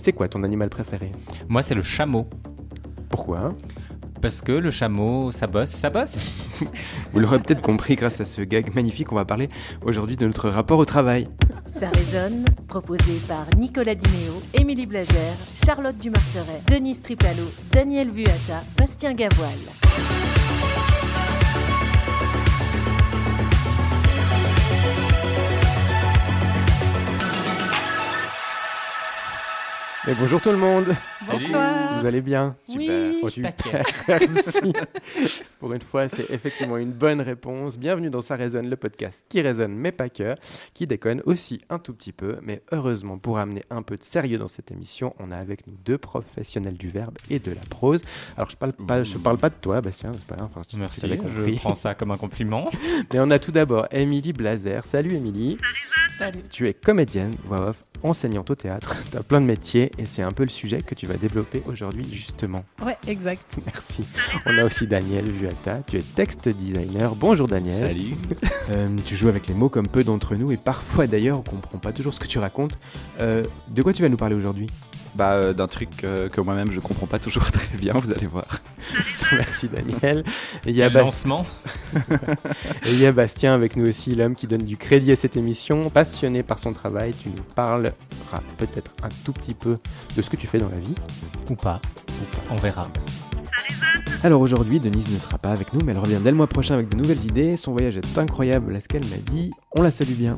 c'est 0.00 0.12
quoi 0.12 0.28
ton 0.28 0.42
animal 0.42 0.70
préféré? 0.70 1.12
Moi, 1.48 1.62
c'est 1.62 1.74
le 1.74 1.82
chameau. 1.82 2.26
Pourquoi? 3.10 3.54
Parce 4.22 4.40
que 4.40 4.52
le 4.52 4.70
chameau, 4.70 5.30
ça 5.30 5.46
bosse, 5.46 5.70
ça 5.70 5.90
bosse. 5.90 6.16
Vous 7.12 7.20
l'aurez 7.20 7.38
peut-être 7.38 7.62
compris 7.62 7.96
grâce 7.96 8.20
à 8.20 8.24
ce 8.24 8.42
gag 8.42 8.74
magnifique, 8.74 9.12
on 9.12 9.14
va 9.14 9.24
parler 9.24 9.48
aujourd'hui 9.82 10.16
de 10.16 10.26
notre 10.26 10.48
rapport 10.48 10.78
au 10.78 10.84
travail. 10.84 11.28
Ça 11.66 11.88
résonne, 11.90 12.44
proposé 12.66 13.18
par 13.28 13.46
Nicolas 13.56 13.94
Diméo, 13.94 14.42
Émilie 14.54 14.86
Blazer, 14.86 15.34
Charlotte 15.64 15.98
Dumarteret, 15.98 16.62
Denise 16.66 17.00
Triplalo, 17.00 17.44
Daniel 17.72 18.10
Vuata, 18.10 18.62
Bastien 18.76 19.14
Gavoil. 19.14 20.39
Et 30.08 30.14
bonjour 30.14 30.40
tout 30.40 30.50
le 30.50 30.56
monde 30.56 30.96
Bonsoir. 31.26 31.98
Vous 31.98 32.06
allez 32.06 32.20
bien? 32.22 32.56
Super. 32.66 33.12
Oh, 33.22 33.28
Super. 33.28 33.52
Merci. 34.08 34.72
Pour 35.58 35.72
une 35.74 35.82
fois, 35.82 36.08
c'est 36.08 36.30
effectivement 36.30 36.76
une 36.78 36.92
bonne 36.92 37.20
réponse. 37.20 37.78
Bienvenue 37.78 38.08
dans 38.10 38.20
Ça 38.22 38.36
résonne, 38.36 38.70
le 38.70 38.76
podcast 38.76 39.24
qui 39.28 39.40
résonne, 39.42 39.74
mais 39.74 39.92
pas 39.92 40.08
que, 40.08 40.34
qui 40.72 40.86
déconne 40.86 41.20
aussi 41.26 41.60
un 41.68 41.78
tout 41.78 41.92
petit 41.92 42.12
peu. 42.12 42.38
Mais 42.42 42.62
heureusement, 42.72 43.18
pour 43.18 43.38
amener 43.38 43.62
un 43.70 43.82
peu 43.82 43.96
de 43.98 44.02
sérieux 44.02 44.38
dans 44.38 44.48
cette 44.48 44.70
émission, 44.70 45.14
on 45.18 45.30
a 45.30 45.36
avec 45.36 45.66
nous 45.66 45.74
deux 45.84 45.98
professionnels 45.98 46.78
du 46.78 46.88
verbe 46.88 47.18
et 47.28 47.38
de 47.38 47.50
la 47.52 47.60
prose. 47.68 48.02
Alors, 48.36 48.48
je 48.50 48.56
parle 48.56 48.72
pas, 48.72 49.04
je 49.04 49.18
parle 49.18 49.36
pas 49.38 49.50
de 49.50 49.54
toi, 49.60 49.80
Bastien, 49.82 50.12
c'est 50.14 50.24
pas 50.26 50.36
grave. 50.36 50.48
Enfin, 50.50 50.62
tu- 50.66 50.76
Merci, 50.76 51.02
je 51.06 51.54
prends 51.56 51.74
ça 51.74 51.94
comme 51.94 52.12
un 52.12 52.16
compliment. 52.16 52.70
Mais 53.12 53.20
on 53.20 53.30
a 53.30 53.38
tout 53.38 53.52
d'abord 53.52 53.86
Émilie 53.90 54.32
Blazer. 54.32 54.86
Salut 54.86 55.14
Émilie. 55.14 55.58
Salut. 56.18 56.40
Tu 56.50 56.68
es 56.68 56.74
comédienne, 56.74 57.34
voix 57.44 57.68
off, 57.70 57.84
enseignante 58.02 58.50
au 58.50 58.54
théâtre. 58.54 58.96
Tu 59.10 59.16
as 59.16 59.22
plein 59.22 59.40
de 59.40 59.46
métiers 59.46 59.90
et 59.98 60.04
c'est 60.04 60.22
un 60.22 60.32
peu 60.32 60.42
le 60.42 60.48
sujet 60.50 60.80
que 60.82 60.94
tu 60.94 61.06
vas 61.06 61.09
développer 61.16 61.62
aujourd'hui, 61.66 62.06
justement. 62.10 62.64
Ouais, 62.84 62.96
exact. 63.06 63.58
Merci. 63.66 64.04
On 64.46 64.56
a 64.58 64.64
aussi 64.64 64.86
Daniel 64.86 65.30
Vuata. 65.30 65.80
Tu 65.86 65.96
es 65.96 66.02
texte 66.02 66.48
designer. 66.48 67.14
Bonjour 67.14 67.46
Daniel. 67.46 67.88
Salut. 67.88 68.14
Euh, 68.70 68.88
tu 69.04 69.16
joues 69.16 69.26
avec 69.26 69.48
les 69.48 69.54
mots 69.54 69.68
comme 69.68 69.88
peu 69.88 70.04
d'entre 70.04 70.36
nous 70.36 70.52
et 70.52 70.56
parfois 70.56 71.08
d'ailleurs 71.08 71.40
on 71.40 71.42
comprend 71.42 71.78
pas 71.78 71.92
toujours 71.92 72.14
ce 72.14 72.20
que 72.20 72.28
tu 72.28 72.38
racontes. 72.38 72.78
Euh, 73.20 73.42
de 73.68 73.82
quoi 73.82 73.92
tu 73.92 74.02
vas 74.02 74.08
nous 74.08 74.16
parler 74.16 74.36
aujourd'hui? 74.36 74.68
Bah, 75.14 75.32
euh, 75.32 75.52
d'un 75.52 75.66
truc 75.66 76.04
euh, 76.04 76.28
que 76.28 76.40
moi-même 76.40 76.70
je 76.70 76.78
comprends 76.78 77.06
pas 77.06 77.18
toujours 77.18 77.50
très 77.50 77.76
bien, 77.76 77.92
vous 77.94 78.12
allez 78.12 78.26
voir. 78.26 78.46
Merci 79.32 79.68
Daniel. 79.68 80.24
Et 80.64 80.70
il 80.70 80.76
y, 80.76 80.82
a 80.82 80.86
et 80.88 80.92
il 82.86 82.98
y 82.98 83.06
a 83.06 83.12
Bastien 83.12 83.52
avec 83.52 83.76
nous 83.76 83.88
aussi, 83.88 84.14
l'homme 84.14 84.34
qui 84.34 84.46
donne 84.46 84.62
du 84.62 84.76
crédit 84.76 85.12
à 85.12 85.16
cette 85.16 85.36
émission. 85.36 85.90
Passionné 85.90 86.42
par 86.42 86.58
son 86.58 86.72
travail, 86.72 87.12
tu 87.20 87.28
nous 87.28 87.42
parleras 87.54 87.92
peut-être 88.56 88.92
un 89.02 89.08
tout 89.24 89.32
petit 89.32 89.54
peu 89.54 89.74
de 90.16 90.22
ce 90.22 90.30
que 90.30 90.36
tu 90.36 90.46
fais 90.46 90.58
dans 90.58 90.68
la 90.68 90.78
vie. 90.78 90.94
Ou 91.48 91.54
pas. 91.54 91.80
On 92.50 92.56
verra. 92.56 92.88
Alors 94.22 94.40
aujourd'hui, 94.42 94.80
Denise 94.80 95.12
ne 95.12 95.18
sera 95.18 95.38
pas 95.38 95.50
avec 95.50 95.72
nous, 95.72 95.80
mais 95.84 95.92
elle 95.92 95.98
revient 95.98 96.18
dès 96.22 96.30
le 96.30 96.36
mois 96.36 96.46
prochain 96.46 96.74
avec 96.74 96.88
de 96.88 96.96
nouvelles 96.96 97.24
idées. 97.24 97.56
Son 97.56 97.72
voyage 97.72 97.96
est 97.96 98.18
incroyable 98.18 98.76
à 98.76 98.80
ce 98.80 98.86
qu'elle 98.86 99.04
m'a 99.06 99.16
dit? 99.16 99.50
On 99.76 99.82
la 99.82 99.90
salue 99.90 100.12
bien. 100.12 100.36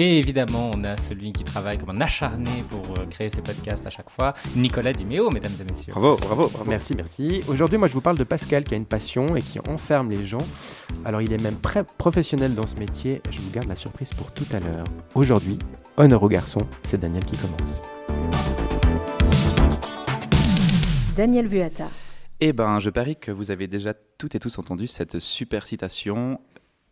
Et 0.00 0.20
évidemment, 0.20 0.70
on 0.76 0.84
a 0.84 0.96
celui 0.96 1.32
qui 1.32 1.42
travaille 1.42 1.76
comme 1.76 1.90
un 1.90 2.00
acharné 2.00 2.62
pour 2.68 2.84
euh, 3.00 3.06
créer 3.06 3.30
ses 3.30 3.42
podcasts 3.42 3.84
à 3.84 3.90
chaque 3.90 4.08
fois, 4.10 4.32
Nicolas 4.54 4.92
Diméo, 4.92 5.28
mesdames 5.28 5.50
et 5.60 5.64
messieurs. 5.64 5.92
Bravo, 5.92 6.16
bravo, 6.18 6.48
bravo. 6.50 6.70
Merci, 6.70 6.94
merci. 6.94 7.40
Aujourd'hui, 7.48 7.78
moi, 7.78 7.88
je 7.88 7.94
vous 7.94 8.00
parle 8.00 8.16
de 8.16 8.22
Pascal 8.22 8.62
qui 8.62 8.74
a 8.74 8.76
une 8.76 8.86
passion 8.86 9.34
et 9.34 9.42
qui 9.42 9.58
enferme 9.68 10.12
les 10.12 10.22
gens. 10.22 10.46
Alors, 11.04 11.20
il 11.20 11.32
est 11.32 11.42
même 11.42 11.58
très 11.58 11.82
professionnel 11.82 12.54
dans 12.54 12.68
ce 12.68 12.76
métier. 12.76 13.20
Je 13.28 13.40
vous 13.40 13.50
garde 13.50 13.66
la 13.66 13.74
surprise 13.74 14.10
pour 14.10 14.30
tout 14.30 14.46
à 14.52 14.60
l'heure. 14.60 14.84
Aujourd'hui, 15.16 15.58
honneur 15.96 16.22
aux 16.22 16.28
garçons, 16.28 16.62
c'est 16.84 17.00
Daniel 17.00 17.24
qui 17.24 17.36
commence. 17.36 17.80
Daniel 21.16 21.48
Vuata. 21.48 21.88
Eh 22.40 22.52
ben, 22.52 22.78
je 22.78 22.88
parie 22.88 23.16
que 23.16 23.32
vous 23.32 23.50
avez 23.50 23.66
déjà 23.66 23.94
toutes 24.16 24.36
et 24.36 24.38
tous 24.38 24.60
entendu 24.60 24.86
cette 24.86 25.18
super 25.18 25.66
citation. 25.66 26.40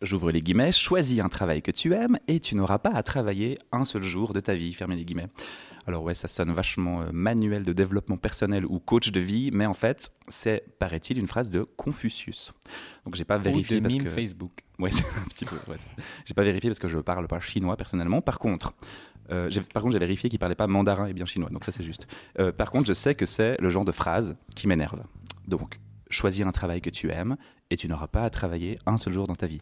J'ouvre 0.01 0.31
les 0.31 0.41
guillemets, 0.41 0.71
choisis 0.71 1.19
un 1.19 1.29
travail 1.29 1.61
que 1.61 1.71
tu 1.71 1.93
aimes 1.93 2.19
et 2.27 2.39
tu 2.39 2.55
n'auras 2.55 2.77
pas 2.77 2.91
à 2.91 3.01
travailler 3.01 3.57
un 3.71 3.83
seul 3.83 4.03
jour 4.03 4.33
de 4.33 4.39
ta 4.39 4.53
vie. 4.53 4.71
Fermez 4.73 4.95
les 4.95 5.05
guillemets. 5.05 5.29
Alors 5.87 6.03
ouais, 6.03 6.13
ça 6.13 6.27
sonne 6.27 6.51
vachement 6.51 7.01
euh, 7.01 7.05
manuel 7.13 7.63
de 7.63 7.71
développement 7.71 8.17
personnel 8.17 8.65
ou 8.65 8.79
coach 8.79 9.11
de 9.11 9.21
vie, 9.21 9.51
mais 9.53 9.65
en 9.65 9.73
fait, 9.73 10.11
c'est, 10.27 10.65
paraît-il, 10.79 11.17
une 11.17 11.27
phrase 11.27 11.49
de 11.49 11.63
Confucius. 11.63 12.53
Donc 13.05 13.15
j'ai 13.15 13.23
pas 13.23 13.37
vérifié 13.37 13.77
Ou 13.77 13.81
parce 13.81 13.95
que... 13.95 14.09
Facebook. 14.09 14.51
Ouais, 14.77 14.91
c'est 14.91 15.05
un 15.05 15.27
petit 15.29 15.45
peu. 15.45 15.55
ouais, 15.69 15.77
j'ai 16.25 16.33
pas 16.33 16.43
vérifié 16.43 16.69
parce 16.69 16.79
que 16.79 16.89
je 16.89 16.99
parle 16.99 17.27
pas 17.27 17.39
chinois 17.39 17.77
personnellement. 17.77 18.21
Par 18.21 18.37
contre, 18.37 18.73
euh, 19.31 19.49
j'ai, 19.49 19.61
par 19.61 19.81
contre, 19.81 19.93
j'ai 19.93 19.99
vérifié 19.99 20.29
qu'il 20.29 20.39
parlait 20.39 20.55
pas 20.55 20.67
mandarin 20.67 21.07
et 21.07 21.13
bien 21.13 21.25
chinois, 21.25 21.49
donc 21.49 21.65
ça 21.65 21.71
c'est 21.71 21.83
juste. 21.83 22.07
Euh, 22.39 22.51
par 22.51 22.69
contre, 22.69 22.87
je 22.87 22.93
sais 22.93 23.15
que 23.15 23.25
c'est 23.25 23.59
le 23.59 23.69
genre 23.69 23.85
de 23.85 23.91
phrase 23.91 24.35
qui 24.55 24.67
m'énerve. 24.67 25.01
Donc, 25.47 25.79
choisir 26.09 26.47
un 26.47 26.51
travail 26.51 26.81
que 26.81 26.89
tu 26.89 27.11
aimes 27.11 27.37
et 27.69 27.77
tu 27.77 27.87
n'auras 27.87 28.07
pas 28.07 28.23
à 28.23 28.29
travailler 28.29 28.77
un 28.85 28.97
seul 28.97 29.13
jour 29.13 29.27
dans 29.27 29.35
ta 29.35 29.47
vie. 29.47 29.61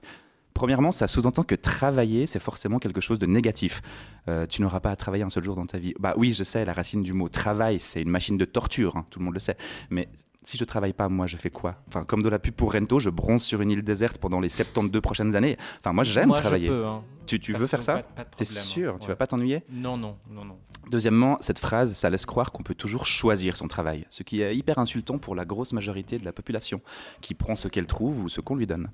Premièrement, 0.55 0.93
ça 0.93 1.05
sous-entend 1.05 1.43
que 1.43 1.53
travailler, 1.53 2.27
c'est 2.27 2.39
forcément 2.39 2.79
quelque 2.79 3.01
chose 3.01 3.19
de 3.19 3.25
négatif. 3.25 3.81
Euh, 4.29 4.45
tu 4.47 4.61
n'auras 4.61 4.79
pas 4.79 4.89
à 4.89 4.95
travailler 4.95 5.23
un 5.25 5.29
seul 5.29 5.43
jour 5.43 5.53
dans 5.57 5.65
ta 5.65 5.77
vie. 5.77 5.93
Bah 5.99 6.13
oui, 6.15 6.31
je 6.31 6.43
sais, 6.43 6.63
la 6.63 6.71
racine 6.71 7.03
du 7.03 7.11
mot 7.11 7.27
travail, 7.27 7.77
c'est 7.79 8.01
une 8.01 8.09
machine 8.09 8.37
de 8.37 8.45
torture, 8.45 8.95
hein, 8.95 9.05
tout 9.09 9.19
le 9.19 9.25
monde 9.25 9.33
le 9.33 9.41
sait. 9.41 9.57
Mais 9.89 10.07
si 10.45 10.57
je 10.57 10.63
travaille 10.63 10.93
pas, 10.93 11.09
moi, 11.09 11.27
je 11.27 11.35
fais 11.35 11.49
quoi? 11.49 11.83
Enfin, 11.89 12.05
comme 12.05 12.23
de 12.23 12.29
la 12.29 12.39
pub 12.39 12.53
pour 12.53 12.71
Rento, 12.71 12.99
je 12.99 13.09
bronze 13.09 13.43
sur 13.43 13.61
une 13.61 13.69
île 13.69 13.83
déserte 13.83 14.17
pendant 14.17 14.39
les 14.39 14.47
72 14.47 15.01
prochaines 15.01 15.35
années. 15.35 15.57
Enfin, 15.81 15.91
moi, 15.91 16.05
j'aime 16.05 16.31
travailler. 16.31 16.67
Je 16.67 16.71
peux, 16.71 16.85
hein. 16.85 17.03
Tu, 17.25 17.37
tu 17.41 17.51
veux 17.51 17.67
faire 17.67 17.83
ça? 17.83 18.03
T'es 18.15 18.23
problème, 18.23 18.47
sûr? 18.47 18.93
Hein. 18.93 18.97
Tu 19.01 19.07
vas 19.09 19.17
pas 19.17 19.27
t'ennuyer? 19.27 19.63
Non, 19.69 19.97
non, 19.97 20.15
non, 20.29 20.45
non. 20.45 20.57
Deuxièmement, 20.89 21.37
cette 21.41 21.59
phrase, 21.59 21.95
ça 21.95 22.09
laisse 22.09 22.25
croire 22.25 22.53
qu'on 22.53 22.63
peut 22.63 22.75
toujours 22.75 23.05
choisir 23.07 23.57
son 23.57 23.67
travail, 23.67 24.05
ce 24.09 24.23
qui 24.23 24.41
est 24.41 24.55
hyper 24.55 24.79
insultant 24.79 25.17
pour 25.17 25.35
la 25.35 25.43
grosse 25.43 25.73
majorité 25.73 26.17
de 26.17 26.23
la 26.23 26.31
population, 26.31 26.79
qui 27.19 27.33
prend 27.33 27.55
ce 27.57 27.67
qu'elle 27.67 27.87
trouve 27.87 28.23
ou 28.23 28.29
ce 28.29 28.39
qu'on 28.39 28.55
lui 28.55 28.67
donne. 28.67 28.89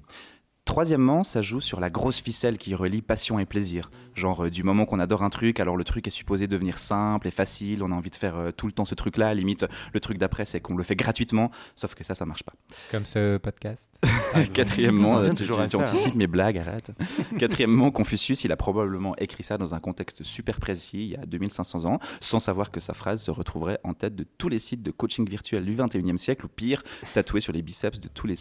Troisièmement, 0.65 1.23
ça 1.23 1.41
joue 1.41 1.59
sur 1.59 1.79
la 1.79 1.89
grosse 1.89 2.21
ficelle 2.21 2.57
qui 2.57 2.75
relie 2.75 3.01
passion 3.01 3.39
et 3.39 3.45
plaisir. 3.45 3.89
Genre, 4.13 4.45
euh, 4.45 4.49
du 4.49 4.63
moment 4.63 4.85
qu'on 4.85 4.99
adore 4.99 5.23
un 5.23 5.29
truc, 5.29 5.59
alors 5.59 5.75
le 5.75 5.83
truc 5.83 6.05
est 6.07 6.11
supposé 6.11 6.47
devenir 6.47 6.77
simple 6.77 7.27
et 7.27 7.31
facile, 7.31 7.81
on 7.81 7.91
a 7.91 7.95
envie 7.95 8.11
de 8.11 8.15
faire 8.15 8.37
euh, 8.37 8.51
tout 8.51 8.67
le 8.67 8.71
temps 8.71 8.85
ce 8.85 8.93
truc-là, 8.93 9.33
limite, 9.33 9.65
le 9.91 9.99
truc 9.99 10.19
d'après, 10.19 10.45
c'est 10.45 10.59
qu'on 10.59 10.75
le 10.75 10.83
fait 10.83 10.95
gratuitement, 10.95 11.49
sauf 11.75 11.95
que 11.95 12.03
ça, 12.03 12.13
ça 12.13 12.25
marche 12.25 12.43
pas. 12.43 12.53
Comme 12.91 13.05
ce 13.05 13.37
podcast. 13.37 13.99
Quatrièmement, 14.53 15.15
revient 15.15 15.29
euh, 15.29 15.33
tu, 15.33 15.45
toujours 15.45 15.59
anticipes 15.59 16.15
mes 16.15 16.27
blagues, 16.27 16.59
arrête. 16.59 16.91
Quatrièmement, 17.39 17.89
Confucius, 17.89 18.43
il 18.43 18.51
a 18.51 18.57
probablement 18.57 19.15
écrit 19.17 19.43
ça 19.43 19.57
dans 19.57 19.73
un 19.73 19.79
contexte 19.79 20.23
super 20.23 20.59
précis, 20.59 20.99
il 20.99 21.09
y 21.09 21.15
a 21.15 21.25
2500 21.25 21.85
ans, 21.85 21.99
sans 22.19 22.39
savoir 22.39 22.69
que 22.69 22.79
sa 22.79 22.93
phrase 22.93 23.23
se 23.23 23.31
retrouverait 23.31 23.79
en 23.83 23.93
tête 23.93 24.15
de 24.15 24.25
tous 24.37 24.49
les 24.49 24.59
sites 24.59 24.83
de 24.83 24.91
coaching 24.91 25.27
virtuel 25.27 25.65
du 25.65 25.75
21e 25.75 26.17
siècle, 26.17 26.45
ou 26.45 26.49
pire, 26.49 26.83
tatoué 27.13 27.39
sur 27.39 27.51
les 27.51 27.61
biceps 27.61 27.99
de 27.99 28.07
tous 28.07 28.27
les 28.27 28.35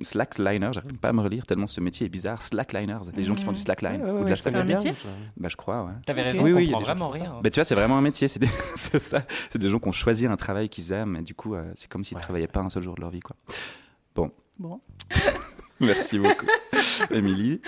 s- 0.00 0.08
slackliners. 0.08 0.72
J'arrive 0.72 0.94
pas 0.98 1.08
à 1.08 1.12
me 1.12 1.20
relire 1.20 1.46
tellement 1.46 1.66
ce 1.66 1.80
métier 1.80 2.06
est 2.06 2.10
bizarre. 2.10 2.42
Slackliners, 2.42 3.00
les 3.16 3.24
gens 3.24 3.34
qui 3.34 3.44
font 3.44 3.52
du 3.52 3.58
slackline 3.58 4.02
ou 4.02 4.24
de 4.24 4.28
la 4.30 4.34
je 4.36 4.42
connais 4.42 4.56
slack. 4.56 4.66
bien. 4.66 4.76
métier 4.78 4.92
Bah, 5.36 5.48
je 5.48 5.56
crois, 5.56 5.84
ouais. 5.84 5.92
T'avais 6.06 6.22
raison, 6.22 6.42
Oui, 6.42 6.52
oui, 6.52 6.66
comprend 6.66 6.82
vraiment 6.84 7.08
rien. 7.10 7.32
hein. 7.36 7.40
Mais 7.44 7.50
tu 7.50 7.60
vois, 7.60 7.64
c'est 7.64 7.74
vraiment 7.74 7.98
un 7.98 8.02
métier, 8.02 8.28
c'est 8.28 8.38
des, 8.38 8.46
c'est 8.76 8.98
ça. 9.00 9.22
C'est 9.50 9.58
des 9.58 9.68
gens 9.68 9.78
qui 9.78 9.88
ont 9.88 9.92
choisi 9.92 10.26
un 10.26 10.36
travail 10.36 10.68
qu'ils 10.68 10.92
aiment, 10.92 11.16
et 11.16 11.22
du 11.22 11.34
coup, 11.34 11.54
euh, 11.54 11.70
c'est 11.74 11.88
comme 11.88 12.04
s'ils 12.04 12.16
ne 12.16 12.20
Ouais. 12.20 12.24
travaillaient 12.24 12.46
pas 12.48 12.60
un 12.60 12.70
seul 12.70 12.82
jour 12.82 12.94
de 12.94 13.00
leur 13.00 13.10
vie, 13.10 13.20
quoi. 13.20 13.36
Bon. 14.14 14.30
Merci 15.80 16.18
beaucoup, 16.18 16.46
Émilie. 17.10 17.60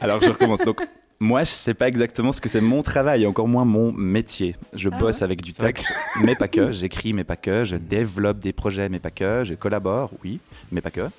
Alors, 0.00 0.20
je 0.20 0.30
recommence. 0.30 0.60
Donc, 0.60 0.80
moi, 1.18 1.44
je 1.44 1.50
sais 1.50 1.74
pas 1.74 1.88
exactement 1.88 2.32
ce 2.32 2.40
que 2.40 2.48
c'est 2.48 2.60
mon 2.60 2.82
travail, 2.82 3.22
et 3.22 3.26
encore 3.26 3.48
moins 3.48 3.64
mon 3.64 3.92
métier. 3.92 4.54
Je 4.74 4.90
Ah 4.92 4.98
bosse 4.98 5.22
avec 5.22 5.42
du 5.42 5.52
texte, 5.52 5.86
mais 6.22 6.34
pas 6.34 6.48
que. 6.48 6.70
J'écris, 6.72 7.12
mais 7.12 7.24
pas 7.24 7.36
que. 7.36 7.64
Je 7.64 7.76
développe 7.76 8.38
des 8.38 8.52
projets, 8.52 8.88
mais 8.88 8.98
pas 8.98 9.10
que. 9.10 9.42
Je 9.44 9.54
collabore, 9.54 10.10
oui, 10.22 10.40
mais 10.70 10.80
pas 10.80 10.90
que. 10.90 11.00
Mhm. 11.02 11.10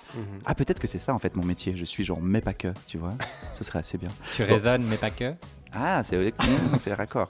Ah, 0.46 0.56
peut-être 0.56 0.80
que 0.80 0.88
c'est 0.88 1.00
ça, 1.00 1.14
en 1.14 1.20
fait, 1.20 1.36
mon 1.36 1.44
métier. 1.44 1.76
Je 1.76 1.86
suis 1.86 2.04
genre, 2.04 2.22
mais 2.22 2.42
pas 2.42 2.54
que, 2.54 2.70
tu 2.88 2.98
vois. 2.98 3.14
Ce 3.54 3.64
serait 3.64 3.80
assez 3.80 3.98
bien. 3.98 4.10
Tu 4.36 4.44
raisonnes, 4.44 4.86
mais 4.88 4.98
pas 4.98 5.10
que. 5.10 5.34
Ah, 5.74 6.02
c'est 6.04 6.34
c'est 6.80 6.94
raccord. 6.94 7.30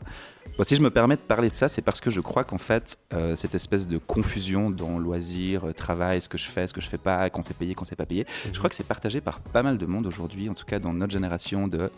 Bon, 0.58 0.64
si 0.64 0.76
je 0.76 0.82
me 0.82 0.90
permets 0.90 1.18
de 1.18 1.22
parler 1.22 1.50
de 1.50 1.54
ça, 1.54 1.68
c'est 1.68 1.84
parce 1.84 2.02
que 2.02 2.10
je 2.10 2.20
crois 2.20 2.44
qu'en 2.44 2.58
fait, 2.58 2.98
euh, 3.14 3.36
cette 3.36 3.54
espèce 3.54 3.88
de 3.88 4.00
confusion 4.00 4.72
dans 4.72 4.98
loisirs, 4.98 5.68
euh, 5.68 5.72
travail, 5.72 6.20
ce 6.20 6.28
que 6.28 6.38
je 6.40 6.48
fais, 6.48 6.66
ce 6.66 6.74
que 6.74 6.82
je 6.82 6.90
fais 6.90 6.98
pas, 6.98 7.30
quand 7.30 7.44
c'est 7.44 7.56
payé, 7.56 7.76
quand 7.76 7.86
c'est 7.86 7.96
pas 7.96 8.08
payé, 8.08 8.26
je 8.52 8.58
crois 8.58 8.68
que 8.68 8.76
c'est 8.76 8.88
partagé 8.88 9.22
par 9.22 9.40
pas 9.40 9.62
mal 9.62 9.78
de 9.78 9.86
monde 9.86 10.08
aujourd'hui, 10.08 10.50
en 10.50 10.56
tout 10.56 10.66
cas 10.66 10.80
dans 10.80 10.94
notre 10.94 11.14
génération 11.14 11.68
de, 11.68 11.92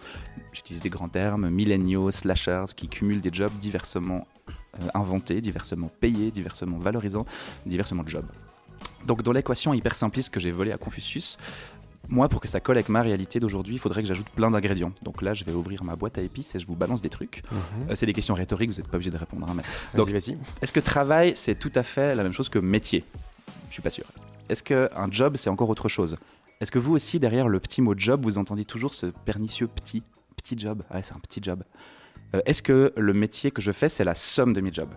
j'utilise 0.52 0.82
des 0.82 0.90
grands 0.90 1.08
termes, 1.08 1.50
millennials, 1.50 2.12
slashers, 2.12 2.66
qui 2.76 2.90
cumulent 2.90 3.22
des 3.22 3.32
jobs 3.32 3.54
diversement 3.62 4.28
euh, 4.50 4.88
inventés, 4.94 5.40
diversement 5.40 5.90
payés, 6.02 6.30
diversement 6.30 6.78
valorisants, 6.78 7.26
diversement 7.66 8.04
jobs. 8.06 8.28
Donc 9.06 9.24
dans 9.24 9.32
l'équation 9.32 9.74
hyper 9.74 9.96
simpliste 9.96 10.32
que 10.32 10.42
j'ai 10.42 10.52
volée 10.52 10.74
à 10.74 10.78
Confucius, 10.78 11.38
moi, 12.10 12.28
pour 12.28 12.42
que 12.42 12.48
ça 12.48 12.60
colle 12.60 12.78
avec 12.78 12.90
ma 12.90 13.02
réalité 13.02 13.40
d'aujourd'hui, 13.40 13.76
il 13.76 13.80
faudrait 13.80 14.02
que 14.02 14.08
j'ajoute 14.08 14.30
plein 14.30 14.52
d'ingrédients. 14.52 14.92
Donc 15.04 15.22
là, 15.22 15.34
je 15.34 15.44
vais 15.46 15.54
ouvrir 15.54 15.84
ma 15.84 15.96
boîte 15.96 16.18
à 16.18 16.22
épices 16.22 16.56
et 16.56 16.60
je 16.60 16.66
vous 16.66 16.76
balance 16.76 17.02
des 17.02 17.10
trucs. 17.10 17.44
Mhm. 17.52 17.60
Euh, 17.92 17.96
c'est 17.96 18.06
des 18.06 18.14
questions 18.14 18.34
rhétoriques, 18.34 18.72
vous 18.72 18.78
n'êtes 18.78 18.88
pas 18.88 18.98
obligé 18.98 19.12
de 19.12 19.18
répondre. 19.18 19.48
hein, 19.50 19.54
mais 19.56 19.64
Donc, 19.96 20.10
est-ce 20.10 20.72
que 20.74 20.80
travail, 20.80 21.34
c'est 21.36 21.56
tout 21.56 21.72
à 21.76 21.84
fait 21.84 22.16
la 22.16 22.24
même 22.24 22.34
chose 22.34 22.50
que 22.50 22.60
métier? 22.60 23.06
Je 23.70 23.74
suis 23.74 23.82
pas 23.82 23.90
sûr. 23.90 24.06
Est-ce 24.50 24.64
qu'un 24.64 25.12
job, 25.12 25.38
c'est 25.38 25.50
encore 25.50 25.70
autre 25.70 25.90
chose? 25.90 26.18
Est-ce 26.60 26.72
que 26.72 26.80
vous 26.80 26.94
aussi, 26.94 27.20
derrière 27.20 27.48
le 27.48 27.60
petit 27.60 27.82
mot 27.82 27.94
job, 27.96 28.24
vous 28.24 28.38
entendez 28.38 28.66
toujours 28.66 28.94
ce 28.94 29.06
pernicieux 29.08 29.68
petit 29.68 30.04
Petit 30.36 30.58
job? 30.58 30.84
Ouais, 30.94 31.02
c'est 31.04 31.14
un 31.14 31.20
petit 31.20 31.42
job. 31.44 31.64
Euh, 32.34 32.42
est-ce 32.46 32.62
que 32.62 32.94
le 32.96 33.14
métier 33.14 33.52
que 33.52 33.62
je 33.62 33.72
fais, 33.72 33.90
c'est 33.90 34.04
la 34.04 34.16
somme 34.16 34.54
de 34.54 34.62
mes 34.62 34.74
jobs? 34.74 34.94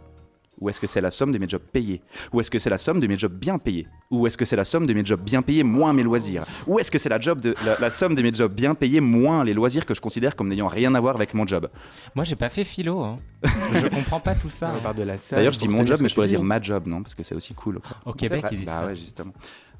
Ou 0.62 0.69
est-ce 0.69 0.79
que 0.79 0.87
c'est 0.87 1.00
la 1.00 1.11
somme 1.11 1.32
de 1.32 1.38
mes 1.38 1.49
jobs 1.49 1.61
payés 1.61 2.03
Ou 2.32 2.41
est-ce 2.41 2.50
que 2.53 2.61
c'est 2.61 2.70
la 2.70 2.79
somme 2.79 3.00
de 3.00 3.06
mes 3.09 3.19
jobs 3.19 3.32
bien 3.32 3.59
payés 3.59 3.88
Ou 4.12 4.29
est-ce 4.29 4.38
que 4.38 4.44
c'est 4.44 4.55
la 4.55 4.62
somme 4.62 4.87
de 4.87 4.94
mes 4.94 5.05
jobs 5.05 5.20
bien 5.20 5.43
payés 5.43 5.64
moins 5.64 5.93
mes 5.93 6.05
loisirs 6.05 6.44
Ou 6.69 6.79
est-ce 6.79 6.88
que 6.93 6.99
c'est 6.99 7.09
la, 7.09 7.19
job 7.19 7.41
de, 7.41 7.56
la, 7.67 7.76
la 7.81 7.91
somme 7.91 8.14
de 8.14 8.23
mes 8.23 8.32
jobs 8.32 8.55
bien 8.55 8.76
payés 8.76 9.00
moins 9.00 9.43
les 9.43 9.55
loisirs 9.55 9.85
que 9.85 9.93
je 9.93 10.00
considère 10.00 10.37
comme 10.37 10.49
n'ayant 10.49 10.69
rien 10.69 10.94
à 10.94 11.00
voir 11.00 11.17
avec 11.17 11.35
mon 11.35 11.49
job 11.49 11.69
Moi, 12.14 12.25
j'ai 12.25 12.37
pas 12.37 12.49
fait 12.49 12.62
philo. 12.62 13.00
Hein. 13.00 13.17
je 13.75 13.88
comprends 13.88 14.20
pas 14.20 14.37
tout 14.37 14.49
ça. 14.49 14.73
On 14.76 14.81
part 14.81 14.94
de 14.94 15.03
la 15.03 15.19
salle 15.19 15.41
D'ailleurs, 15.41 15.53
je 15.53 15.59
dis 15.59 15.67
mon 15.67 15.85
job, 15.85 15.99
mais 16.00 16.09
je 16.09 16.14
pourrais 16.14 16.29
dire 16.29 16.44
ma 16.44 16.62
job, 16.62 16.87
non 16.87 17.03
Parce 17.03 17.17
que 17.17 17.25
c'est 17.25 17.35
aussi 17.35 17.55
cool. 17.55 17.81
quoi. 17.81 17.97
Au 18.06 18.15
Québec, 18.15 18.44
ils 18.53 18.58
disent 18.58 18.67
bah 18.67 18.79
ça. 18.82 18.87
ouais, 18.87 18.94
justement. 18.94 19.32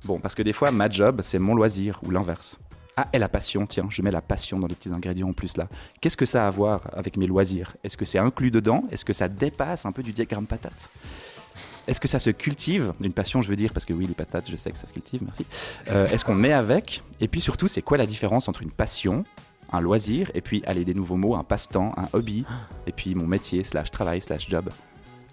Bon, 0.05 0.19
parce 0.19 0.35
que 0.35 0.43
des 0.43 0.53
fois, 0.53 0.73
ma 0.73 0.91
job, 0.91 1.21
c'est 1.23 1.39
mon 1.39 1.55
loisir 1.55 2.01
ou 2.05 2.11
l'inverse. 2.11 2.59
Ah, 2.97 3.09
et 3.13 3.19
la 3.19 3.29
passion, 3.29 3.67
tiens, 3.67 3.87
je 3.89 4.03
mets 4.03 4.11
la 4.11 4.21
passion 4.21 4.59
dans 4.59 4.67
les 4.67 4.75
petits 4.75 4.91
ingrédients 4.91 5.29
en 5.29 5.33
plus 5.33 5.57
là. 5.57 5.67
Qu'est-ce 6.01 6.17
que 6.17 6.27
ça 6.27 6.45
a 6.45 6.49
à 6.49 6.51
voir 6.51 6.83
avec 6.93 7.17
mes 7.17 7.27
loisirs? 7.27 7.75
Est-ce 7.83 7.97
que 7.97 8.05
c'est 8.05 8.19
inclus 8.19 8.51
dedans? 8.51 8.85
Est-ce 8.91 9.05
que 9.05 9.15
ça 9.15 9.29
dépasse 9.29 9.87
un 9.87 9.93
peu 9.93 10.03
du 10.03 10.13
diagramme 10.13 10.47
patate? 10.47 10.91
Est-ce 11.87 12.01
que 12.01 12.07
ça 12.07 12.19
se 12.19 12.31
cultive? 12.31 12.93
D'une 13.01 13.13
passion, 13.13 13.41
je 13.43 13.49
veux 13.49 13.57
dire, 13.57 13.73
parce 13.73 13.85
que 13.85 13.93
oui, 13.93 14.07
les 14.07 14.15
patates, 14.15 14.51
je 14.51 14.57
sais 14.57 14.71
que 14.71 14.79
ça 14.79 14.87
se 14.87 14.93
cultive, 14.93 15.23
merci. 15.25 15.47
Euh, 15.89 16.07
Est-ce 16.09 16.25
qu'on 16.25 16.35
met 16.35 16.53
avec? 16.53 17.03
Et 17.21 17.29
puis 17.29 17.41
surtout, 17.41 17.67
c'est 17.67 17.83
quoi 17.83 17.97
la 17.99 18.07
différence 18.07 18.49
entre 18.49 18.63
une 18.63 18.71
passion, 18.71 19.25
un 19.73 19.81
loisir, 19.81 20.31
et 20.35 20.43
puis, 20.43 20.63
allez, 20.67 20.85
des 20.85 20.95
nouveaux 20.95 21.17
mots, 21.17 21.35
un 21.35 21.43
passe-temps, 21.45 21.93
un 21.97 22.09
hobby, 22.13 22.45
et 22.87 22.93
puis 22.93 23.15
mon 23.15 23.27
métier, 23.27 23.65
slash 23.65 23.91
travail, 23.91 24.21
slash 24.21 24.49
job? 24.49 24.71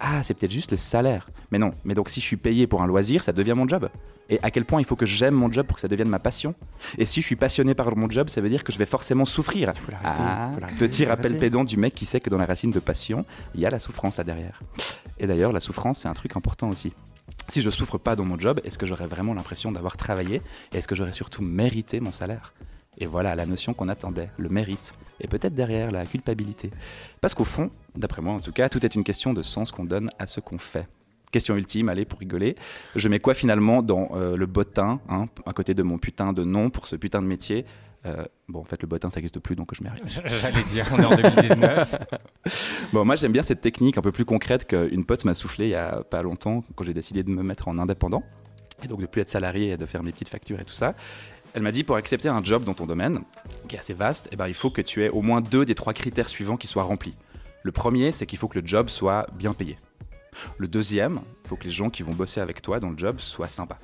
Ah, 0.00 0.22
c'est 0.22 0.32
peut-être 0.34 0.50
juste 0.50 0.70
le 0.70 0.78
salaire. 0.78 1.28
Mais 1.50 1.58
non, 1.58 1.72
mais 1.84 1.92
donc 1.92 2.08
si 2.08 2.20
je 2.20 2.24
suis 2.24 2.38
payé 2.38 2.66
pour 2.66 2.82
un 2.82 2.86
loisir, 2.86 3.22
ça 3.22 3.32
devient 3.32 3.52
mon 3.54 3.68
job. 3.68 3.90
Et 4.30 4.38
à 4.42 4.50
quel 4.50 4.64
point 4.64 4.80
il 4.80 4.84
faut 4.84 4.96
que 4.96 5.04
j'aime 5.04 5.34
mon 5.34 5.52
job 5.52 5.66
pour 5.66 5.76
que 5.76 5.82
ça 5.82 5.88
devienne 5.88 6.08
ma 6.08 6.18
passion? 6.18 6.54
Et 6.96 7.04
si 7.04 7.20
je 7.20 7.26
suis 7.26 7.36
passionné 7.36 7.74
par 7.74 7.94
mon 7.96 8.08
job, 8.08 8.30
ça 8.30 8.40
veut 8.40 8.48
dire 8.48 8.64
que 8.64 8.72
je 8.72 8.78
vais 8.78 8.86
forcément 8.86 9.26
souffrir. 9.26 9.72
Faut 9.74 9.92
Ah, 10.02 10.52
faut 10.54 10.74
petit 10.76 11.04
rappel 11.04 11.38
pédant 11.38 11.64
du 11.64 11.76
mec 11.76 11.94
qui 11.94 12.06
sait 12.06 12.20
que 12.20 12.30
dans 12.30 12.38
la 12.38 12.46
racine 12.46 12.70
de 12.70 12.80
passion, 12.80 13.26
il 13.54 13.60
y 13.60 13.66
a 13.66 13.70
la 13.70 13.78
souffrance 13.78 14.16
là 14.16 14.24
derrière. 14.24 14.60
Et 15.18 15.26
d'ailleurs, 15.26 15.52
la 15.52 15.60
souffrance, 15.60 15.98
c'est 15.98 16.08
un 16.08 16.14
truc 16.14 16.34
important 16.36 16.70
aussi. 16.70 16.92
Si 17.48 17.60
je 17.60 17.68
souffre 17.68 17.98
pas 17.98 18.16
dans 18.16 18.24
mon 18.24 18.38
job, 18.38 18.60
est-ce 18.64 18.78
que 18.78 18.86
j'aurais 18.86 19.06
vraiment 19.06 19.34
l'impression 19.34 19.70
d'avoir 19.72 19.96
travaillé? 19.96 20.40
Et 20.72 20.78
est-ce 20.78 20.88
que 20.88 20.94
j'aurais 20.94 21.12
surtout 21.12 21.42
mérité 21.42 22.00
mon 22.00 22.12
salaire? 22.12 22.54
Et 22.98 23.06
voilà 23.06 23.34
la 23.34 23.46
notion 23.46 23.72
qu'on 23.72 23.88
attendait, 23.88 24.30
le 24.36 24.48
mérite. 24.48 24.92
Et 25.20 25.28
peut-être 25.28 25.54
derrière 25.54 25.90
la 25.90 26.04
culpabilité. 26.06 26.70
Parce 27.20 27.34
qu'au 27.34 27.44
fond, 27.44 27.70
d'après 27.96 28.20
moi 28.22 28.34
en 28.34 28.40
tout 28.40 28.52
cas, 28.52 28.68
tout 28.68 28.84
est 28.84 28.94
une 28.94 29.04
question 29.04 29.32
de 29.32 29.42
sens 29.42 29.72
qu'on 29.72 29.84
donne 29.84 30.10
à 30.18 30.26
ce 30.26 30.40
qu'on 30.40 30.58
fait. 30.58 30.86
Question 31.30 31.54
ultime, 31.56 31.88
allez, 31.88 32.04
pour 32.04 32.18
rigoler. 32.18 32.56
Je 32.96 33.08
mets 33.08 33.20
quoi 33.20 33.34
finalement 33.34 33.82
dans 33.82 34.10
euh, 34.14 34.36
le 34.36 34.46
bottin, 34.46 35.00
hein, 35.08 35.28
à 35.46 35.52
côté 35.52 35.74
de 35.74 35.82
mon 35.84 35.96
putain 35.98 36.32
de 36.32 36.42
nom 36.42 36.70
pour 36.70 36.88
ce 36.88 36.96
putain 36.96 37.22
de 37.22 37.26
métier? 37.26 37.64
Euh, 38.06 38.24
Bon, 38.48 38.60
en 38.60 38.64
fait, 38.64 38.82
le 38.82 38.88
bottin, 38.88 39.10
ça 39.10 39.20
n'existe 39.20 39.38
plus, 39.38 39.54
donc 39.54 39.72
je 39.72 39.84
mets 39.84 39.90
rien. 39.94 40.02
J'allais 40.40 40.64
dire, 40.64 40.84
on 40.92 40.98
est 41.00 41.04
en 41.04 41.14
2019. 41.14 41.94
Bon, 42.92 43.04
moi 43.04 43.14
j'aime 43.14 43.30
bien 43.30 43.44
cette 43.44 43.60
technique 43.60 43.96
un 43.98 44.02
peu 44.02 44.10
plus 44.10 44.24
concrète 44.24 44.66
qu'une 44.66 45.04
pote 45.04 45.24
m'a 45.24 45.34
soufflé 45.34 45.66
il 45.66 45.70
y 45.70 45.74
a 45.76 46.02
pas 46.02 46.22
longtemps 46.22 46.64
quand 46.74 46.82
j'ai 46.82 46.94
décidé 46.94 47.22
de 47.22 47.30
me 47.30 47.44
mettre 47.44 47.68
en 47.68 47.78
indépendant 47.78 48.24
et 48.82 48.88
donc 48.88 49.00
de 49.00 49.06
plus 49.06 49.20
être 49.20 49.30
salarié 49.30 49.70
et 49.72 49.76
de 49.76 49.86
faire 49.86 50.02
mes 50.02 50.10
petites 50.10 50.30
factures 50.30 50.58
et 50.58 50.64
tout 50.64 50.74
ça. 50.74 50.94
Elle 51.52 51.62
m'a 51.62 51.72
dit 51.72 51.82
pour 51.82 51.96
accepter 51.96 52.28
un 52.28 52.44
job 52.44 52.62
dans 52.62 52.74
ton 52.74 52.86
domaine, 52.86 53.22
qui 53.68 53.74
est 53.74 53.78
assez 53.78 53.92
vaste, 53.94 54.28
eh 54.30 54.36
ben, 54.36 54.46
il 54.46 54.54
faut 54.54 54.70
que 54.70 54.80
tu 54.80 55.02
aies 55.04 55.08
au 55.08 55.20
moins 55.20 55.40
deux 55.40 55.64
des 55.64 55.74
trois 55.74 55.92
critères 55.92 56.28
suivants 56.28 56.56
qui 56.56 56.68
soient 56.68 56.84
remplis. 56.84 57.16
Le 57.64 57.72
premier, 57.72 58.12
c'est 58.12 58.24
qu'il 58.24 58.38
faut 58.38 58.46
que 58.46 58.60
le 58.60 58.66
job 58.66 58.88
soit 58.88 59.26
bien 59.34 59.52
payé. 59.52 59.76
Le 60.58 60.68
deuxième, 60.68 61.20
il 61.44 61.48
faut 61.48 61.56
que 61.56 61.64
les 61.64 61.70
gens 61.70 61.90
qui 61.90 62.04
vont 62.04 62.12
bosser 62.12 62.40
avec 62.40 62.62
toi 62.62 62.78
dans 62.78 62.90
le 62.90 62.96
job 62.96 63.18
soient 63.18 63.48
sympas. 63.48 63.78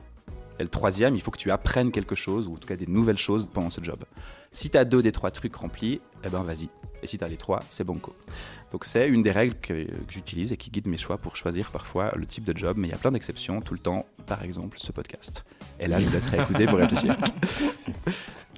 Et 0.61 0.63
le 0.63 0.69
troisième, 0.69 1.17
il 1.17 1.21
faut 1.21 1.33
que 1.33 1.39
tu 1.39 1.51
apprennes 1.51 1.91
quelque 1.91 2.15
chose, 2.15 2.47
ou 2.47 2.55
en 2.55 2.57
tout 2.57 2.69
cas 2.69 2.77
des 2.77 2.87
nouvelles 2.87 3.19
choses 3.19 3.49
pendant 3.53 3.71
ce 3.71 3.83
job. 3.83 3.99
Si 4.53 4.71
tu 4.71 4.79
as 4.79 4.85
deux 4.85 5.03
des 5.03 5.13
trois 5.13 5.33
trucs 5.33 5.57
remplis, 5.57 6.01
eh 6.27 6.31
ben 6.31 6.43
vas-y. 6.43 6.69
Et 7.03 7.07
si 7.07 7.19
tu 7.19 7.25
as 7.25 7.29
les 7.29 7.37
trois, 7.37 7.63
c'est 7.71 7.85
banco. 7.85 8.15
Donc 8.73 8.85
c'est 8.85 9.07
une 9.09 9.23
des 9.23 9.31
règles 9.31 9.55
que, 9.61 9.85
que 9.85 9.91
j'utilise 10.09 10.53
et 10.53 10.57
qui 10.57 10.71
guide 10.71 10.87
mes 10.89 10.97
choix 10.97 11.19
pour 11.19 11.37
choisir 11.37 11.71
parfois 11.71 12.11
le 12.17 12.27
type 12.27 12.45
de 12.45 12.57
job, 12.57 12.77
mais 12.79 12.89
il 12.89 12.91
y 12.91 12.95
a 12.95 12.99
plein 12.99 13.13
d'exceptions 13.13 13.61
tout 13.61 13.75
le 13.75 13.81
temps, 13.81 14.07
par 14.27 14.43
exemple 14.43 14.79
ce 14.81 14.93
podcast. 14.93 15.45
Et 15.79 15.87
là, 15.89 16.01
je 16.01 16.07
vous 16.07 16.13
laisserai 16.13 16.39
écouter 16.41 16.67
pour 16.67 16.79
réfléchir. 16.79 17.15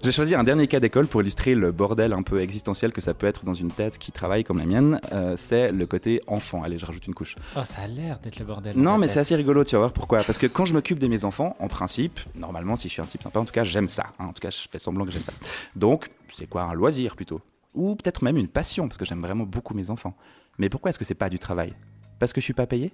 J'ai 0.04 0.12
choisi 0.12 0.36
un 0.36 0.44
dernier 0.44 0.68
cas 0.68 0.78
d'école 0.78 1.08
pour 1.08 1.22
illustrer 1.22 1.56
le 1.56 1.72
bordel 1.72 2.12
un 2.12 2.22
peu 2.22 2.40
existentiel 2.40 2.92
que 2.92 3.00
ça 3.00 3.14
peut 3.14 3.26
être 3.26 3.44
dans 3.44 3.52
une 3.52 3.72
tête 3.72 3.98
qui 3.98 4.12
travaille 4.12 4.44
comme 4.44 4.58
la 4.58 4.64
mienne. 4.64 5.00
Euh, 5.12 5.34
c'est 5.36 5.72
le 5.72 5.86
côté 5.86 6.20
enfant. 6.28 6.62
Allez, 6.62 6.78
je 6.78 6.86
rajoute 6.86 7.04
une 7.08 7.14
couche. 7.14 7.34
Oh, 7.56 7.64
ça 7.64 7.82
a 7.82 7.88
l'air 7.88 8.20
d'être 8.20 8.38
le 8.38 8.44
bordel. 8.44 8.76
Non, 8.76 8.96
mais 8.96 9.08
c'est 9.08 9.18
assez 9.18 9.34
rigolo, 9.34 9.64
tu 9.64 9.72
vas 9.74 9.80
voir 9.80 9.92
pourquoi. 9.92 10.22
Parce 10.22 10.38
que 10.38 10.46
quand 10.46 10.64
je 10.66 10.72
m'occupe 10.72 11.00
de 11.00 11.08
mes 11.08 11.24
enfants, 11.24 11.56
en 11.58 11.66
principe, 11.66 12.20
normalement, 12.36 12.76
si 12.76 12.86
je 12.86 12.92
suis 12.92 13.02
un 13.02 13.06
type 13.06 13.24
sympa, 13.24 13.40
en 13.40 13.44
tout 13.44 13.52
cas, 13.52 13.64
j'aime 13.64 13.88
ça. 13.88 14.04
hein. 14.20 14.26
En 14.26 14.32
tout 14.32 14.40
cas, 14.40 14.50
je 14.50 14.68
fais 14.70 14.78
semblant 14.78 15.04
que 15.04 15.10
j'aime 15.10 15.24
ça. 15.24 15.32
Donc, 15.74 16.06
c'est 16.28 16.46
quoi 16.48 16.62
un 16.62 16.74
loisir 16.74 17.16
plutôt? 17.16 17.40
Ou 17.78 17.94
peut-être 17.94 18.24
même 18.24 18.36
une 18.36 18.48
passion, 18.48 18.88
parce 18.88 18.98
que 18.98 19.04
j'aime 19.04 19.20
vraiment 19.20 19.44
beaucoup 19.44 19.72
mes 19.72 19.90
enfants. 19.90 20.16
Mais 20.58 20.68
pourquoi 20.68 20.90
est-ce 20.90 20.98
que 20.98 21.04
c'est 21.04 21.14
pas 21.14 21.30
du 21.30 21.38
travail? 21.38 21.74
Parce 22.18 22.32
que 22.32 22.40
je 22.40 22.44
suis 22.44 22.52
pas 22.52 22.66
payé? 22.66 22.92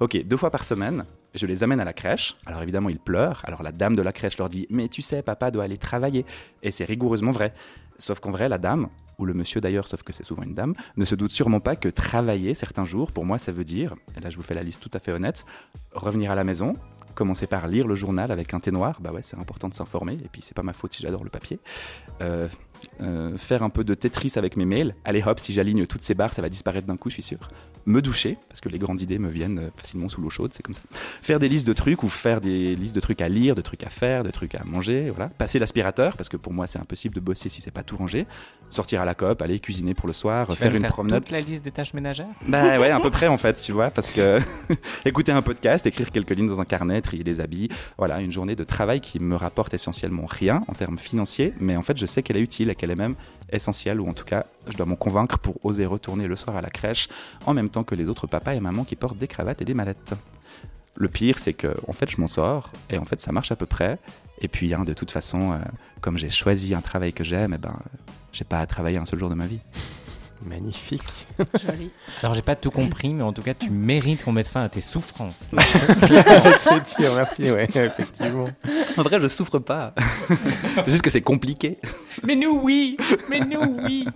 Ok, 0.00 0.16
deux 0.24 0.38
fois 0.38 0.50
par 0.50 0.64
semaine, 0.64 1.04
je 1.34 1.46
les 1.46 1.62
amène 1.62 1.80
à 1.80 1.84
la 1.84 1.92
crèche. 1.92 2.38
Alors 2.46 2.62
évidemment, 2.62 2.88
ils 2.88 2.98
pleurent. 2.98 3.42
Alors 3.44 3.62
la 3.62 3.72
dame 3.72 3.94
de 3.94 4.00
la 4.00 4.12
crèche 4.12 4.38
leur 4.38 4.48
dit 4.48 4.66
Mais 4.70 4.88
tu 4.88 5.02
sais, 5.02 5.22
papa 5.22 5.50
doit 5.50 5.64
aller 5.64 5.76
travailler. 5.76 6.24
Et 6.62 6.70
c'est 6.70 6.86
rigoureusement 6.86 7.30
vrai. 7.30 7.52
Sauf 7.98 8.20
qu'en 8.20 8.30
vrai, 8.30 8.48
la 8.48 8.56
dame, 8.56 8.88
ou 9.18 9.26
le 9.26 9.34
monsieur 9.34 9.60
d'ailleurs, 9.60 9.86
sauf 9.86 10.02
que 10.02 10.14
c'est 10.14 10.24
souvent 10.24 10.44
une 10.44 10.54
dame, 10.54 10.74
ne 10.96 11.04
se 11.04 11.14
doute 11.14 11.32
sûrement 11.32 11.60
pas 11.60 11.76
que 11.76 11.90
travailler 11.90 12.54
certains 12.54 12.86
jours, 12.86 13.12
pour 13.12 13.26
moi, 13.26 13.38
ça 13.38 13.52
veut 13.52 13.64
dire, 13.64 13.94
et 14.16 14.20
là 14.20 14.30
je 14.30 14.36
vous 14.36 14.42
fais 14.42 14.54
la 14.54 14.62
liste 14.62 14.82
tout 14.82 14.90
à 14.94 14.98
fait 14.98 15.12
honnête, 15.12 15.44
revenir 15.92 16.30
à 16.30 16.34
la 16.34 16.44
maison, 16.44 16.74
commencer 17.14 17.46
par 17.46 17.66
lire 17.66 17.88
le 17.88 17.94
journal 17.94 18.30
avec 18.30 18.54
un 18.54 18.60
thé 18.60 18.70
noir, 18.70 19.00
bah 19.00 19.10
ouais, 19.10 19.22
c'est 19.22 19.38
important 19.38 19.68
de 19.68 19.74
s'informer, 19.74 20.14
et 20.14 20.28
puis 20.30 20.42
c'est 20.42 20.54
pas 20.54 20.62
ma 20.62 20.72
faute 20.72 20.92
si 20.92 21.02
j'adore 21.02 21.24
le 21.24 21.30
papier. 21.30 21.58
Euh, 22.20 22.46
euh, 23.00 23.36
faire 23.36 23.62
un 23.62 23.70
peu 23.70 23.84
de 23.84 23.94
Tetris 23.94 24.32
avec 24.36 24.56
mes 24.56 24.64
mails, 24.64 24.94
allez 25.04 25.22
hop, 25.24 25.38
si 25.38 25.52
j'aligne 25.52 25.86
toutes 25.86 26.02
ces 26.02 26.14
barres, 26.14 26.34
ça 26.34 26.42
va 26.42 26.48
disparaître 26.48 26.86
d'un 26.86 26.96
coup, 26.96 27.08
je 27.10 27.14
suis 27.14 27.22
sûr. 27.22 27.48
Me 27.84 28.02
doucher, 28.02 28.36
parce 28.48 28.60
que 28.60 28.68
les 28.68 28.78
grandes 28.80 29.00
idées 29.00 29.18
me 29.20 29.28
viennent 29.28 29.58
euh, 29.60 29.68
facilement 29.76 30.08
sous 30.08 30.20
l'eau 30.20 30.30
chaude, 30.30 30.50
c'est 30.52 30.62
comme 30.62 30.74
ça. 30.74 30.82
Faire 31.22 31.38
des 31.38 31.48
listes 31.48 31.66
de 31.68 31.72
trucs 31.72 32.02
ou 32.02 32.08
faire 32.08 32.40
des 32.40 32.74
listes 32.74 32.96
de 32.96 33.00
trucs 33.00 33.20
à 33.20 33.28
lire, 33.28 33.54
de 33.54 33.60
trucs 33.60 33.84
à 33.84 33.90
faire, 33.90 34.24
de 34.24 34.30
trucs 34.30 34.54
à 34.56 34.64
manger, 34.64 35.10
voilà. 35.10 35.28
Passer 35.28 35.58
l'aspirateur, 35.60 36.16
parce 36.16 36.28
que 36.28 36.36
pour 36.36 36.52
moi 36.52 36.66
c'est 36.66 36.80
impossible 36.80 37.14
de 37.14 37.20
bosser 37.20 37.48
si 37.48 37.60
c'est 37.60 37.70
pas 37.70 37.82
tout 37.84 37.96
rangé. 37.96 38.26
Sortir 38.68 39.00
à 39.00 39.04
la 39.04 39.14
coop, 39.14 39.40
aller 39.42 39.60
cuisiner 39.60 39.94
pour 39.94 40.08
le 40.08 40.12
soir, 40.12 40.48
Tu 40.50 40.56
faire 40.56 40.74
une 40.74 40.80
faire 40.80 40.90
promenade. 40.90 41.22
toute 41.22 41.30
la 41.30 41.40
liste 41.40 41.62
des 41.62 41.70
tâches 41.70 41.94
ménagères? 41.94 42.26
Bah 42.48 42.80
ouais, 42.80 42.90
à 42.90 42.98
peu 42.98 43.10
près 43.12 43.28
en 43.28 43.38
fait, 43.38 43.54
tu 43.54 43.70
vois, 43.70 43.90
parce 43.90 44.10
que 44.10 44.40
écouter 45.04 45.30
un 45.30 45.42
podcast, 45.42 45.86
écrire 45.86 46.10
quelques 46.10 46.30
lignes 46.30 46.48
dans 46.48 46.60
un 46.60 46.64
carnet, 46.64 47.00
trier 47.00 47.22
des 47.22 47.40
habits, 47.40 47.68
voilà, 47.96 48.20
une 48.20 48.32
journée 48.32 48.56
de 48.56 48.64
travail 48.64 49.00
qui 49.00 49.20
me 49.20 49.36
rapporte 49.36 49.72
essentiellement 49.74 50.26
rien 50.26 50.64
en 50.66 50.72
termes 50.72 50.98
financiers, 50.98 51.52
mais 51.60 51.76
en 51.76 51.82
fait 51.82 51.96
je 51.96 52.06
sais 52.06 52.24
qu'elle 52.24 52.36
est 52.38 52.42
utile 52.42 52.65
et 52.70 52.74
qu'elle 52.74 52.90
est 52.90 52.96
même 52.96 53.14
essentielle, 53.50 54.00
ou 54.00 54.08
en 54.08 54.12
tout 54.12 54.24
cas 54.24 54.44
je 54.68 54.76
dois 54.76 54.86
m'en 54.86 54.96
convaincre 54.96 55.38
pour 55.38 55.64
oser 55.64 55.86
retourner 55.86 56.26
le 56.26 56.36
soir 56.36 56.56
à 56.56 56.60
la 56.60 56.70
crèche 56.70 57.08
en 57.44 57.54
même 57.54 57.70
temps 57.70 57.84
que 57.84 57.94
les 57.94 58.08
autres 58.08 58.26
papas 58.26 58.54
et 58.54 58.60
mamans 58.60 58.84
qui 58.84 58.96
portent 58.96 59.18
des 59.18 59.28
cravates 59.28 59.62
et 59.62 59.64
des 59.64 59.74
mallettes. 59.74 60.14
Le 60.96 61.08
pire, 61.08 61.38
c'est 61.38 61.52
que 61.52 61.76
en 61.86 61.92
fait 61.92 62.10
je 62.10 62.20
m'en 62.20 62.26
sors 62.26 62.70
et 62.90 62.98
en 62.98 63.04
fait 63.04 63.20
ça 63.20 63.32
marche 63.32 63.52
à 63.52 63.56
peu 63.56 63.66
près. 63.66 63.98
Et 64.40 64.48
puis 64.48 64.72
hein, 64.74 64.84
de 64.84 64.94
toute 64.94 65.10
façon, 65.10 65.52
euh, 65.52 65.56
comme 66.00 66.18
j'ai 66.18 66.30
choisi 66.30 66.74
un 66.74 66.80
travail 66.80 67.12
que 67.12 67.24
j'aime, 67.24 67.52
eh 67.54 67.58
ben 67.58 67.76
j'ai 68.32 68.44
pas 68.44 68.60
à 68.60 68.66
travailler 68.66 68.98
un 68.98 69.06
seul 69.06 69.18
jour 69.18 69.30
de 69.30 69.34
ma 69.34 69.46
vie. 69.46 69.60
Magnifique. 70.46 71.02
Joli. 71.66 71.90
Alors, 72.22 72.34
j'ai 72.34 72.42
pas 72.42 72.56
tout 72.56 72.70
compris, 72.70 73.12
mais 73.12 73.22
en 73.22 73.32
tout 73.32 73.42
cas, 73.42 73.54
tu 73.54 73.70
mérites 73.70 74.24
qu'on 74.24 74.32
mette 74.32 74.48
fin 74.48 74.62
à 74.62 74.68
tes 74.68 74.80
souffrances. 74.80 75.50
Je 75.56 76.68
te 76.68 76.84
dis, 76.84 77.08
merci, 77.14 77.50
ouais, 77.50 77.68
effectivement. 77.74 78.48
En 78.96 79.02
vrai, 79.02 79.20
je 79.20 79.28
souffre 79.28 79.58
pas. 79.58 79.94
c'est 80.76 80.90
juste 80.90 81.02
que 81.02 81.10
c'est 81.10 81.20
compliqué. 81.20 81.78
mais 82.22 82.36
nous, 82.36 82.60
oui 82.62 82.96
Mais 83.28 83.40
nous, 83.40 83.78
oui 83.84 84.06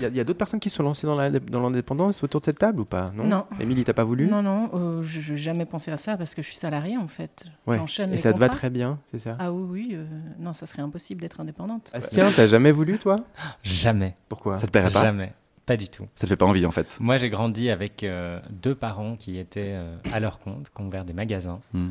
Il 0.00 0.14
y 0.14 0.20
a, 0.20 0.24
d'autres 0.24 0.38
personnes 0.38 0.60
qui 0.60 0.70
sont 0.70 0.82
lancées 0.82 1.06
dans 1.06 1.60
l'indépendance 1.60 2.22
autour 2.22 2.40
de 2.40 2.44
cette 2.44 2.58
table 2.58 2.80
ou 2.80 2.84
pas? 2.84 3.10
Non? 3.14 3.24
Non. 3.24 3.46
Émilie, 3.58 3.84
t'as 3.84 3.94
pas 3.94 4.04
voulu? 4.04 4.26
Non, 4.26 4.42
non, 4.42 4.70
euh, 4.74 5.02
je 5.02 5.32
n'ai 5.32 5.38
jamais 5.38 5.64
pensé 5.64 5.90
à 5.90 5.96
ça 5.96 6.16
parce 6.16 6.34
que 6.34 6.42
je 6.42 6.48
suis 6.48 6.56
salariée 6.56 6.98
en 6.98 7.08
fait. 7.08 7.44
Ouais. 7.66 7.78
J'enchaîne 7.78 8.10
Et 8.10 8.12
les 8.12 8.18
ça 8.18 8.32
te 8.32 8.38
va 8.38 8.48
très 8.48 8.70
bien, 8.70 8.98
c'est 9.10 9.18
ça? 9.18 9.32
Ah 9.38 9.52
oui, 9.52 9.64
oui. 9.68 9.90
euh, 9.94 10.04
non, 10.38 10.52
ça 10.52 10.66
serait 10.66 10.82
impossible 10.82 11.22
d'être 11.22 11.40
indépendante. 11.40 11.90
Bastien, 11.92 12.30
t'as 12.34 12.48
jamais 12.48 12.72
voulu, 12.72 12.98
toi? 12.98 13.16
Jamais. 13.62 14.14
Pourquoi? 14.28 14.58
Ça 14.58 14.66
te 14.66 14.72
plairait 14.72 14.90
pas? 14.90 15.02
Jamais. 15.02 15.28
Pas 15.66 15.76
du 15.76 15.88
tout. 15.88 16.06
Ça 16.14 16.26
te 16.26 16.28
fait 16.28 16.36
pas 16.36 16.46
envie 16.46 16.64
en 16.64 16.70
fait. 16.70 16.96
Moi, 17.00 17.16
j'ai 17.16 17.28
grandi 17.28 17.70
avec 17.70 18.02
euh, 18.04 18.40
deux 18.50 18.74
parents 18.74 19.16
qui 19.16 19.36
étaient 19.38 19.72
euh, 19.74 19.96
à 20.12 20.20
leur 20.20 20.38
compte, 20.38 20.70
qui 20.74 20.80
ont 20.80 20.86
ouvert 20.86 21.04
des 21.04 21.12
magasins, 21.12 21.60
Hmm. 21.72 21.90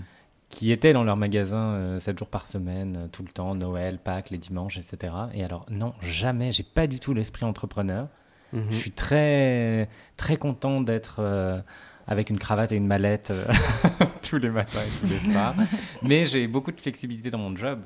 qui 0.49 0.71
étaient 0.71 0.93
dans 0.93 1.03
leur 1.03 1.17
magasin 1.17 1.97
7 1.99 2.17
jours 2.17 2.29
par 2.29 2.45
semaine, 2.47 2.95
euh, 2.97 3.07
tout 3.11 3.23
le 3.23 3.29
temps, 3.29 3.53
Noël, 3.53 3.97
Pâques, 3.97 4.29
les 4.29 4.37
dimanches, 4.37 4.77
etc. 4.77 5.13
Et 5.33 5.43
alors, 5.43 5.65
non, 5.69 5.93
jamais, 6.01 6.51
j'ai 6.53 6.63
pas 6.63 6.87
du 6.87 6.99
tout 7.01 7.13
l'esprit 7.13 7.43
entrepreneur. 7.45 8.07
Mhm. 8.53 8.67
Je 8.69 8.75
suis 8.75 8.91
très, 8.91 9.89
très 10.15 10.37
content 10.37 10.79
d'être 10.79 11.17
euh, 11.19 11.59
avec 12.07 12.29
une 12.29 12.37
cravate 12.37 12.71
et 12.71 12.75
une 12.77 12.87
mallette 12.87 13.31
euh, 13.31 13.45
tous 14.29 14.37
les 14.37 14.49
matins 14.51 14.79
et 14.79 14.99
tous 15.01 15.11
les 15.11 15.19
soirs. 15.19 15.55
Mais 16.01 16.25
j'ai 16.25 16.47
beaucoup 16.47 16.71
de 16.71 16.79
flexibilité 16.79 17.29
dans 17.29 17.39
mon 17.39 17.53
job. 17.55 17.81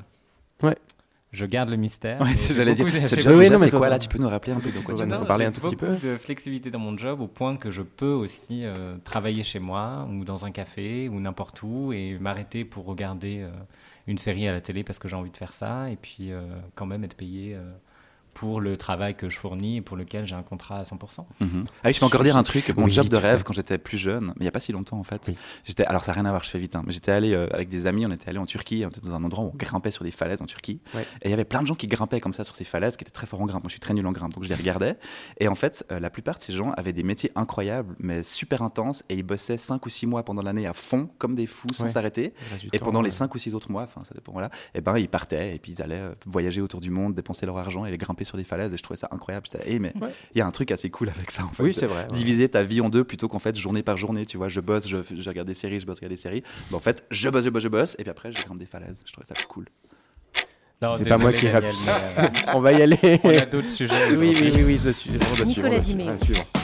Ouais. 0.62 0.78
Je 1.32 1.46
garde 1.46 1.70
le 1.70 1.78
mystère. 1.78 2.20
Ouais, 2.22 2.36
j'allais 2.36 2.74
dire. 2.74 2.86
Oui, 2.86 2.92
déjà, 2.92 3.32
non, 3.32 3.60
mais 3.60 3.70
quoi 3.70 3.90
là 3.90 4.00
Tu 4.00 4.08
peux 4.10 4.18
nous 4.18 4.30
rappeler 4.30 4.54
un 4.54 4.60
peu 4.60 4.72
de 4.72 4.80
quoi 4.80 4.96
tu 4.96 5.06
nous 5.06 5.26
parler 5.26 5.46
un 5.46 5.52
tout 5.52 5.62
petit 5.62 5.76
peu? 5.76 5.96
de 5.96 6.18
flexibilité 6.18 6.72
dans 6.72 6.80
mon 6.80 6.98
job 6.98 7.22
au 7.22 7.28
point 7.28 7.56
que 7.56 7.70
je 7.72 7.82
peux 7.82 8.12
aussi 8.12 8.64
euh, 8.64 8.96
travailler 9.04 9.44
chez 9.44 9.60
moi 9.60 10.08
ou 10.12 10.24
dans 10.24 10.46
un 10.46 10.52
café 10.52 11.08
ou 11.10 11.20
n'importe 11.20 11.62
où 11.62 11.94
et 11.94 12.18
m'arrêter 12.20 12.66
pour 12.66 12.86
regarder 12.86 13.42
euh, 13.42 13.50
une 14.08 14.18
série 14.18 14.48
à 14.48 14.52
la 14.52 14.62
télé 14.62 14.84
parce 14.84 14.98
que 14.98 15.08
j'ai 15.08 15.16
envie 15.16 15.32
de 15.32 15.38
faire 15.38 15.54
ça 15.54 15.90
et 15.90 15.96
puis 15.98 16.32
euh, 16.32 16.42
quand 16.76 16.86
même 16.86 17.04
être 17.04 17.16
payé 17.16 17.58
pour 18.40 18.62
le 18.62 18.78
travail 18.78 19.16
que 19.16 19.28
je 19.30 19.38
fournis 19.38 19.78
et 19.78 19.82
pour 19.82 19.98
lequel 19.98 20.26
j'ai 20.26 20.36
un 20.36 20.44
contrat 20.44 20.80
à 20.80 20.84
100%. 20.84 21.26
Mhm. 21.42 21.66
Ah 21.84 21.88
oui, 21.88 21.94
je 21.94 22.00
peux 22.00 22.06
encore 22.06 22.24
dire 22.24 22.38
un 22.38 22.44
truc? 22.44 22.70
Mon 22.78 22.86
Oui, 22.86 22.92
job 22.92 23.10
de 23.10 23.18
rêve 23.18 23.44
quand 23.44 23.52
j'étais 23.52 23.78
plus 23.78 23.98
jeune, 23.98 24.28
mais 24.28 24.34
il 24.38 24.42
n'y 24.44 24.48
a 24.48 24.52
pas 24.52 24.62
si 24.62 24.72
longtemps 24.72 24.98
en 24.98 25.04
fait. 25.04 25.26
Oui. 25.28 25.36
J'étais, 25.66 25.84
alors 25.84 26.06
ça 26.06 26.12
n'a 26.14 26.22
rien 26.22 26.26
à 26.26 26.30
voir, 26.30 26.46
je 26.46 26.50
fais 26.50 26.58
vite. 26.58 26.74
hein, 26.74 26.84
mais 26.86 26.94
j'étais 26.94 27.12
allé 27.12 27.34
euh, 27.34 27.48
avec 27.52 27.68
des 27.68 27.86
amis, 27.86 28.06
on 28.06 28.12
était 28.12 28.30
allé 28.30 28.38
en 28.40 28.46
Turquie, 28.46 28.84
on 28.86 28.90
était 28.90 29.02
dans 29.02 29.14
un 29.14 29.24
endroit 29.26 29.44
où 29.44 29.52
on 29.54 29.58
grimpait 29.58 29.92
sur 29.92 30.06
des 30.06 30.12
falaises 30.12 30.42
en 30.42 30.46
Turquie. 30.46 30.80
Ouais. 30.96 31.02
Et 31.22 31.28
il 31.28 31.32
y 31.32 31.34
avait 31.34 31.44
plein 31.44 31.62
de 31.62 31.68
gens 31.68 31.76
qui 31.76 31.88
grimpaient 31.88 32.22
comme 32.22 32.34
ça 32.34 32.46
sur 32.46 32.56
ces 32.56 32.64
falaises, 32.64 32.96
qui 32.96 33.04
étaient 33.04 33.12
très 33.12 33.28
forts 33.28 33.42
en 33.42 33.46
grimpe. 33.46 33.64
Moi, 33.64 33.68
je 33.70 33.74
suis 33.74 33.82
très 33.82 33.94
nul 33.94 34.08
en 34.08 34.14
grimpe, 34.14 34.34
donc 34.34 34.46
je 34.46 34.50
les 34.50 34.56
regardais. 34.56 34.98
Et 35.42 35.50
en 35.50 35.56
fait, 35.56 35.86
euh, 35.92 36.00
la 36.00 36.10
plupart 36.10 36.38
de 36.38 36.42
ces 36.42 36.54
gens 36.54 36.72
avaient 36.78 36.94
des 36.94 37.04
métiers 37.04 37.32
incroyables, 37.36 37.94
mais 38.00 38.24
super 38.24 38.62
intenses, 38.62 39.04
et 39.10 39.16
ils 39.16 39.24
bossaient 39.24 39.58
5 39.58 39.86
ou 39.86 39.90
6 39.90 40.08
mois 40.08 40.24
pendant 40.24 40.42
l'année 40.42 40.66
à 40.66 40.74
fond, 40.74 41.10
comme 41.18 41.36
des 41.36 41.46
fous, 41.48 41.68
sans 41.74 41.90
s'arrêter. 41.90 42.34
Et 42.72 42.80
pendant 42.80 43.02
les 43.02 43.08
ouais. 43.10 43.16
5 43.16 43.36
ou 43.36 43.38
6 43.38 43.54
autres 43.54 43.70
mois, 43.70 43.84
enfin 43.84 44.04
ça 44.06 44.14
dépend, 44.14 44.32
voilà, 44.32 44.50
et 44.74 44.80
ben 44.80 44.98
ils 44.98 45.10
partaient 45.10 45.56
et 45.56 45.60
puis 45.60 45.74
ils 45.74 45.82
allaient 45.82 46.00
euh, 46.00 46.16
voyager 46.26 46.62
autour 46.62 46.80
du 46.80 46.90
monde, 46.92 47.16
dépenser 47.16 47.46
leur 47.46 47.58
argent 47.58 47.84
et 47.86 47.90
aller 47.90 47.98
grimper 47.98 48.24
sur 48.30 48.38
des 48.38 48.44
falaises 48.46 48.74
et 48.74 48.78
je 48.78 48.84
trouvais 48.84 48.98
ça 48.98 49.10
incroyable. 49.12 49.46
J'étais, 49.52 49.64
eh, 49.68 49.80
mais 49.80 49.92
il 49.96 50.04
Ouais. 50.04 50.10
y 50.36 50.42
a 50.42 50.48
un 50.48 50.52
truc 50.52 50.72
assez 50.72 50.90
cool 50.90 51.10
avec 51.10 51.32
ça 51.32 51.44
en 51.44 51.50
fait. 51.50 51.64
Oui, 51.64 51.74
c'est 51.74 51.86
vrai. 51.88 52.04
ouais. 52.04 52.12
Diviser 52.14 52.48
ta 52.50 52.64
vie 52.64 52.80
en 52.82 52.90
deux 52.90 53.04
plutôt 53.04 53.28
qu'en 53.28 53.40
fait 53.40 53.56
journée 53.58 53.84
par 53.84 53.98
journée, 53.98 54.26
tu 54.26 54.38
vois, 54.38 54.48
je 54.48 54.60
bosse, 54.62 54.88
je, 54.88 54.98
je 55.14 55.30
regarde 55.30 55.48
des 55.48 55.54
séries, 55.54 55.80
je 55.80 55.86
bosse, 55.86 55.98
je 55.98 56.02
regarde 56.02 56.14
des 56.14 56.22
séries. 56.22 56.44
Mais 56.70 56.76
en 56.78 56.80
fait, 56.80 57.04
je 57.12 57.30
bosse, 57.30 57.44
je 57.44 57.50
bosse, 57.50 57.64
je 57.64 57.68
bosse, 57.68 57.96
et 58.00 58.04
puis 58.04 58.12
après, 58.12 58.32
je 58.32 58.42
grimpe 58.44 58.58
des 58.60 58.66
falaises. 58.66 59.04
Je 59.06 59.12
trouvais 59.12 59.28
ça 59.28 59.36
cool. 59.48 59.66
Non, 60.82 60.96
C'est 60.98 61.10
pas 61.10 61.18
moi 61.18 61.34
qui 61.34 61.46
mais, 61.46 61.56
euh, 61.56 62.28
On 62.54 62.62
va 62.62 62.72
y 62.72 62.82
aller. 62.82 63.20
on 63.26 63.30
a 63.30 63.46
d'autres 63.46 63.70
sujets. 63.70 64.12
Oui, 64.16 64.34
oui, 64.40 64.52
oui, 64.56 64.64
oui, 64.66 64.80
je 64.84 64.90
suis. 64.92 65.12
on 65.42 65.44
Nicolas 65.46 65.80
doit 65.80 66.59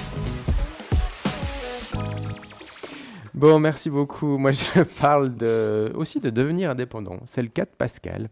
Bon, 3.36 3.60
merci 3.60 3.90
beaucoup. 3.90 4.38
Moi, 4.38 4.54
je 4.54 4.82
parle 5.02 5.36
de, 5.36 5.92
aussi 5.96 6.22
de 6.22 6.30
devenir 6.30 6.70
indépendant. 6.70 7.20
C'est 7.26 7.42
le 7.42 7.50
cas 7.50 7.66
de 7.66 7.70
Pascal. 7.78 8.30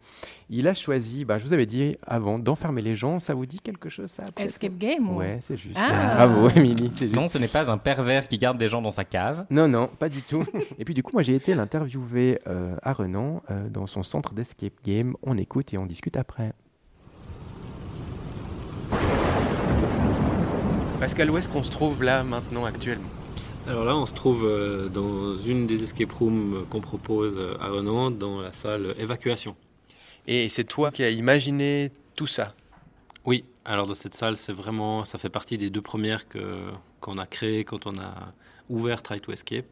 Il 0.49 0.65
a 0.65 0.73
choisi, 0.73 1.25
bah, 1.25 1.37
je 1.37 1.43
vous 1.45 1.51
avais 1.51 1.65
dit 1.65 1.97
avant, 2.07 2.39
d'enfermer 2.39 2.81
les 2.81 2.95
gens. 2.95 3.19
Ça 3.19 3.33
vous 3.33 3.45
dit 3.45 3.59
quelque 3.59 3.89
chose, 3.89 4.09
ça 4.09 4.23
Escape 4.37 4.77
game 4.77 5.09
ou- 5.09 5.17
Ouais, 5.17 5.39
c'est 5.41 5.57
juste. 5.57 5.75
Ah. 5.77 6.13
Bravo, 6.25 6.49
Émilie. 6.55 6.89
Non, 7.13 7.27
ce 7.27 7.37
n'est 7.37 7.49
pas 7.49 7.69
un 7.69 7.77
pervers 7.77 8.29
qui 8.29 8.37
garde 8.37 8.57
des 8.57 8.69
gens 8.69 8.81
dans 8.81 8.91
sa 8.91 9.03
cave. 9.03 9.45
Non, 9.49 9.67
non, 9.67 9.89
pas 9.99 10.07
du 10.07 10.21
tout. 10.21 10.45
et 10.79 10.85
puis 10.85 10.93
du 10.93 11.03
coup, 11.03 11.11
moi 11.11 11.21
j'ai 11.21 11.35
été 11.35 11.53
l'interviewer 11.53 12.39
euh, 12.47 12.77
à 12.81 12.93
Renan 12.93 13.43
euh, 13.51 13.67
dans 13.67 13.87
son 13.87 14.03
centre 14.03 14.33
d'escape 14.33 14.71
game. 14.85 15.15
On 15.21 15.37
écoute 15.37 15.73
et 15.73 15.77
on 15.77 15.85
discute 15.85 16.15
après. 16.15 16.47
Pascal, 21.01 21.29
où 21.29 21.37
est-ce 21.37 21.49
qu'on 21.49 21.63
se 21.63 21.71
trouve 21.71 22.01
là 22.03 22.23
maintenant 22.23 22.63
actuellement? 22.63 23.09
Alors 23.65 23.85
là, 23.85 23.95
on 23.95 24.05
se 24.05 24.11
trouve 24.11 24.43
euh, 24.45 24.89
dans 24.89 25.37
une 25.37 25.67
des 25.67 25.83
escape 25.83 26.11
rooms 26.11 26.65
qu'on 26.69 26.81
propose 26.81 27.37
euh, 27.37 27.55
à 27.61 27.69
Renan, 27.69 28.11
dans 28.11 28.41
la 28.41 28.51
salle 28.51 28.93
évacuation. 28.99 29.55
Et 30.27 30.49
c'est 30.49 30.65
toi 30.65 30.91
qui 30.91 31.01
as 31.01 31.09
imaginé 31.09 31.89
tout 32.15 32.27
ça? 32.27 32.55
Oui, 33.23 33.45
alors 33.63 33.87
dans 33.87 33.93
cette 33.93 34.15
salle, 34.15 34.35
c'est 34.35 34.51
vraiment, 34.51 35.05
ça 35.05 35.17
fait 35.17 35.29
partie 35.29 35.57
des 35.57 35.69
deux 35.69 35.81
premières 35.81 36.27
que 36.27 36.57
qu'on 36.99 37.17
a 37.17 37.25
créées 37.25 37.63
quand 37.63 37.87
on 37.87 37.97
a 37.99 38.33
ouvert 38.69 39.01
Try 39.01 39.21
to 39.21 39.31
Escape. 39.31 39.65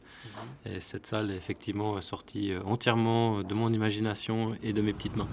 Et 0.65 0.79
cette 0.79 1.05
salle 1.05 1.29
est 1.29 1.36
effectivement 1.36 2.00
sortie 2.00 2.53
euh, 2.53 2.62
entièrement 2.63 3.43
de 3.43 3.53
mon 3.53 3.74
imagination 3.74 4.55
et 4.63 4.71
de 4.71 4.81
mes 4.81 4.93
petites 4.93 5.17
mains. 5.17 5.27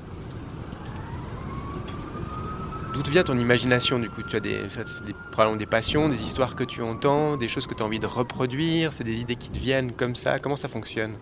D'où 2.98 3.04
te 3.04 3.22
ton 3.22 3.38
imagination 3.38 4.00
du 4.00 4.10
coup? 4.10 4.24
Tu 4.24 4.34
as 4.34 4.40
des, 4.40 4.56
des, 4.56 5.56
des 5.56 5.66
passions, 5.66 6.08
des 6.08 6.20
histoires 6.20 6.56
que 6.56 6.64
tu 6.64 6.82
entends, 6.82 7.36
des 7.36 7.46
choses 7.46 7.68
que 7.68 7.74
tu 7.74 7.84
as 7.84 7.86
envie 7.86 8.00
de 8.00 8.06
reproduire, 8.06 8.92
c'est 8.92 9.04
des 9.04 9.20
idées 9.20 9.36
qui 9.36 9.50
te 9.50 9.56
viennent 9.56 9.92
comme 9.92 10.16
ça. 10.16 10.40
Comment 10.40 10.56
ça 10.56 10.68
fonctionne? 10.68 11.14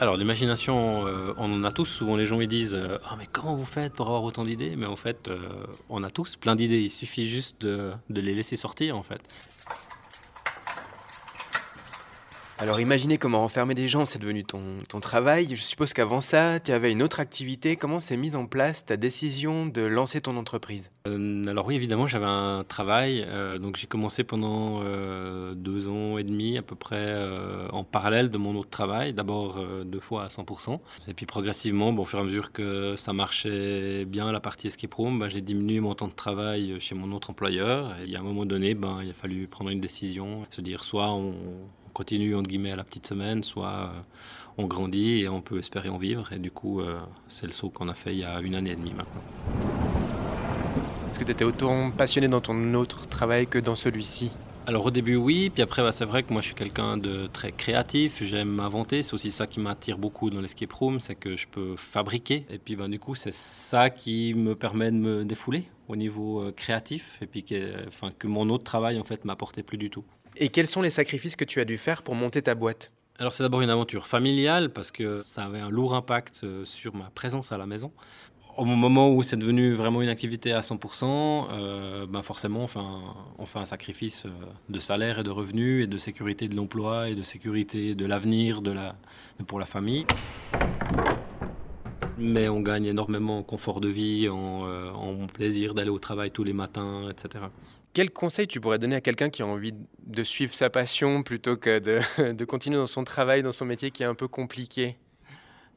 Alors 0.00 0.16
l'imagination, 0.16 1.06
euh, 1.06 1.34
on 1.36 1.52
en 1.52 1.62
a 1.64 1.72
tous. 1.72 1.84
Souvent 1.84 2.16
les 2.16 2.24
gens 2.24 2.40
ils 2.40 2.48
disent 2.48 2.74
euh, 2.74 2.96
ah 3.04 3.16
mais 3.18 3.26
comment 3.30 3.54
vous 3.54 3.66
faites 3.66 3.92
pour 3.92 4.06
avoir 4.06 4.24
autant 4.24 4.44
d'idées? 4.44 4.76
Mais 4.76 4.86
en 4.86 4.96
fait, 4.96 5.28
euh, 5.28 5.36
on 5.90 6.02
a 6.02 6.10
tous 6.10 6.36
plein 6.36 6.56
d'idées. 6.56 6.80
Il 6.80 6.90
suffit 6.90 7.28
juste 7.28 7.60
de, 7.60 7.92
de 8.08 8.20
les 8.22 8.32
laisser 8.32 8.56
sortir 8.56 8.96
en 8.96 9.02
fait. 9.02 9.20
Alors 12.58 12.80
imaginez 12.80 13.18
comment 13.18 13.44
enfermer 13.44 13.74
des 13.74 13.86
gens, 13.86 14.06
c'est 14.06 14.18
devenu 14.18 14.42
ton, 14.42 14.62
ton 14.88 14.98
travail. 14.98 15.54
Je 15.54 15.60
suppose 15.60 15.92
qu'avant 15.92 16.22
ça, 16.22 16.58
tu 16.58 16.72
avais 16.72 16.90
une 16.90 17.02
autre 17.02 17.20
activité. 17.20 17.76
Comment 17.76 18.00
s'est 18.00 18.16
mise 18.16 18.34
en 18.34 18.46
place 18.46 18.86
ta 18.86 18.96
décision 18.96 19.66
de 19.66 19.82
lancer 19.82 20.22
ton 20.22 20.38
entreprise? 20.38 20.90
Euh, 21.06 21.44
alors 21.48 21.66
oui, 21.66 21.74
évidemment, 21.74 22.06
j'avais 22.06 22.24
un 22.24 22.64
travail. 22.66 23.26
euh, 23.28 23.58
donc 23.58 23.76
j'ai 23.76 23.86
commencé 23.86 24.24
pendant 24.24 24.80
euh, 24.82 25.52
deux 25.54 25.88
ans 25.88 26.16
et 26.16 26.24
demi 26.24 26.56
à 26.56 26.62
peu 26.62 26.74
près 26.74 27.14
en 27.72 27.84
parallèle 27.84 28.30
de 28.30 28.38
mon 28.38 28.56
autre 28.56 28.70
travail. 28.70 29.12
D'abord 29.12 29.62
deux 29.84 30.00
fois 30.00 30.24
à 30.24 30.28
100%. 30.28 30.80
Et 31.08 31.12
puis 31.12 31.26
progressivement, 31.26 31.92
bon, 31.92 32.02
au 32.02 32.06
fur 32.06 32.20
et 32.20 32.22
à 32.22 32.24
mesure 32.24 32.52
que 32.52 32.96
ça 32.96 33.12
marchait 33.12 34.06
bien 34.06 34.32
la 34.32 34.40
partie 34.40 34.68
escape 34.68 34.94
room, 34.94 35.18
ben, 35.18 35.28
j'ai 35.28 35.42
diminué 35.42 35.80
mon 35.80 35.94
temps 35.94 36.08
de 36.08 36.14
travail 36.14 36.80
chez 36.80 36.94
mon 36.94 37.12
autre 37.12 37.28
employeur. 37.28 37.94
Et 38.06 38.16
a 38.16 38.20
un 38.20 38.22
moment 38.22 38.46
donné, 38.46 38.74
ben, 38.74 39.00
il 39.02 39.10
a 39.10 39.14
fallu 39.14 39.46
prendre 39.46 39.68
une 39.68 39.80
décision. 39.80 40.46
Se 40.48 40.62
dire 40.62 40.84
soit 40.84 41.10
on 41.10 41.34
continue 41.96 42.34
entre 42.34 42.50
guillemets 42.50 42.72
à 42.72 42.76
la 42.76 42.84
petite 42.84 43.06
semaine, 43.06 43.42
soit 43.42 43.68
euh, 43.68 43.88
on 44.58 44.66
grandit 44.66 45.22
et 45.22 45.30
on 45.30 45.40
peut 45.40 45.58
espérer 45.58 45.88
en 45.88 45.96
vivre. 45.96 46.30
Et 46.30 46.38
du 46.38 46.50
coup, 46.50 46.82
euh, 46.82 46.98
c'est 47.26 47.46
le 47.46 47.54
saut 47.54 47.70
qu'on 47.70 47.88
a 47.88 47.94
fait 47.94 48.12
il 48.12 48.18
y 48.18 48.24
a 48.24 48.38
une 48.40 48.54
année 48.54 48.72
et 48.72 48.76
demie 48.76 48.92
maintenant. 48.92 49.22
Est-ce 51.08 51.18
que 51.18 51.24
tu 51.24 51.30
étais 51.30 51.44
autant 51.46 51.90
passionné 51.90 52.28
dans 52.28 52.42
ton 52.42 52.74
autre 52.74 53.08
travail 53.08 53.46
que 53.46 53.58
dans 53.58 53.76
celui-ci? 53.76 54.32
Alors 54.66 54.84
au 54.84 54.90
début 54.90 55.16
oui, 55.16 55.48
puis 55.48 55.62
après 55.62 55.80
bah, 55.80 55.90
c'est 55.90 56.04
vrai 56.04 56.22
que 56.22 56.34
moi 56.34 56.42
je 56.42 56.48
suis 56.48 56.54
quelqu'un 56.54 56.98
de 56.98 57.28
très 57.28 57.52
créatif, 57.52 58.22
j'aime 58.22 58.58
inventer, 58.58 59.04
c'est 59.04 59.14
aussi 59.14 59.30
ça 59.30 59.46
qui 59.46 59.60
m'attire 59.60 59.96
beaucoup 59.96 60.28
dans 60.28 60.40
l'escape 60.40 60.72
room, 60.72 60.98
c'est 60.98 61.14
que 61.14 61.36
je 61.36 61.46
peux 61.46 61.76
fabriquer 61.76 62.44
et 62.50 62.58
puis 62.58 62.74
bah, 62.74 62.88
du 62.88 62.98
coup 62.98 63.14
c'est 63.14 63.32
ça 63.32 63.90
qui 63.90 64.34
me 64.34 64.56
permet 64.56 64.90
de 64.90 64.96
me 64.96 65.24
défouler 65.24 65.68
au 65.86 65.94
niveau 65.94 66.40
euh, 66.40 66.52
créatif 66.52 67.18
et 67.22 67.26
puis 67.26 67.44
que, 67.44 67.86
enfin, 67.86 68.10
que 68.18 68.26
mon 68.26 68.50
autre 68.50 68.64
travail 68.64 68.98
en 68.98 69.04
fait 69.04 69.24
m'apportait 69.24 69.62
plus 69.62 69.78
du 69.78 69.88
tout. 69.88 70.04
Et 70.38 70.48
quels 70.48 70.66
sont 70.66 70.82
les 70.82 70.90
sacrifices 70.90 71.36
que 71.36 71.44
tu 71.44 71.60
as 71.60 71.64
dû 71.64 71.78
faire 71.78 72.02
pour 72.02 72.14
monter 72.14 72.42
ta 72.42 72.54
boîte 72.54 72.92
Alors 73.18 73.32
c'est 73.32 73.42
d'abord 73.42 73.62
une 73.62 73.70
aventure 73.70 74.06
familiale 74.06 74.70
parce 74.70 74.90
que 74.90 75.14
ça 75.14 75.44
avait 75.44 75.60
un 75.60 75.70
lourd 75.70 75.94
impact 75.94 76.42
euh, 76.44 76.64
sur 76.64 76.94
ma 76.94 77.10
présence 77.14 77.52
à 77.52 77.58
la 77.58 77.66
maison. 77.66 77.90
Au 78.58 78.64
moment 78.64 79.10
où 79.10 79.22
c'est 79.22 79.36
devenu 79.36 79.74
vraiment 79.74 80.00
une 80.00 80.08
activité 80.08 80.52
à 80.52 80.60
100%, 80.60 81.46
euh, 81.52 82.06
ben 82.06 82.22
forcément 82.22 82.60
on 82.60 82.66
fait, 82.66 82.78
un, 82.78 83.02
on 83.38 83.44
fait 83.44 83.58
un 83.58 83.66
sacrifice 83.66 84.24
euh, 84.24 84.30
de 84.70 84.78
salaire 84.78 85.18
et 85.18 85.22
de 85.22 85.30
revenus 85.30 85.84
et 85.84 85.86
de 85.86 85.98
sécurité 85.98 86.48
de 86.48 86.56
l'emploi 86.56 87.10
et 87.10 87.14
de 87.14 87.22
sécurité 87.22 87.94
de 87.94 88.06
l'avenir 88.06 88.62
de 88.62 88.72
la, 88.72 88.94
de- 89.38 89.44
pour 89.44 89.58
la 89.58 89.66
famille. 89.66 90.06
Mais 92.18 92.48
on 92.48 92.60
gagne 92.60 92.86
énormément 92.86 93.38
en 93.38 93.42
confort 93.42 93.80
de 93.82 93.88
vie, 93.88 94.26
en, 94.30 94.62
en 94.66 95.26
plaisir 95.26 95.74
d'aller 95.74 95.90
au 95.90 95.98
travail 95.98 96.30
tous 96.30 96.44
les 96.44 96.54
matins, 96.54 97.10
etc. 97.10 97.44
Quel 97.96 98.10
conseil 98.10 98.46
tu 98.46 98.60
pourrais 98.60 98.78
donner 98.78 98.96
à 98.96 99.00
quelqu'un 99.00 99.30
qui 99.30 99.40
a 99.40 99.46
envie 99.46 99.72
de 100.06 100.22
suivre 100.22 100.52
sa 100.52 100.68
passion 100.68 101.22
plutôt 101.22 101.56
que 101.56 101.78
de, 101.78 102.32
de 102.34 102.44
continuer 102.44 102.76
dans 102.76 102.86
son 102.86 103.04
travail, 103.04 103.42
dans 103.42 103.52
son 103.52 103.64
métier 103.64 103.90
qui 103.90 104.02
est 104.02 104.06
un 104.06 104.14
peu 104.14 104.28
compliqué? 104.28 104.98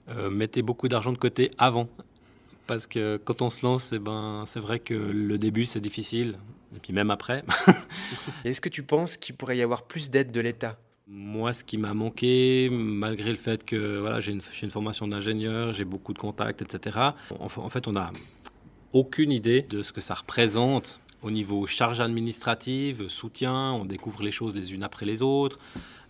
Euh, 0.09 0.29
mettez 0.29 0.61
beaucoup 0.61 0.89
d'argent 0.89 1.13
de 1.13 1.17
côté 1.17 1.51
avant. 1.57 1.88
Parce 2.67 2.88
que 2.88 3.15
quand 3.23 3.41
on 3.41 3.49
se 3.49 3.65
lance, 3.65 3.93
eh 3.93 3.99
ben, 3.99 4.43
c'est 4.45 4.59
vrai 4.59 4.79
que 4.79 4.93
le 4.93 5.38
début, 5.38 5.65
c'est 5.65 5.79
difficile. 5.79 6.38
Et 6.75 6.79
puis 6.79 6.91
même 6.91 7.09
après. 7.09 7.45
Est-ce 8.43 8.59
que 8.59 8.67
tu 8.67 8.83
penses 8.83 9.15
qu'il 9.15 9.38
pourrait 9.38 9.55
y 9.55 9.61
avoir 9.61 9.83
plus 9.83 10.09
d'aide 10.09 10.33
de 10.33 10.41
l'État? 10.41 10.77
Moi, 11.07 11.53
ce 11.53 11.63
qui 11.63 11.77
m'a 11.77 11.93
manqué, 11.93 12.67
malgré 12.69 13.29
le 13.29 13.38
fait 13.38 13.63
que 13.63 13.97
voilà, 13.99 14.19
j'ai 14.19 14.33
une, 14.33 14.41
une 14.61 14.71
formation 14.71 15.07
d'ingénieur, 15.07 15.73
j'ai 15.73 15.85
beaucoup 15.85 16.11
de 16.11 16.19
contacts, 16.19 16.61
etc., 16.61 16.99
en, 17.39 17.45
en 17.45 17.69
fait, 17.69 17.88
on 17.88 17.93
n'a 17.93 18.11
aucune 18.91 19.31
idée 19.31 19.61
de 19.61 19.83
ce 19.83 19.93
que 19.93 20.01
ça 20.01 20.15
représente 20.15 20.99
au 21.21 21.31
niveau 21.31 21.67
charge 21.67 21.99
administrative, 21.99 23.09
soutien, 23.09 23.73
on 23.73 23.85
découvre 23.85 24.23
les 24.23 24.31
choses 24.31 24.55
les 24.55 24.73
unes 24.73 24.83
après 24.83 25.05
les 25.05 25.21
autres. 25.21 25.59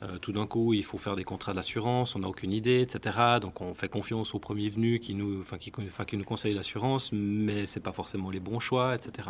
Euh, 0.02 0.18
tout 0.18 0.32
d'un 0.32 0.48
coup, 0.48 0.74
il 0.74 0.84
faut 0.84 0.98
faire 0.98 1.16
des 1.16 1.24
contrats 1.24 1.54
d'assurance, 1.54 2.16
on 2.16 2.20
n'a 2.20 2.28
aucune 2.28 2.52
idée, 2.52 2.82
etc. 2.82 3.18
Donc 3.42 3.62
on 3.62 3.74
fait 3.74 3.90
confiance 3.90 4.34
au 4.34 4.40
premier 4.40 4.70
venu 4.70 5.00
qui 5.00 5.14
nous, 5.14 5.42
enfin, 5.42 5.58
qui, 5.58 5.72
enfin, 5.78 6.06
qui 6.06 6.16
nous 6.16 6.24
conseille 6.24 6.54
l'assurance, 6.54 7.12
mais 7.12 7.66
c'est 7.66 7.82
pas 7.82 7.92
forcément 7.92 8.30
les 8.30 8.40
bons 8.40 8.60
choix, 8.60 8.96
etc. 8.96 9.30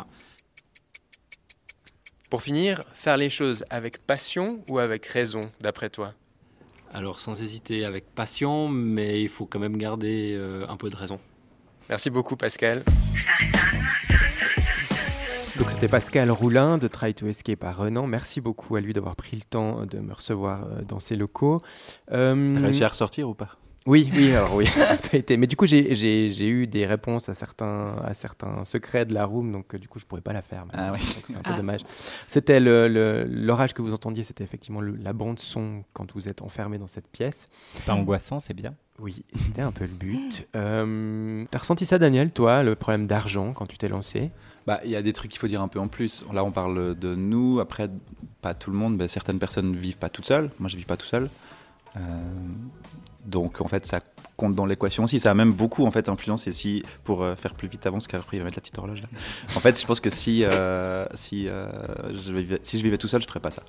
Pour 2.30 2.42
finir, 2.42 2.78
faire 2.94 3.16
les 3.16 3.30
choses 3.30 3.64
avec 3.70 3.98
passion 3.98 4.46
ou 4.70 4.78
avec 4.78 5.06
raison, 5.06 5.40
d'après 5.60 5.90
toi? 5.90 6.14
Alors 6.92 7.20
sans 7.20 7.40
hésiter 7.42 7.84
avec 7.84 8.14
passion, 8.14 8.68
mais 8.68 9.22
il 9.22 9.28
faut 9.28 9.46
quand 9.46 9.58
même 9.58 9.76
garder 9.76 10.34
euh, 10.36 10.66
un 10.68 10.76
peu 10.76 10.90
de 10.90 10.96
raison. 10.96 11.20
Merci 11.88 12.10
beaucoup 12.10 12.36
Pascal. 12.36 12.84
Donc 15.58 15.70
c'était 15.70 15.88
Pascal 15.88 16.30
Roulin 16.30 16.78
de 16.78 16.88
Try 16.88 17.14
to 17.14 17.26
Escape 17.26 17.62
à 17.64 17.72
Renan. 17.72 18.06
Merci 18.06 18.40
beaucoup 18.40 18.76
à 18.76 18.80
lui 18.80 18.92
d'avoir 18.92 19.16
pris 19.16 19.36
le 19.36 19.42
temps 19.42 19.84
de 19.84 19.98
me 19.98 20.12
recevoir 20.12 20.64
euh, 20.64 20.82
dans 20.86 21.00
ses 21.00 21.16
locaux. 21.16 21.60
Euh, 22.12 22.54
T'as 22.54 22.60
réussi 22.60 22.84
à 22.84 22.88
ressortir 22.88 23.28
ou 23.28 23.34
pas? 23.34 23.50
Oui, 23.86 24.10
oui, 24.14 24.32
alors 24.34 24.54
oui, 24.54 24.66
ça 24.66 25.10
a 25.12 25.16
été. 25.16 25.36
Mais 25.38 25.46
du 25.46 25.56
coup, 25.56 25.64
j'ai- 25.66 26.46
eu 26.48 26.66
des 26.66 26.86
réponses 26.86 27.28
à 27.30 27.34
certains, 27.34 27.96
à 28.04 28.12
certains 28.12 28.64
secrets 28.66 29.06
de 29.06 29.14
la 29.14 29.24
room, 29.24 29.50
donc 29.52 29.74
euh, 29.74 29.78
du 29.78 29.88
coup, 29.88 29.98
je 29.98 30.04
pourrais 30.04 30.20
pas 30.20 30.34
la 30.34 30.42
faire. 30.42 30.66
Ah. 30.74 30.90
Donc, 30.90 30.98
C'est 31.26 31.34
un 31.34 31.40
peu 31.42 31.50
Ah, 31.54 31.56
dommage. 31.56 31.80
C'était 32.26 32.60
le- 32.60 32.88
le- 32.88 33.24
l'orage 33.24 33.72
que 33.72 33.80
vous 33.82 33.94
entendiez, 33.94 34.22
c'était 34.22 34.44
effectivement 34.44 34.80
le- 34.82 34.96
la 34.96 35.12
bande 35.14 35.38
son 35.40 35.82
quand 35.94 36.12
vous 36.14 36.28
êtes 36.28 36.42
enfermé 36.42 36.76
dans 36.78 36.86
cette 36.88 37.08
pièce. 37.08 37.46
C'est 37.74 37.84
pas 37.84 37.94
angoissant, 37.94 38.38
c'est 38.38 38.54
bien. 38.54 38.74
Oui, 38.98 39.24
c'était 39.34 39.62
un 39.62 39.72
peu 39.72 39.84
le 39.84 39.90
but. 39.94 40.46
Euh, 40.56 41.44
T'as 41.50 41.58
ressenti 41.58 41.86
ça, 41.86 41.98
Daniel, 41.98 42.32
toi, 42.32 42.62
le 42.62 42.74
problème 42.76 43.06
d'argent 43.06 43.54
quand 43.54 43.64
tu 43.66 43.78
t'es 43.78 43.88
lancé? 43.88 44.30
Bah, 44.66 44.80
il 44.84 44.90
y 44.90 44.96
a 44.96 45.02
des 45.02 45.12
trucs 45.12 45.30
qu'il 45.30 45.40
faut 45.40 45.48
dire 45.48 45.62
un 45.62 45.68
peu 45.68 45.78
en 45.78 45.88
plus. 45.88 46.24
Là, 46.32 46.44
on 46.44 46.50
parle 46.50 46.98
de 46.98 47.14
nous. 47.14 47.60
Après, 47.60 47.88
pas 48.40 48.54
tout 48.54 48.70
le 48.70 48.76
monde. 48.76 49.02
certaines 49.08 49.38
personnes 49.38 49.74
vivent 49.74 49.98
pas 49.98 50.08
toutes 50.08 50.26
seules. 50.26 50.50
Moi, 50.58 50.68
je 50.68 50.76
vis 50.76 50.84
pas 50.84 50.96
tout 50.96 51.06
seul. 51.06 51.28
Euh, 51.96 52.00
donc, 53.24 53.60
en 53.60 53.68
fait, 53.68 53.86
ça 53.86 54.00
compte 54.36 54.54
dans 54.54 54.66
l'équation 54.66 55.04
aussi. 55.04 55.20
Ça 55.20 55.30
a 55.30 55.34
même 55.34 55.52
beaucoup 55.52 55.84
en 55.84 55.90
fait 55.90 56.08
influencé. 56.08 56.82
Pour 57.04 57.22
euh, 57.22 57.36
faire 57.36 57.54
plus 57.54 57.68
vite 57.68 57.86
avant, 57.86 57.98
parce 57.98 58.08
qu'après 58.08 58.36
il 58.36 58.40
va 58.40 58.44
mettre 58.44 58.56
la 58.56 58.62
petite 58.62 58.78
horloge. 58.78 59.02
Là. 59.02 59.08
En 59.56 59.60
fait, 59.60 59.78
je 59.80 59.86
pense 59.86 60.00
que 60.00 60.10
si 60.10 60.44
euh, 60.44 61.04
si 61.14 61.46
je 61.46 62.32
vivais, 62.32 62.60
si 62.62 62.78
je 62.78 62.82
vivais 62.82 62.98
tout 62.98 63.08
seul, 63.08 63.20
je 63.20 63.26
ferais 63.26 63.40
pas 63.40 63.50
ça. 63.50 63.62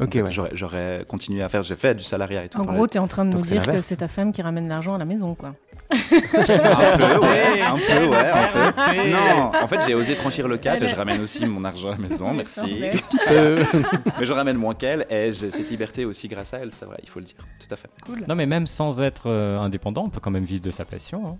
Ok, 0.00 0.06
En 0.08 0.10
fait, 0.12 0.22
ouais. 0.22 0.32
j'aurais- 0.32 0.50
J'aurais 0.54 1.04
continué 1.08 1.42
à 1.42 1.48
faire. 1.48 1.62
J'ai 1.62 1.74
fait 1.76 1.94
du 1.94 2.04
salariat 2.04 2.44
et 2.44 2.48
tout. 2.48 2.58
En 2.58 2.62
Enfin, 2.62 2.72
gros, 2.74 2.86
tu 2.86 2.96
es 2.96 3.00
en 3.00 3.08
train 3.08 3.24
de 3.24 3.34
nous 3.36 3.42
dire 3.42 3.62
que 3.66 3.80
c'est 3.80 3.96
ta 3.96 4.08
femme 4.08 4.32
qui 4.32 4.42
ramène 4.42 4.68
l'argent 4.68 4.94
à 4.94 4.98
la 4.98 5.04
maison, 5.04 5.34
quoi. 5.34 5.54
un 5.90 5.96
peu, 5.96 7.26
ouais, 7.26 7.60
un 7.62 7.76
peu, 7.76 8.06
ouais, 8.06 8.30
un 8.30 8.72
peu. 8.72 9.10
Non, 9.10 9.52
en 9.62 9.66
fait, 9.66 9.80
j'ai 9.86 9.94
osé 9.94 10.14
franchir 10.14 10.46
le 10.48 10.58
cap 10.58 10.80
et 10.82 10.88
je 10.88 10.94
ramène 10.94 11.20
aussi 11.20 11.46
mon 11.46 11.64
argent 11.64 11.88
à 11.88 11.92
la 11.92 11.98
maison. 12.08 12.32
Merci. 12.34 12.60
Mais 13.30 14.24
je 14.24 14.32
ramène 14.32 14.56
moins 14.56 14.74
qu'elle 14.74 15.06
et 15.10 15.32
j'ai 15.32 15.50
cette 15.50 15.70
liberté 15.70 16.04
aussi 16.04 16.28
grâce 16.28 16.54
à 16.54 16.58
elle, 16.58 16.72
c'est 16.72 16.84
vrai, 16.84 16.98
il 17.02 17.08
faut 17.08 17.18
le 17.18 17.24
dire. 17.24 17.36
Tout 17.60 17.72
à 17.72 17.76
fait. 17.76 17.88
Cool. 18.04 18.24
Non, 18.28 18.34
mais 18.34 18.46
même 18.46 18.66
sans 18.66 19.00
être 19.00 19.24
euh, 19.28 19.58
indépendant, 19.58 20.04
on 20.04 20.08
peut 20.10 20.20
quand 20.20 20.30
même 20.30 20.44
vivre 20.44 20.62
de 20.62 20.70
sa 20.70 20.84
passion. 20.84 21.26
hein. 21.26 21.36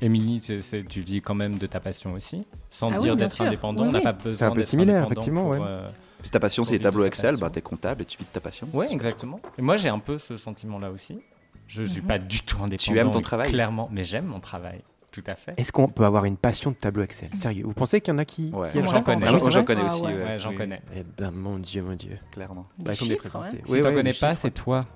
Émilie, 0.00 0.40
c'est- 0.42 0.62
c'est- 0.62 0.82
tu 0.86 1.00
vis 1.00 1.20
quand 1.20 1.34
même 1.34 1.58
de 1.58 1.66
ta 1.66 1.78
passion 1.78 2.12
aussi, 2.14 2.44
sans 2.70 2.90
Ah 2.92 2.98
dire 2.98 3.16
d'être 3.16 3.32
sûr. 3.32 3.44
indépendant. 3.44 3.84
Oui, 3.84 3.88
on 3.90 3.92
n'a 3.92 4.00
pas 4.00 4.12
besoin 4.12 4.34
C'est 4.34 4.44
un 4.44 4.50
peu 4.50 4.56
d'être 4.60 4.68
similaire, 4.68 5.04
effectivement, 5.04 5.42
pour, 5.42 5.50
ouais. 5.52 5.58
euh, 5.64 5.88
Si 6.22 6.30
ta 6.30 6.40
passion 6.40 6.64
c'est 6.64 6.72
les 6.72 6.78
vivre 6.78 6.90
de 6.90 6.92
tableaux 6.94 7.06
Excel, 7.06 7.36
bah 7.36 7.50
t'es 7.50 7.60
comptable 7.62 8.02
et 8.02 8.04
tu 8.04 8.18
vis 8.18 8.24
de 8.24 8.30
ta 8.30 8.40
passion. 8.40 8.68
Ouais, 8.72 8.90
exactement. 8.92 9.40
Et 9.58 9.62
moi, 9.62 9.76
j'ai 9.76 9.88
un 9.88 9.98
peu 9.98 10.18
ce 10.18 10.36
sentiment-là 10.36 10.90
aussi. 10.90 11.20
Je 11.66 11.82
suis 11.84 12.00
Mhm. 12.00 12.06
pas 12.06 12.18
du 12.18 12.40
tout 12.42 12.62
indépendant. 12.62 13.00
aimes 13.00 13.10
ton 13.10 13.20
travail? 13.20 13.48
Clairement, 13.50 13.88
mais 13.92 14.04
j'aime 14.04 14.26
mon 14.26 14.40
travail. 14.40 14.82
Tout 15.10 15.22
à 15.26 15.34
fait. 15.34 15.52
Est-ce 15.58 15.72
qu'on 15.72 15.88
peut 15.88 16.06
avoir 16.06 16.24
une 16.24 16.38
passion 16.38 16.70
de 16.70 16.76
tableau 16.76 17.02
Excel? 17.02 17.28
Sérieux 17.34 17.64
Vous 17.66 17.74
pensez 17.74 18.00
qu'il 18.00 18.12
y 18.12 18.16
en 18.16 18.18
a 18.18 18.24
qui, 18.24 18.50
Ouais. 18.54 18.70
qui 18.72 18.78
j'en 18.86 19.02
connais. 19.02 19.26
Ah 19.26 19.32
oui, 19.34 19.50
j'en 19.50 19.62
connais 19.64 19.82
Ah 19.84 19.86
aussi. 19.92 20.00
ouais. 20.02 20.14
ouais, 20.14 20.24
Ouais, 20.24 20.38
j'en 20.38 20.50
oui, 20.50 20.56
connais. 20.56 20.80
Eh 20.96 21.02
ben, 21.18 21.30
mon 21.30 21.58
Dieu, 21.58 21.82
mon 21.82 21.94
Dieu. 21.94 22.18
Clairement. 22.30 22.66
Bah, 22.78 22.92
les 22.92 22.96
chiffres. 22.96 23.28
Si 23.28 23.36
Oui, 23.72 23.80
t'en 23.82 23.88
oui, 23.90 23.94
connais 23.94 24.12
les 24.12 24.18
pas, 24.18 24.34
c'est 24.34 24.50
toi. 24.50 24.86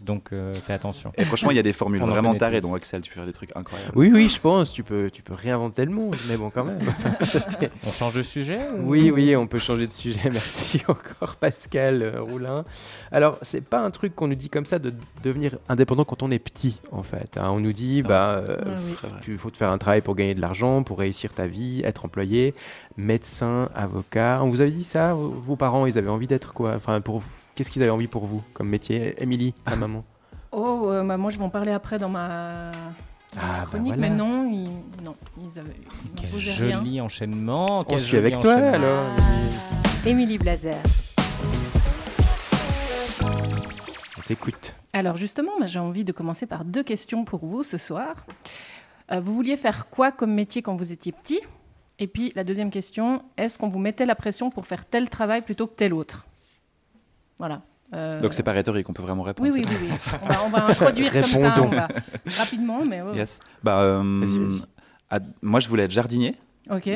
Donc, 0.00 0.28
euh, 0.32 0.54
fais 0.54 0.72
attention. 0.74 1.12
Et 1.18 1.24
franchement, 1.24 1.50
il 1.50 1.56
y 1.56 1.60
a 1.60 1.62
des 1.64 1.72
formules 1.72 2.00
vraiment 2.00 2.34
tarées 2.34 2.60
dans 2.60 2.76
Excel, 2.76 3.00
tu 3.02 3.10
peux 3.10 3.16
faire 3.16 3.26
des 3.26 3.32
trucs 3.32 3.50
incroyables. 3.56 3.90
Oui, 3.96 4.10
oui, 4.14 4.28
je 4.28 4.40
pense. 4.40 4.72
Tu 4.72 4.84
peux, 4.84 5.10
tu 5.10 5.22
peux 5.22 5.34
réinventer 5.34 5.84
le 5.84 5.90
monde, 5.90 6.14
mais 6.28 6.36
bon, 6.36 6.50
quand 6.50 6.64
même. 6.64 6.78
On 7.86 7.90
change 7.90 8.14
de 8.14 8.22
sujet 8.22 8.58
ou- 8.78 8.90
Oui, 8.90 9.10
oui, 9.10 9.34
on 9.34 9.46
peut 9.48 9.58
changer 9.58 9.86
de 9.88 9.92
sujet. 9.92 10.20
Merci 10.32 10.82
encore, 10.86 11.34
Pascal 11.36 12.02
euh, 12.02 12.22
Roulin. 12.22 12.64
Alors, 13.10 13.38
c'est 13.42 13.60
pas 13.60 13.80
un 13.80 13.90
truc 13.90 14.14
qu'on 14.14 14.28
nous 14.28 14.34
dit 14.36 14.48
comme 14.50 14.66
ça 14.66 14.78
de 14.78 14.94
devenir 15.24 15.58
indépendant 15.68 16.04
quand 16.04 16.22
on 16.22 16.30
est 16.30 16.38
petit, 16.38 16.80
en 16.92 17.02
fait. 17.02 17.36
hein. 17.36 17.48
On 17.50 17.58
nous 17.60 17.72
dit, 17.72 18.02
Ah. 18.04 18.08
bah, 18.08 18.28
euh, 18.48 18.56
oui. 18.66 19.08
Tu 19.22 19.36
faut 19.36 19.50
te 19.50 19.56
faire 19.56 19.72
un 19.72 19.78
travail 19.78 20.00
pour 20.00 20.14
gagner 20.14 20.34
de 20.34 20.40
l'argent, 20.40 20.84
pour 20.84 20.98
réussir 21.00 21.32
ta 21.32 21.46
vie, 21.48 21.82
être 21.84 22.04
employé, 22.04 22.54
médecin, 22.96 23.68
avocat. 23.74 24.40
On 24.42 24.48
vous 24.50 24.60
avait 24.60 24.70
dit 24.70 24.84
ça 24.84 25.14
Vos 25.14 25.28
vos 25.30 25.56
parents, 25.56 25.86
ils 25.86 25.98
avaient 25.98 26.08
envie 26.10 26.26
d'être 26.26 26.52
quoi? 26.54 26.74
Enfin, 26.76 27.00
pour 27.00 27.18
vous, 27.18 27.30
qu'est-ce 27.58 27.72
qu'ils 27.72 27.82
avaient 27.82 27.90
envie 27.90 28.06
pour 28.06 28.24
vous 28.24 28.40
comme 28.54 28.68
métier? 28.68 29.20
Émilie, 29.20 29.52
ta 29.64 29.74
maman. 29.74 30.04
Oh, 30.52 30.86
euh, 30.90 31.02
bah, 31.02 31.16
moi 31.16 31.30
je 31.32 31.38
vais 31.38 31.44
en 31.44 31.50
parler 31.50 31.72
après 31.72 31.98
dans 31.98 32.08
ma, 32.08 32.70
dans 33.34 33.42
ma 33.42 33.42
Ah, 33.42 33.58
bah 33.62 33.64
chronique, 33.66 33.94
voilà. 33.96 34.00
mais 34.08 34.10
non, 34.10 34.48
ils, 34.48 34.70
non, 35.04 35.16
ils 35.38 35.58
avaient 35.58 35.70
ils 35.76 36.10
Quel 36.14 36.30
m'imposaient 36.30 36.64
rien. 36.66 36.78
joli 36.80 37.00
enchaînement. 37.00 37.80
On 37.80 37.84
quel 37.84 37.98
suit 38.00 38.12
joli 38.12 38.26
avec 38.26 38.38
toi 38.38 38.54
alors. 38.54 39.02
Émilie 40.06 40.38
Blazer. 40.38 40.76
On 44.16 44.20
t'écoute. 44.22 44.74
Alors 44.92 45.16
justement, 45.16 45.52
bah, 45.58 45.66
j'ai 45.66 45.80
envie 45.80 46.04
de 46.04 46.12
commencer 46.12 46.46
par 46.46 46.64
deux 46.64 46.84
questions 46.84 47.24
pour 47.24 47.44
vous 47.44 47.64
ce 47.64 47.76
soir. 47.76 48.24
Euh, 49.10 49.18
vous 49.20 49.34
vouliez 49.34 49.56
faire 49.56 49.88
quoi 49.88 50.12
comme 50.12 50.32
métier 50.32 50.62
quand 50.62 50.76
vous 50.76 50.92
étiez 50.92 51.10
petit? 51.12 51.40
Et 51.98 52.06
puis 52.06 52.32
la 52.36 52.44
deuxième 52.44 52.70
question, 52.70 53.22
est-ce 53.36 53.58
qu'on 53.58 53.68
vous 53.68 53.80
mettait 53.80 54.06
la 54.06 54.14
pression 54.14 54.50
pour 54.50 54.66
faire 54.66 54.84
tel 54.86 55.10
travail 55.10 55.42
plutôt 55.42 55.66
que 55.66 55.74
tel 55.74 55.92
autre? 55.92 56.24
Voilà. 57.38 57.62
Euh, 57.94 58.20
Donc 58.20 58.34
c'est 58.34 58.42
pas 58.42 58.52
rhétorique, 58.52 58.88
on 58.90 58.92
peut 58.92 59.02
vraiment 59.02 59.22
répondre. 59.22 59.48
Oui, 59.50 59.62
oui, 59.64 59.68
oui. 59.68 59.88
oui. 59.90 59.96
On, 60.22 60.26
va, 60.28 60.44
on 60.44 60.48
va 60.50 60.66
introduire 60.66 61.10
comme 61.12 61.22
ça, 61.24 61.54
Répondons. 61.54 61.68
on 61.72 61.76
va 61.76 61.88
rapidement, 62.38 62.84
mais 62.86 63.00
ouais, 63.00 63.16
Yes. 63.16 63.38
Bah, 63.62 63.78
euh, 63.80 64.02
Vas-y, 64.20 64.38
vas-y. 64.38 64.62
à- 65.10 65.20
moi, 65.40 65.60
je 65.60 65.68
voulais 65.68 65.84
être 65.84 65.90
jardinier 65.90 66.34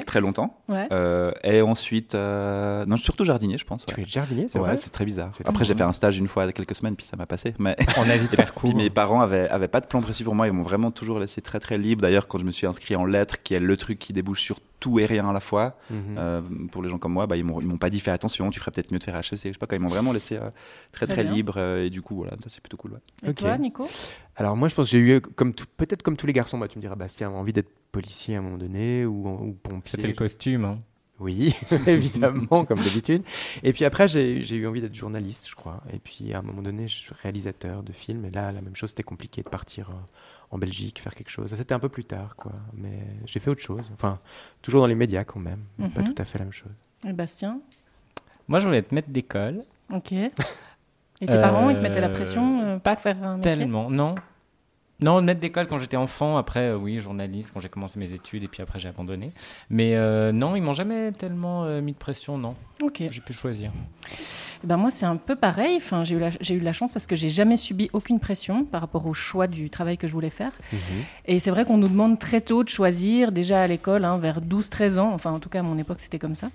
très 0.07 0.21
longtemps. 0.21 0.61
Ouais. 0.69 0.87
Euh, 0.93 1.33
et 1.45 1.63
ensuite, 1.63 2.15
euh, 2.15 2.85
non, 2.85 2.99
surtout 2.99 3.25
jardinier, 3.25 3.57
je 3.57 3.65
pense. 3.65 3.87
Tu 3.87 3.89
ouais. 3.89 3.95
voulais 3.95 4.03
être 4.07 4.13
jardinier, 4.13 4.47
c'est 4.49 4.59
Ouais, 4.59 4.67
vrai 4.67 4.77
c'est 4.77 4.91
très 4.91 5.07
bizarre. 5.07 5.31
C'est 5.35 5.49
Après, 5.49 5.65
j'ai 5.65 5.73
fait 5.75 5.83
un 5.83 5.95
stage 5.95 6.19
une 6.19 6.29
fois 6.29 6.53
quelques 6.53 6.75
semaines, 6.75 6.95
puis 6.95 7.07
ça 7.07 7.17
m'a 7.17 7.25
passé. 7.25 7.55
Mais 7.59 7.75
On 7.97 8.03
a 8.11 8.17
vite 8.19 8.35
faire 8.37 8.53
court. 8.53 8.75
Mes 8.77 8.91
parents 8.91 9.23
avaient, 9.23 9.49
avaient 9.49 9.69
pas 9.69 9.81
de 9.81 9.87
plan 9.87 10.03
précis 10.03 10.25
pour 10.25 10.35
moi, 10.35 10.47
ils 10.47 10.53
m'ont 10.53 10.63
vraiment 10.63 10.91
toujours 10.91 11.19
laissé 11.19 11.41
très 11.41 11.59
très 11.59 11.79
libre. 11.79 12.03
D'ailleurs, 12.03 12.29
quand 12.29 12.37
je 12.39 12.45
me 12.45 12.51
suis 12.53 12.67
inscrit 12.67 12.97
en 12.97 13.07
lettres, 13.07 13.43
qui 13.43 13.55
est 13.55 13.61
le 13.61 13.77
truc 13.79 13.99
qui 13.99 14.13
débouche 14.13 14.43
sur 14.43 14.61
tout 14.83 14.99
et 14.99 15.07
rien 15.07 15.29
à 15.29 15.33
la 15.33 15.41
fois, 15.41 15.77
Mhm. 15.91 15.99
euh, 16.19 16.43
pour 16.71 16.83
les 16.83 16.89
gens 16.91 16.99
comme 16.99 17.13
moi, 17.13 17.27
bah, 17.27 17.37
ils 17.37 17.45
m'ont 17.45 17.79
pas 17.79 17.89
dit 17.91 18.01
fais 18.01 18.11
attention, 18.11 18.51
tu 18.51 18.59
ferais 18.61 18.71
peut-être 18.73 18.91
mieux 18.93 18.99
de 18.99 19.05
faire 19.05 19.17
HEC, 19.17 19.31
je 19.33 19.37
sais 19.37 19.53
pas 19.59 19.67
quoi. 19.67 19.77
Ils 19.77 19.81
m'ont 19.81 19.89
vraiment 19.89 20.13
laissé 20.13 20.37
euh, 20.37 20.51
très 20.93 21.07
Très 21.07 21.15
très 21.15 21.23
libre 21.25 21.55
euh, 21.57 21.85
et 21.87 21.91
du 21.91 22.03
coup 22.03 22.17
voilà, 22.17 22.33
ça 22.43 22.49
c'est 22.49 22.61
plutôt 22.61 22.77
cool. 22.77 22.93
ouais. 22.93 22.99
Et 23.25 23.31
Ok. 23.31 23.37
toi, 23.37 23.57
Nico? 23.59 23.89
Alors 24.37 24.57
moi, 24.57 24.69
je 24.69 24.75
pense 24.75 24.87
que 24.87 24.91
j'ai 24.93 24.99
eu, 24.99 25.21
comme 25.21 25.55
tout- 25.55 25.67
peut-être 25.77 26.03
comme 26.03 26.17
tous 26.17 26.27
les 26.27 26.33
garçons, 26.33 26.59
bah, 26.59 26.69
tu 26.69 26.79
me 26.79 26.83
diras, 26.83 26.95
Bastien, 26.97 27.31
envie 27.31 27.53
d'être 27.53 27.71
policier 27.93 28.37
à 28.37 28.39
un 28.39 28.43
moment 28.43 28.59
donné 28.59 29.05
ou, 29.07 29.29
ou 29.29 29.53
pompier. 29.53 29.91
C'était 29.93 30.09
le 30.09 30.15
costume. 30.15 30.65
hein. 30.65 30.79
Oui, 31.21 31.55
évidemment, 31.87 32.65
comme 32.65 32.83
d'habitude. 32.83 33.23
Et 33.63 33.73
puis 33.73 33.85
après, 33.85 34.09
j'ai 34.09 34.43
j'ai 34.43 34.57
eu 34.57 34.67
envie 34.67 34.81
d'être 34.81 34.95
journaliste, 34.95 35.47
je 35.49 35.55
crois. 35.55 35.81
Et 35.93 35.99
puis 36.01 36.33
à 36.33 36.39
un 36.41 36.43
moment 36.43 36.63
donné, 36.63 36.89
je 36.89 36.97
suis 36.97 37.13
réalisateur 37.23 37.83
de 37.85 37.93
films. 37.93 38.25
Et 38.25 38.31
là, 38.31 38.51
la 38.51 38.61
même 38.61 38.75
chose, 38.75 38.91
c'était 38.91 39.05
compliqué 39.05 39.43
de 39.43 39.49
partir 39.49 39.91
euh, 39.91 39.93
en 40.53 40.59
Belgique, 40.59 41.01
faire 41.01 41.15
quelque 41.15 41.31
chose. 41.31 41.51
Ça, 41.51 41.57
C'était 41.57 41.75
un 41.75 41.79
peu 41.81 41.89
plus 41.89 42.05
tard, 42.05 42.37
quoi. 42.37 42.53
Mais 42.75 43.01
j'ai 43.27 43.41
fait 43.41 43.51
autre 43.51 43.63
chose. 43.63 43.83
Enfin, 43.95 44.21
toujours 44.61 44.81
dans 44.83 44.87
les 44.87 44.95
médias 44.95 45.25
quand 45.25 45.41
même. 45.41 45.65
Pas 45.95 46.03
Mhm. 46.03 46.13
tout 46.15 46.23
à 46.23 46.25
fait 46.25 46.39
la 46.39 46.45
même 46.45 46.53
chose. 46.53 46.71
Et 47.05 47.13
Bastien? 47.13 47.59
Moi, 48.49 48.59
je 48.61 48.67
voulais 48.67 48.79
être 48.79 48.93
maître 48.93 49.11
d'école. 49.11 49.65
Ok. 49.93 50.13
Et 50.13 50.31
tes 51.21 51.27
parents, 51.27 51.71
ils 51.71 51.77
te 51.77 51.81
mettaient 51.83 52.01
la 52.01 52.09
Euh, 52.09 52.15
pression 52.15 52.61
euh, 52.63 52.79
pas 52.79 52.97
faire 52.97 53.23
un 53.23 53.37
métier? 53.39 53.53
Tellement, 53.53 53.89
non. 53.91 54.15
Non, 55.01 55.21
maître 55.23 55.41
d'école 55.41 55.67
quand 55.67 55.79
j'étais 55.79 55.97
enfant, 55.97 56.37
après, 56.37 56.69
euh, 56.71 56.77
oui, 56.77 57.01
journaliste 57.01 57.51
quand 57.53 57.59
j'ai 57.61 57.69
commencé 57.69 57.99
mes 57.99 58.13
études 58.13 58.45
et 58.45 58.49
puis 58.49 58.63
après 58.63 58.79
j'ai 58.79 58.89
abandonné. 58.89 59.33
Mais 59.71 59.97
euh, 59.97 60.31
non, 60.33 60.55
ils 60.55 60.61
m'ont 60.63 60.75
jamais 60.75 61.11
tellement 61.13 61.65
euh, 61.65 61.81
mis 61.81 61.93
de 61.93 61.97
pression, 61.99 62.39
non. 62.39 62.55
Ok. 62.83 63.03
J'ai 63.11 63.21
pu 63.21 63.33
choisir. 63.33 63.73
Eh 64.65 64.67
Ben 64.67 64.77
moi, 64.77 64.91
c'est 64.91 65.07
un 65.07 65.17
peu 65.17 65.35
pareil. 65.35 65.77
Enfin, 65.77 66.05
j'ai 66.05 66.15
eu, 66.15 66.19
la, 66.19 66.31
j'ai 66.41 66.55
eu 66.55 66.59
de 66.61 66.65
la 66.65 66.73
chance 66.73 66.93
parce 66.93 67.07
que 67.07 67.17
j'ai 67.17 67.29
jamais 67.29 67.57
subi 67.57 67.91
aucune 67.93 68.21
pression 68.21 68.65
par 68.65 68.81
rapport 68.81 69.07
au 69.07 69.15
choix 69.15 69.47
du 69.47 69.71
travail 69.71 69.99
que 69.99 70.07
je 70.07 70.13
voulais 70.13 70.31
faire. 70.31 70.53
Et 71.27 71.41
c'est 71.41 71.51
vrai 71.51 71.65
qu'on 71.65 71.79
nous 71.79 71.89
demande 71.89 72.19
très 72.19 72.41
tôt 72.41 72.63
de 72.63 72.69
choisir, 72.69 73.33
déjà 73.33 73.63
à 73.63 73.67
l'école, 73.67 74.05
hein, 74.05 74.19
vers 74.19 74.41
12-13 74.41 74.99
ans. 74.99 75.11
Enfin, 75.13 75.33
en 75.33 75.41
tout 75.41 75.49
cas, 75.49 75.61
à 75.61 75.63
mon 75.63 75.79
époque, 75.79 75.99
c'était 76.01 76.19
comme 76.21 76.35
ça. 76.37 76.51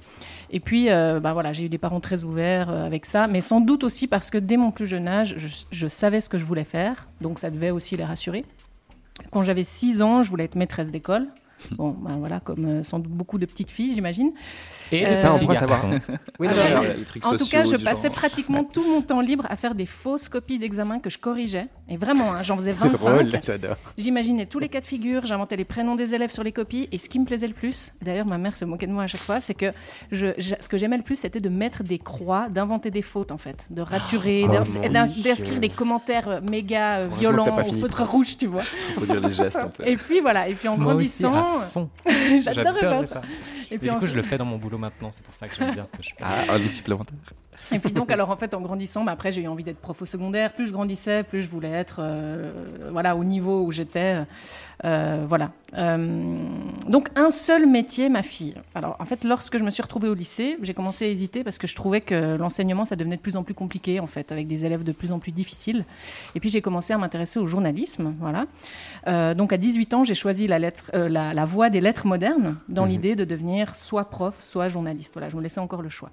Et 0.51 0.59
puis, 0.59 0.89
euh, 0.89 1.19
bah 1.19 1.33
voilà, 1.33 1.51
j'ai 1.51 1.65
eu 1.65 1.69
des 1.69 1.77
parents 1.77 1.99
très 1.99 2.23
ouverts 2.23 2.69
euh, 2.69 2.85
avec 2.85 3.05
ça, 3.05 3.27
mais 3.27 3.41
sans 3.41 3.59
doute 3.59 3.83
aussi 3.83 4.07
parce 4.07 4.29
que 4.29 4.37
dès 4.37 4.55
mon 4.57 4.71
plus 4.71 4.87
jeune 4.87 5.07
âge, 5.07 5.35
je, 5.37 5.47
je 5.71 5.87
savais 5.87 6.21
ce 6.21 6.29
que 6.29 6.37
je 6.37 6.45
voulais 6.45 6.63
faire. 6.63 7.07
Donc, 7.19 7.39
ça 7.39 7.49
devait 7.51 7.71
aussi 7.71 7.97
les 7.97 8.05
rassurer. 8.05 8.45
Quand 9.31 9.43
j'avais 9.43 9.63
6 9.63 10.01
ans, 10.01 10.23
je 10.23 10.29
voulais 10.29 10.45
être 10.45 10.55
maîtresse 10.55 10.91
d'école. 10.91 11.27
Bon, 11.71 11.89
ben 11.89 12.17
voilà, 12.17 12.39
comme 12.39 12.65
euh, 12.65 12.83
sans 12.83 12.99
doute 12.99 13.11
beaucoup 13.11 13.39
de 13.39 13.45
petites 13.45 13.71
filles, 13.71 13.93
j'imagine. 13.93 14.31
Et 14.91 15.05
Euh, 15.05 15.21
Ça, 15.21 15.33
on 15.33 15.39
pourra 15.39 15.55
savoir. 15.55 15.85
Oui, 16.39 16.47
non, 16.47 16.53
Alors, 16.53 16.55
mais 16.65 16.71
alors, 16.71 16.83
les 16.97 17.03
trucs 17.03 17.25
En 17.25 17.31
tout 17.35 17.45
cas, 17.49 17.63
je 17.63 17.75
passais 17.77 18.07
genre. 18.07 18.15
pratiquement 18.17 18.63
tout 18.63 18.83
mon 18.87 19.01
temps 19.01 19.21
libre 19.21 19.45
à 19.49 19.55
faire 19.55 19.75
des 19.75 19.85
fausses 19.85 20.29
copies 20.29 20.59
d'examen 20.59 20.99
que 20.99 21.09
je 21.09 21.17
corrigeais. 21.17 21.67
Et 21.89 21.97
vraiment, 21.97 22.33
hein, 22.33 22.43
j'en 22.43 22.55
faisais 22.57 22.71
c'est 22.79 22.79
25. 22.79 22.97
drôle, 22.97 23.31
j'adore. 23.43 23.75
J'imaginais 23.97 24.45
tous 24.45 24.59
les 24.59 24.69
cas 24.69 24.79
de 24.79 24.85
figure, 24.85 25.25
j'inventais 25.25 25.55
les 25.55 25.65
prénoms 25.65 25.95
des 25.95 26.13
élèves 26.13 26.31
sur 26.31 26.43
les 26.43 26.51
copies. 26.51 26.87
Et 26.91 26.97
ce 26.97 27.09
qui 27.09 27.19
me 27.19 27.25
plaisait 27.25 27.47
le 27.47 27.53
plus, 27.53 27.93
d'ailleurs, 28.01 28.25
ma 28.25 28.37
mère 28.37 28.55
se 28.55 28.65
moquait 28.65 28.87
de 28.87 28.91
moi 28.93 29.03
à 29.03 29.07
chaque 29.07 29.21
fois, 29.21 29.41
c'est 29.41 29.53
que 29.53 29.71
je, 30.11 30.27
je- 30.37 30.55
ce 30.59 30.69
que 30.69 30.77
j'aimais 30.77 30.97
le 30.97 31.03
plus, 31.03 31.15
c'était 31.17 31.39
de 31.41 31.49
mettre 31.49 31.83
des 31.83 31.97
croix, 31.99 32.47
d'inventer 32.49 32.91
des 32.91 33.01
fautes, 33.01 33.31
en 33.31 33.37
fait, 33.37 33.67
de 33.69 33.81
raturer, 33.81 34.45
Oh, 34.47 34.51
d'inscrire 34.51 35.59
des 35.59 35.69
commentaires 35.69 36.27
euh, 36.29 36.39
méga 36.49 36.97
euh, 36.99 37.09
violents 37.19 37.55
au 37.57 37.73
feutre 37.73 38.03
rouge, 38.03 38.37
tu 38.37 38.47
vois. 38.47 38.61
Faut 38.95 39.05
dire 39.05 39.19
les 39.19 39.31
gestes 39.31 39.57
un 39.57 39.67
peu. 39.67 39.83
Et 39.87 39.95
puis 39.97 40.19
voilà, 40.21 40.47
et 40.49 40.55
puis 40.55 40.67
en 40.67 40.77
Moi 40.77 40.93
grandissant, 40.93 41.45
j'adorais 42.41 42.73
faire 42.79 43.01
ça. 43.07 43.13
ça. 43.15 43.21
Et 43.71 43.75
Et 43.75 43.77
puis 43.77 43.89
du 43.89 43.95
en- 43.95 43.99
coup, 43.99 44.05
je 44.05 44.15
le 44.15 44.21
fais 44.21 44.37
dans 44.37 44.45
mon 44.45 44.57
boulot 44.57 44.76
maintenant. 44.77 45.11
C'est 45.11 45.23
pour 45.23 45.35
ça 45.35 45.47
que 45.47 45.55
j'aime 45.55 45.71
bien 45.71 45.85
ce 45.85 45.91
que 45.91 46.03
je 46.03 46.09
fais. 46.09 46.23
Ah, 46.23 46.53
un 46.53 46.59
des 46.59 46.67
supplémentaire. 46.67 47.17
Et 47.71 47.79
puis 47.79 47.91
donc, 47.91 48.11
alors 48.11 48.29
en 48.29 48.37
fait, 48.37 48.53
en 48.53 48.61
grandissant, 48.61 49.03
bah, 49.03 49.11
après 49.11 49.31
j'ai 49.31 49.41
eu 49.41 49.47
envie 49.47 49.63
d'être 49.63 49.79
prof 49.79 50.01
au 50.01 50.05
secondaire. 50.05 50.53
Plus 50.53 50.67
je 50.67 50.71
grandissais, 50.71 51.23
plus 51.23 51.41
je 51.41 51.49
voulais 51.49 51.71
être 51.71 51.97
euh, 51.99 52.51
voilà, 52.91 53.15
au 53.15 53.23
niveau 53.23 53.63
où 53.63 53.71
j'étais. 53.71 54.23
Euh, 54.85 55.25
voilà. 55.27 55.51
Euh, 55.75 56.37
donc 56.87 57.09
un 57.15 57.31
seul 57.31 57.65
métier, 57.65 58.09
ma 58.09 58.23
fille. 58.23 58.55
Alors 58.75 58.95
en 58.99 59.05
fait, 59.05 59.23
lorsque 59.23 59.57
je 59.57 59.63
me 59.63 59.69
suis 59.69 59.81
retrouvée 59.81 60.07
au 60.07 60.13
lycée, 60.13 60.57
j'ai 60.61 60.73
commencé 60.73 61.05
à 61.05 61.07
hésiter 61.07 61.43
parce 61.43 61.57
que 61.57 61.67
je 61.67 61.75
trouvais 61.75 62.01
que 62.01 62.35
l'enseignement, 62.35 62.85
ça 62.85 62.95
devenait 62.95 63.17
de 63.17 63.21
plus 63.21 63.37
en 63.37 63.43
plus 63.43 63.53
compliqué 63.53 63.99
en 63.99 64.07
fait, 64.07 64.31
avec 64.31 64.47
des 64.47 64.65
élèves 64.65 64.83
de 64.83 64.91
plus 64.91 65.11
en 65.11 65.19
plus 65.19 65.31
difficiles. 65.31 65.83
Et 66.35 66.39
puis 66.39 66.49
j'ai 66.49 66.61
commencé 66.61 66.93
à 66.93 66.97
m'intéresser 66.97 67.39
au 67.39 67.47
journalisme. 67.47 68.13
Voilà. 68.19 68.45
Euh, 69.07 69.33
donc 69.33 69.51
à 69.51 69.57
18 69.57 69.93
ans, 69.93 70.03
j'ai 70.03 70.15
choisi 70.15 70.47
la, 70.47 70.59
lettre, 70.59 70.91
la, 70.93 71.33
la, 71.33 71.45
voie 71.45 71.69
des 71.69 71.81
lettres 71.81 72.05
modernes 72.05 72.57
dans 72.69 72.85
mmh. 72.85 72.89
l'idée 72.89 73.15
de 73.15 73.25
devenir 73.25 73.75
soit 73.75 74.05
prof, 74.05 74.35
soit 74.41 74.67
journaliste. 74.67 75.13
Voilà, 75.13 75.29
je 75.29 75.35
me 75.35 75.41
laissais 75.41 75.59
encore 75.59 75.81
le 75.81 75.89
choix. 75.89 76.11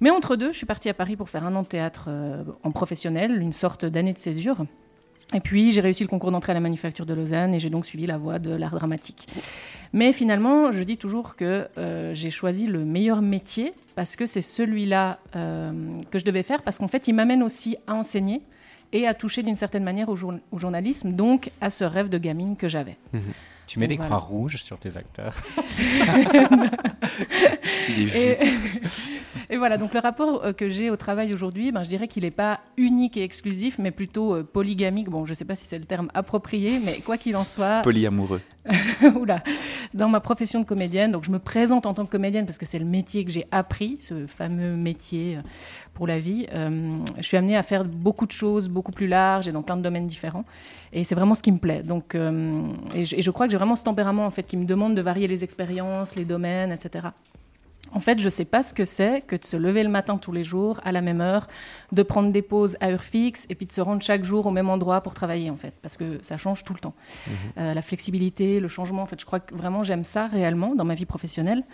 Mais 0.00 0.10
entre 0.10 0.36
deux, 0.36 0.50
je 0.50 0.56
suis 0.56 0.66
partie 0.66 0.88
à 0.88 0.94
Paris 0.94 1.16
pour 1.16 1.28
faire 1.28 1.44
un 1.44 1.54
an 1.54 1.62
de 1.62 1.68
théâtre 1.68 2.10
en 2.64 2.72
professionnel, 2.72 3.40
une 3.40 3.52
sorte 3.52 3.84
d'année 3.84 4.12
de 4.12 4.18
césure. 4.18 4.64
Et 5.34 5.40
puis 5.40 5.72
j'ai 5.72 5.80
réussi 5.80 6.02
le 6.02 6.08
concours 6.08 6.30
d'entrée 6.30 6.52
à 6.52 6.54
la 6.54 6.60
Manufacture 6.60 7.06
de 7.06 7.14
Lausanne 7.14 7.54
et 7.54 7.58
j'ai 7.58 7.70
donc 7.70 7.86
suivi 7.86 8.06
la 8.06 8.18
voie 8.18 8.38
de 8.38 8.54
l'art 8.54 8.74
dramatique. 8.74 9.28
Mais 9.92 10.12
finalement, 10.12 10.72
je 10.72 10.82
dis 10.82 10.96
toujours 10.96 11.36
que 11.36 11.68
euh, 11.78 12.14
j'ai 12.14 12.30
choisi 12.30 12.66
le 12.66 12.84
meilleur 12.84 13.22
métier 13.22 13.74
parce 13.94 14.16
que 14.16 14.26
c'est 14.26 14.40
celui-là 14.40 15.18
euh, 15.36 15.72
que 16.10 16.18
je 16.18 16.24
devais 16.24 16.42
faire 16.42 16.62
parce 16.62 16.78
qu'en 16.78 16.88
fait, 16.88 17.08
il 17.08 17.14
m'amène 17.14 17.42
aussi 17.42 17.76
à 17.86 17.94
enseigner 17.94 18.42
et 18.92 19.06
à 19.06 19.14
toucher 19.14 19.42
d'une 19.42 19.56
certaine 19.56 19.84
manière 19.84 20.08
au, 20.08 20.16
jour 20.16 20.34
au, 20.50 20.58
journalisme, 20.58 21.12
donc 21.12 21.50
à 21.60 21.70
ce 21.70 21.84
rêve 21.84 22.08
de 22.08 22.18
gamine 22.18 22.56
que 22.56 22.68
j'avais. 22.68 22.96
Mmh. 23.12 23.18
Tu 23.66 23.78
mets 23.78 23.86
des 23.86 23.96
voilà. 23.96 24.16
croix 24.16 24.18
rouges 24.18 24.62
sur 24.62 24.78
tes 24.78 24.96
acteurs. 24.96 25.34
et, 27.88 28.38
et, 29.52 29.56
voilà, 29.58 29.78
donc 29.78 29.94
le 29.94 30.00
rapport 30.00 30.44
euh, 30.44 30.52
que 30.52 30.68
j'ai 30.68 30.90
au 30.90 30.96
travail 30.96 31.32
aujourd'hui, 31.32 31.72
ben, 31.72 31.82
je 31.82 31.88
dirais 31.88 32.08
qu'il 32.08 32.22
n'est 32.22 32.30
pas 32.30 32.60
unique 32.76 33.16
et 33.16 33.22
exclusif, 33.22 33.78
mais 33.78 33.90
plutôt 33.90 34.34
euh, 34.34 34.42
polygamique. 34.42 35.08
Bon, 35.10 35.26
je 35.26 35.30
ne 35.30 35.34
sais 35.34 35.44
pas 35.44 35.54
si 35.54 35.66
c'est 35.66 35.78
le 35.78 35.84
terme 35.84 36.08
approprié, 36.14 36.80
mais 36.84 37.00
quoi 37.00 37.18
qu'il 37.18 37.36
en 37.36 37.44
soit. 37.44 37.80
Polyamoureux. 37.84 38.40
Oula. 39.16 39.42
Dans 39.92 40.08
ma 40.08 40.20
profession 40.20 40.60
de 40.60 40.64
comédienne, 40.64 41.10
donc 41.10 41.24
je 41.24 41.30
me 41.30 41.38
présente 41.38 41.84
en 41.86 41.94
tant 41.94 42.04
que 42.04 42.10
comédienne 42.10 42.46
parce 42.46 42.58
que 42.58 42.66
c'est 42.66 42.78
le 42.78 42.84
métier 42.84 43.24
que 43.24 43.30
j'ai 43.30 43.46
appris, 43.50 43.96
ce 44.00 44.26
fameux 44.26 44.76
métier 44.76 45.36
euh, 45.36 45.40
pour 45.94 46.06
la 46.06 46.18
vie. 46.18 46.46
Euh, 46.52 46.98
je 47.16 47.22
suis 47.22 47.36
amenée 47.36 47.56
à 47.56 47.62
faire 47.62 47.84
beaucoup 47.84 48.26
de 48.26 48.32
choses 48.32 48.68
beaucoup 48.68 48.92
plus 48.92 49.08
larges 49.08 49.48
et 49.48 49.52
dans 49.52 49.62
plein 49.62 49.76
de 49.76 49.82
domaines 49.82 50.06
différents. 50.06 50.44
Et 50.92 51.04
c'est 51.04 51.14
vraiment 51.14 51.34
ce 51.34 51.42
qui 51.42 51.50
me 51.50 51.58
plaît. 51.58 51.82
Donc, 51.82 52.14
euh, 52.14 52.62
et, 52.94 53.04
je, 53.04 53.16
et, 53.16 53.22
je, 53.22 53.30
crois 53.30 53.46
que 53.46 53.52
j'ai 53.52 53.58
vraiment 53.58 53.76
ce 53.76 53.84
tempérament 53.84 54.26
en 54.26 54.30
fait 54.30 54.44
qui 54.44 54.56
me 54.56 54.64
demande 54.64 54.94
de 54.94 55.02
varier 55.02 55.26
les 55.26 55.42
expériences, 55.42 56.14
les 56.14 56.24
domaines, 56.24 56.70
etc. 56.70 57.08
En 57.94 58.00
fait, 58.00 58.18
je 58.18 58.24
ne 58.24 58.30
sais 58.30 58.44
pas 58.44 58.62
ce 58.62 58.72
que 58.72 58.84
c'est 58.84 59.20
que 59.22 59.36
de 59.36 59.44
se 59.44 59.56
lever 59.56 59.82
le 59.82 59.88
matin 59.88 60.18
tous 60.18 60.32
les 60.32 60.44
jours 60.44 60.80
à 60.84 60.92
la 60.92 61.00
même 61.00 61.20
heure, 61.20 61.46
de 61.92 62.02
prendre 62.02 62.32
des 62.32 62.42
pauses 62.42 62.76
à 62.80 62.90
heure 62.90 63.02
fixe 63.02 63.46
et 63.50 63.54
puis 63.54 63.66
de 63.66 63.72
se 63.72 63.80
rendre 63.80 64.02
chaque 64.02 64.24
jour 64.24 64.46
au 64.46 64.50
même 64.50 64.68
endroit 64.68 65.00
pour 65.00 65.14
travailler, 65.14 65.50
en 65.50 65.56
fait, 65.56 65.74
parce 65.82 65.96
que 65.96 66.18
ça 66.22 66.36
change 66.38 66.64
tout 66.64 66.72
le 66.72 66.80
temps. 66.80 66.94
Mmh. 67.26 67.30
Euh, 67.58 67.74
la 67.74 67.82
flexibilité, 67.82 68.60
le 68.60 68.68
changement, 68.68 69.02
en 69.02 69.06
fait, 69.06 69.20
je 69.20 69.26
crois 69.26 69.40
que 69.40 69.54
vraiment 69.54 69.82
j'aime 69.82 70.04
ça 70.04 70.26
réellement 70.26 70.74
dans 70.74 70.84
ma 70.84 70.94
vie 70.94 71.06
professionnelle. 71.06 71.64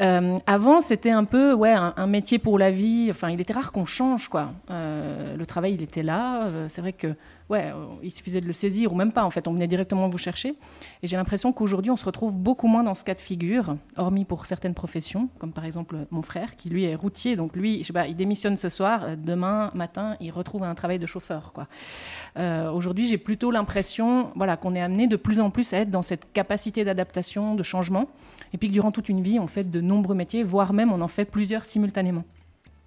Euh, 0.00 0.36
avant, 0.46 0.80
c'était 0.80 1.10
un 1.10 1.24
peu 1.24 1.52
ouais, 1.52 1.72
un, 1.72 2.06
métier 2.06 2.38
pour 2.38 2.58
la 2.58 2.70
vie. 2.70 3.08
Enfin, 3.10 3.30
il 3.30 3.40
était 3.40 3.52
rare 3.52 3.72
qu'on 3.72 3.84
change, 3.84 4.28
quoi. 4.28 4.52
Euh, 4.70 5.36
le 5.36 5.46
travail, 5.46 5.74
il 5.74 5.82
était 5.82 6.02
là. 6.02 6.44
Euh, 6.44 6.66
c'est 6.68 6.80
vrai 6.80 6.92
que 6.92 7.14
ouais, 7.48 7.72
il 8.02 8.10
suffisait 8.10 8.40
de 8.40 8.46
le 8.46 8.52
saisir 8.52 8.92
ou 8.92 8.96
même 8.96 9.12
pas. 9.12 9.24
En 9.24 9.30
fait, 9.30 9.48
on 9.48 9.52
venait 9.52 9.66
directement 9.66 10.08
vous 10.08 10.18
chercher. 10.18 10.54
Et 11.02 11.06
j'ai 11.06 11.16
l'impression 11.16 11.52
qu'aujourd'hui, 11.52 11.90
on 11.90 11.96
se 11.96 12.04
retrouve 12.04 12.38
beaucoup 12.38 12.68
moins 12.68 12.84
dans 12.84 12.94
ce 12.94 13.04
cas 13.04 13.14
de 13.14 13.20
figure, 13.20 13.76
hormis 13.96 14.24
pour 14.24 14.46
certaines 14.46 14.74
professions, 14.74 15.28
comme 15.38 15.52
par 15.52 15.64
exemple 15.64 15.96
mon 16.10 16.22
frère, 16.22 16.56
qui 16.56 16.68
lui 16.68 16.84
est 16.84 16.94
routier. 16.94 17.34
Donc 17.36 17.56
lui, 17.56 17.82
je 17.82 17.92
sais 17.92 18.08
il 18.08 18.16
démissionne 18.16 18.56
ce 18.56 18.68
soir. 18.68 19.16
Demain 19.16 19.70
matin, 19.74 20.16
il 20.20 20.30
retrouve 20.30 20.62
un 20.62 20.74
travail 20.74 20.98
de 20.98 21.06
chauffeur, 21.06 21.52
quoi. 21.52 21.66
Aujourd'hui, 22.72 23.04
j'ai 23.04 23.18
plutôt 23.18 23.50
l'impression, 23.50 24.30
voilà, 24.36 24.56
qu'on 24.56 24.74
est 24.74 24.80
amené 24.80 25.08
de 25.08 25.16
plus 25.16 25.40
en 25.40 25.50
plus 25.50 25.72
à 25.72 25.78
être 25.78 25.90
dans 25.90 26.02
cette 26.02 26.32
capacité 26.32 26.84
d'adaptation, 26.84 27.56
de 27.56 27.62
changement 27.62 28.08
et 28.52 28.58
puis 28.58 28.68
que 28.68 28.72
durant 28.72 28.92
toute 28.92 29.08
une 29.08 29.22
vie, 29.22 29.38
on 29.38 29.46
fait 29.46 29.64
de 29.64 29.80
nombreux 29.80 30.14
métiers, 30.14 30.42
voire 30.42 30.72
même 30.72 30.92
on 30.92 31.00
en 31.00 31.08
fait 31.08 31.24
plusieurs 31.24 31.64
simultanément. 31.64 32.24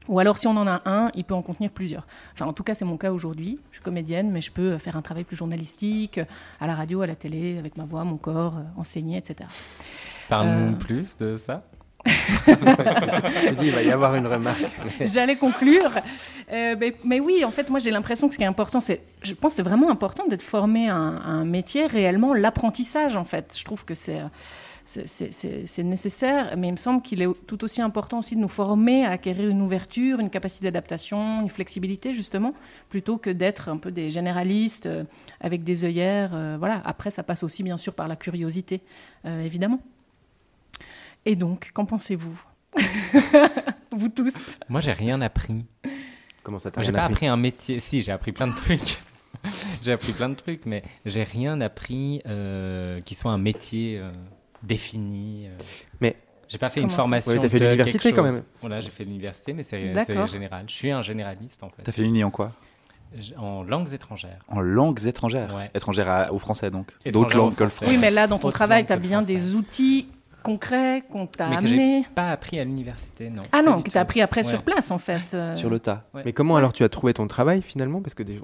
Ou 0.08 0.20
alors, 0.20 0.38
si 0.38 0.48
on 0.48 0.58
en 0.58 0.68
a 0.68 0.82
un, 0.86 1.12
il 1.14 1.24
peut 1.24 1.36
en 1.36 1.42
contenir 1.42 1.70
plusieurs. 1.70 2.08
Enfin, 2.34 2.46
en 2.46 2.54
tout 2.54 2.64
cas, 2.64 2.74
c'est 2.74 2.86
mon 2.86 2.98
cas 2.98 3.12
aujourd'hui. 3.12 3.60
Je 3.70 3.78
suis 3.78 3.84
comédienne, 3.84 4.32
mais 4.32 4.42
je 4.42 4.52
peux 4.52 4.78
faire 4.78 4.98
un 4.98 5.02
travail 5.02 5.24
plus 5.24 5.36
journalistique, 5.36 6.20
à 6.60 6.68
la 6.68 6.76
radio, 6.76 7.02
à 7.02 7.08
la 7.08 7.16
télé, 7.16 7.58
avec 7.58 7.78
ma 7.78 7.86
voix, 7.86 8.04
mon 8.04 8.18
corps, 8.18 8.56
enseigner, 8.78 9.18
etc. 9.18 9.48
Parle-nous 10.28 10.74
euh... 10.74 10.78
plus 10.78 11.16
de 11.18 11.38
ça. 11.38 11.64
je 12.48 13.54
dis, 13.54 13.68
il 13.68 13.72
va 13.72 13.84
y 13.84 13.92
avoir 13.92 14.16
une 14.16 14.26
remarque. 14.26 14.66
J'allais 15.02 15.36
conclure. 15.36 15.92
Euh, 16.52 16.76
mais, 16.80 16.96
mais, 17.06 17.20
oui, 17.20 17.46
en 17.46 17.52
fait, 17.52 17.70
moi, 17.70 17.78
j'ai 17.78 17.92
l'impression 17.92 18.28
que 18.28 18.34
ce 18.34 18.40
qui 18.40 18.44
est 18.44 18.48
important, 18.48 18.80
c'est, 18.80 19.04
je 19.22 19.36
pense 19.36 19.52
que 19.52 19.58
c'est 19.58 19.62
vraiment 19.62 19.92
important 19.92 20.26
d'être 20.28 20.42
formé 20.42 20.90
à 20.90 20.96
un, 20.96 21.18
à 21.18 21.28
un 21.28 21.46
métier, 21.46 21.86
réellement 21.86 22.34
l'apprentissage, 22.34 23.16
en 23.16 23.24
fait. 23.24 23.56
Je 23.56 23.64
trouve 23.64 23.86
que 23.86 23.94
c'est 23.94 24.20
c'est 24.86 25.84
nécessaire, 25.84 26.56
mais 26.58 26.70
il 26.70 26.72
me 26.72 26.78
semble 26.78 27.02
qu'il 27.02 27.22
est 27.22 27.28
tout 27.48 27.64
aussi 27.64 27.82
important 27.82 28.20
aussi 28.20 28.36
de 28.36 28.42
nous 28.42 28.48
former 28.48 29.06
à 29.06 29.12
acquérir 29.12 29.50
une 29.50 29.62
ouverture, 29.62 30.20
une 30.20 30.30
capacité 30.30 30.66
d'adaptation, 30.66 31.42
une 31.42 31.50
flexibilité 31.50 32.14
justement, 32.14 32.54
plutôt 32.90 33.18
que 33.18 33.30
d'être 33.30 33.70
un 33.70 33.78
peu 33.78 33.92
des 33.92 34.10
généralistes 34.10 34.86
euh, 34.86 35.04
avec 35.40 35.64
des 35.64 35.86
œillères. 35.86 36.32
Euh, 36.34 36.56
voilà. 36.58 36.82
Après, 36.86 37.12
ça 37.12 37.24
passe 37.24 37.44
aussi 37.44 37.64
bien 37.64 37.78
sûr 37.78 37.94
par 37.94 38.08
la 38.08 38.16
curiosité, 38.16 38.82
euh, 39.26 39.44
évidemment. 39.44 39.80
Et 41.26 41.36
donc, 41.36 41.72
qu'en 41.74 41.86
pensez-vous 41.86 42.42
Vous 43.92 44.10
tous 44.10 44.58
Moi, 44.70 44.80
j'ai 44.80 44.94
rien 44.94 45.22
appris. 45.22 45.66
Comment 46.44 46.60
ça 46.60 46.72
t'a 46.72 46.82
J'ai 46.82 46.92
pas 46.92 47.04
appris, 47.04 47.28
un 47.28 47.38
métier. 47.38 47.80
Si, 47.80 48.02
j'ai 48.02 48.12
appris 48.12 48.32
plein 48.32 48.48
de 48.48 48.56
trucs. 48.56 48.98
j'ai 49.82 49.92
appris 49.92 50.14
plein 50.14 50.30
de 50.30 50.36
trucs, 50.36 50.66
mais 50.66 50.84
j'ai 51.06 51.24
rien 51.24 51.62
appris 51.62 52.22
euh, 52.26 53.02
qui 53.02 53.16
soit 53.16 53.32
un 53.32 53.38
métier 53.38 54.00
euh, 54.00 54.12
défini. 54.64 55.48
Euh. 55.48 55.52
Mais 56.00 56.16
j'ai 56.48 56.58
pas 56.58 56.70
fait 56.70 56.82
une 56.82 56.90
formation. 56.90 57.32
Ouais, 57.32 57.40
t'as 57.40 57.50
fait 57.50 57.60
l'université 57.60 58.12
quand 58.14 58.24
même. 58.24 58.44
Voilà, 58.60 58.82
j'ai 58.82 58.90
fait 58.90 59.06
l'université, 59.06 59.54
mais 59.54 59.64
c'est 59.64 59.80
général. 60.28 60.64
Je 60.68 60.74
suis 60.74 60.92
un 60.92 61.02
généraliste 61.02 61.64
en 61.64 61.70
fait. 61.70 61.84
T'as 61.84 61.92
fait 61.92 62.04
l'uni 62.04 62.24
en 62.24 62.32
quoi? 62.32 62.54
En 63.38 63.64
langues 63.64 63.94
étrangères. 63.94 64.44
En 64.48 64.62
langues 64.62 65.06
étrangères? 65.06 65.54
Ouais. 65.54 65.70
Étrangères 65.74 66.10
à, 66.10 66.34
au 66.34 66.40
français 66.40 66.72
donc 66.72 66.92
D'autres 67.06 67.36
langues 67.36 67.56
que 67.56 67.64
le 67.64 67.70
français. 67.70 67.92
Oui, 67.92 67.98
mais 68.00 68.10
là, 68.10 68.28
dans 68.28 68.40
ton 68.40 68.50
travail, 68.50 68.86
tu 68.86 68.94
as 68.94 68.98
bien 68.98 69.22
des 69.22 69.56
outils 69.56 70.08
concret 70.44 71.04
qu'on 71.10 71.28
t'a 71.28 71.48
amené 71.48 72.04
que 72.04 72.14
pas 72.14 72.32
appris 72.32 72.60
à 72.60 72.64
l'université, 72.64 73.30
non. 73.30 73.44
Ah 73.52 73.62
non, 73.62 73.82
que 73.82 73.90
tu 73.90 73.98
as 73.98 74.02
appris 74.02 74.22
après 74.22 74.44
ouais. 74.44 74.50
sur 74.50 74.64
place, 74.64 74.92
en 74.92 74.98
fait. 74.98 75.34
Euh... 75.34 75.56
Sur 75.56 75.70
le 75.70 75.80
tas. 75.80 76.06
Ouais. 76.14 76.24
Mais 76.26 76.34
comment 76.34 76.56
alors 76.56 76.74
tu 76.74 76.84
as 76.84 76.90
trouvé 76.90 77.14
ton 77.14 77.28
travail 77.28 77.62
finalement? 77.62 78.02
Parce 78.02 78.14
que 78.14 78.24
des, 78.24 78.40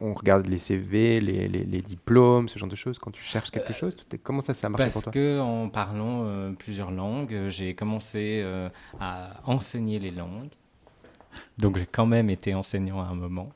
on 0.00 0.14
regarde 0.14 0.46
les 0.46 0.58
CV, 0.58 1.20
les, 1.20 1.48
les, 1.48 1.64
les, 1.64 1.82
diplômes, 1.82 2.48
ce 2.48 2.58
genre 2.58 2.68
de 2.68 2.74
choses. 2.74 2.98
Quand 2.98 3.10
tu 3.10 3.22
cherches 3.22 3.50
quelque 3.50 3.72
euh, 3.72 3.74
chose, 3.74 3.96
comment 4.22 4.40
ça 4.40 4.54
s'est 4.54 4.68
marqué 4.68 4.84
pour 4.90 5.02
toi? 5.02 5.12
Parce 5.12 5.14
que 5.14 5.40
en 5.40 5.68
parlant 5.68 6.22
euh, 6.24 6.52
plusieurs 6.52 6.90
langues, 6.90 7.48
j'ai 7.48 7.74
commencé 7.74 8.40
euh, 8.42 8.68
à 9.00 9.40
enseigner 9.46 9.98
les 9.98 10.10
langues. 10.10 10.50
Donc 11.58 11.76
j'ai 11.76 11.86
quand 11.86 12.06
même 12.06 12.30
été 12.30 12.54
enseignant 12.54 13.00
à 13.00 13.04
un 13.04 13.14
moment. 13.14 13.50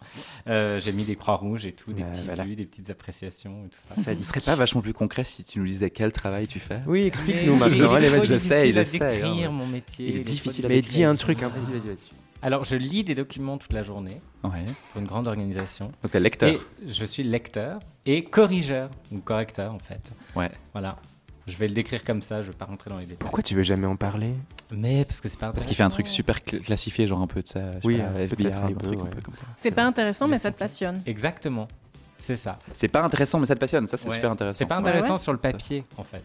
Euh, 0.49 0.81
j'ai 0.81 0.93
mis 0.93 1.05
des 1.05 1.17
croix 1.17 1.37
rouges 1.37 1.67
et 1.67 1.73
tout, 1.73 1.93
des 1.93 2.03
euh, 2.03 2.11
petits 2.11 2.27
voilà. 2.27 2.45
vues, 2.45 2.57
des 2.57 2.67
petites 2.67 2.91
appréciations 2.91 3.65
et 3.67 3.69
tout 3.69 3.79
ça. 3.81 4.01
Ça 4.01 4.15
ne 4.15 4.23
serait 4.23 4.41
pas 4.41 4.55
vachement 4.55 4.81
plus 4.81 4.95
concret 4.95 5.25
si 5.25 5.45
tu 5.45 5.59
nous 5.59 5.67
disais 5.67 5.91
quel 5.91 6.13
travail 6.13 6.47
tu 6.47 6.61
fais 6.61 6.81
Oui, 6.87 7.03
explique-nous 7.03 7.57
maintenant. 7.57 7.99
J'essaie, 8.25 8.73
j'essaie. 8.73 8.99
décrire 8.99 9.53
mon 9.53 9.67
métier. 9.67 10.09
Il 10.09 10.17
est 10.17 10.25
difficile 10.25 10.67
à 10.67 10.69
Mais 10.69 10.83
dis 10.83 11.05
un 11.05 11.15
truc, 11.17 11.43
hein. 11.43 11.51
vas-y, 11.55 11.73
vas-y, 11.73 11.89
vas-y. 11.89 12.27
Alors, 12.43 12.65
je 12.65 12.77
lis 12.77 13.03
des 13.03 13.15
documents 13.15 13.59
toute 13.59 13.73
la 13.73 13.83
journée 13.83 14.21
ouais. 14.45 14.65
pour 14.91 15.01
une 15.01 15.07
grande 15.07 15.27
organisation. 15.27 15.87
Donc, 16.03 16.13
tu 16.13 16.17
es 16.17 16.21
lecteur 16.21 16.51
et 16.51 16.61
Je 16.87 17.05
suis 17.05 17.23
lecteur 17.23 17.81
et 18.05 18.25
corrigeur, 18.25 18.91
ou 19.11 19.19
correcteur 19.19 19.75
en 19.75 19.79
fait. 19.79 20.13
Ouais. 20.35 20.51
Voilà. 20.73 20.97
Je 21.47 21.57
vais 21.57 21.69
le 21.69 21.75
décrire 21.75 22.03
comme 22.03 22.23
ça, 22.23 22.43
je 22.43 22.49
vais 22.51 22.57
pas 22.57 22.65
rentrer 22.65 22.91
dans 22.91 22.99
les 22.99 23.05
détails. 23.05 23.19
Pourquoi 23.19 23.43
tu 23.43 23.55
veux 23.55 23.63
jamais 23.63 23.87
en 23.87 23.95
parler? 23.97 24.35
Mais 24.73 25.05
parce 25.05 25.21
que 25.21 25.29
c'est 25.29 25.39
pas 25.39 25.53
Parce 25.53 25.65
qu'il 25.65 25.77
fait 25.77 25.85
un 25.85 25.89
truc 25.89 26.09
super 26.09 26.41
cl 26.45 26.61
classifié, 26.61 27.07
genre 27.07 27.21
un 27.21 27.29
peu 27.29 27.41
de 27.43 27.47
ça. 27.47 27.61
Oui, 27.85 27.99
pas, 27.99 28.21
FBI, 28.21 28.47
un, 28.49 28.67
ouais. 28.67 28.73
un 28.73 29.07
peu 29.07 29.21
comme 29.21 29.35
ça. 29.35 29.45
C'est 29.57 29.71
pas 29.71 29.85
intéressant, 29.85 30.27
mais 30.27 30.39
ça 30.39 30.51
te 30.51 30.59
passionne. 30.59 31.03
Exactement. 31.07 31.69
C'est 32.19 32.37
ça. 32.37 32.59
C'est 32.73 32.89
pas 32.89 33.03
intéressant, 33.05 33.39
mais 33.39 33.47
ça 33.47 33.55
te 33.55 33.61
passionne. 33.61 33.87
Ça, 33.87 33.97
c'est 33.97 34.09
ouais. 34.09 34.15
super 34.17 34.33
intéressant. 34.33 34.59
C'est 34.59 34.67
pas 34.67 34.77
intéressant 34.77 35.13
ouais, 35.13 35.19
sur 35.19 35.33
le 35.33 35.39
papier, 35.39 35.85
en 35.97 36.03
fait. 36.03 36.25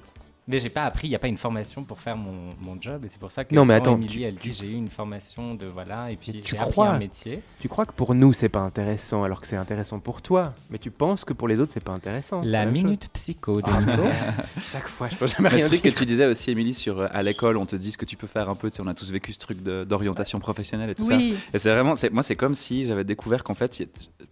Mais 0.51 0.59
j'ai 0.59 0.69
pas 0.69 0.83
appris, 0.83 1.07
il 1.07 1.11
n'y 1.11 1.15
a 1.15 1.19
pas 1.19 1.27
une 1.29 1.37
formation 1.37 1.83
pour 1.83 1.99
faire 2.05 2.17
mon, 2.17 2.53
mon 2.61 2.75
job, 2.79 3.05
et 3.05 3.07
c'est 3.07 3.19
pour 3.19 3.31
ça 3.31 3.45
que 3.45 3.55
non, 3.55 3.63
mais 3.65 3.73
attends, 3.75 3.95
Emilie, 3.95 4.13
tu, 4.17 4.21
elle 4.23 4.35
dit 4.35 4.53
j'ai 4.53 4.67
eu 4.67 4.73
une 4.75 4.89
formation 4.89 5.55
de 5.55 5.65
voilà, 5.65 6.11
et 6.11 6.17
puis 6.17 6.31
tu 6.33 6.41
j'ai 6.51 6.57
crois, 6.57 6.85
appris 6.87 6.95
un 6.97 6.99
métier. 6.99 7.41
Tu 7.61 7.67
crois 7.69 7.85
que 7.85 7.93
pour 7.93 8.13
nous 8.13 8.33
c'est 8.33 8.49
pas 8.49 8.59
intéressant, 8.71 9.23
alors 9.23 9.39
que 9.41 9.47
c'est 9.47 9.55
intéressant 9.65 9.99
pour 9.99 10.21
toi, 10.21 10.53
mais 10.69 10.77
tu 10.77 10.91
penses 10.91 11.23
que 11.25 11.33
pour 11.33 11.47
les 11.47 11.57
autres 11.59 11.71
c'est 11.73 11.83
pas 11.83 11.93
intéressant. 11.93 12.41
La, 12.43 12.65
la 12.65 12.71
minute 12.71 13.03
chose. 13.03 13.09
psycho 13.13 13.61
de 13.61 13.71
Nico. 13.71 14.03
Chaque 14.73 14.87
fois, 14.87 15.07
je 15.09 15.15
peux 15.15 15.27
jamais 15.27 15.49
rien 15.49 15.67
dire. 15.69 15.77
ce 15.77 15.81
que 15.81 15.89
tu 15.89 16.05
disais 16.05 16.25
aussi, 16.25 16.51
Émilie, 16.51 16.73
sur 16.73 16.99
euh, 16.99 17.07
à 17.11 17.23
l'école, 17.23 17.55
on 17.57 17.65
te 17.65 17.75
dit 17.75 17.91
ce 17.91 17.97
que 17.97 18.05
tu 18.05 18.17
peux 18.17 18.27
faire 18.27 18.49
un 18.49 18.55
peu. 18.55 18.69
Tu 18.69 18.75
sais, 18.77 18.81
on 18.83 18.87
a 18.87 18.93
tous 18.93 19.11
vécu 19.11 19.31
ce 19.33 19.39
truc 19.39 19.57
d'orientation 19.63 20.39
professionnelle 20.39 20.89
et 20.89 20.95
tout 20.95 21.05
oui. 21.07 21.31
ça. 21.33 21.37
Et 21.53 21.57
c'est 21.59 21.71
vraiment, 21.71 21.95
moi, 22.11 22.23
c'est 22.23 22.35
comme 22.35 22.55
si 22.55 22.85
j'avais 22.85 23.03
découvert 23.03 23.43
qu'en 23.43 23.53
fait, 23.53 23.71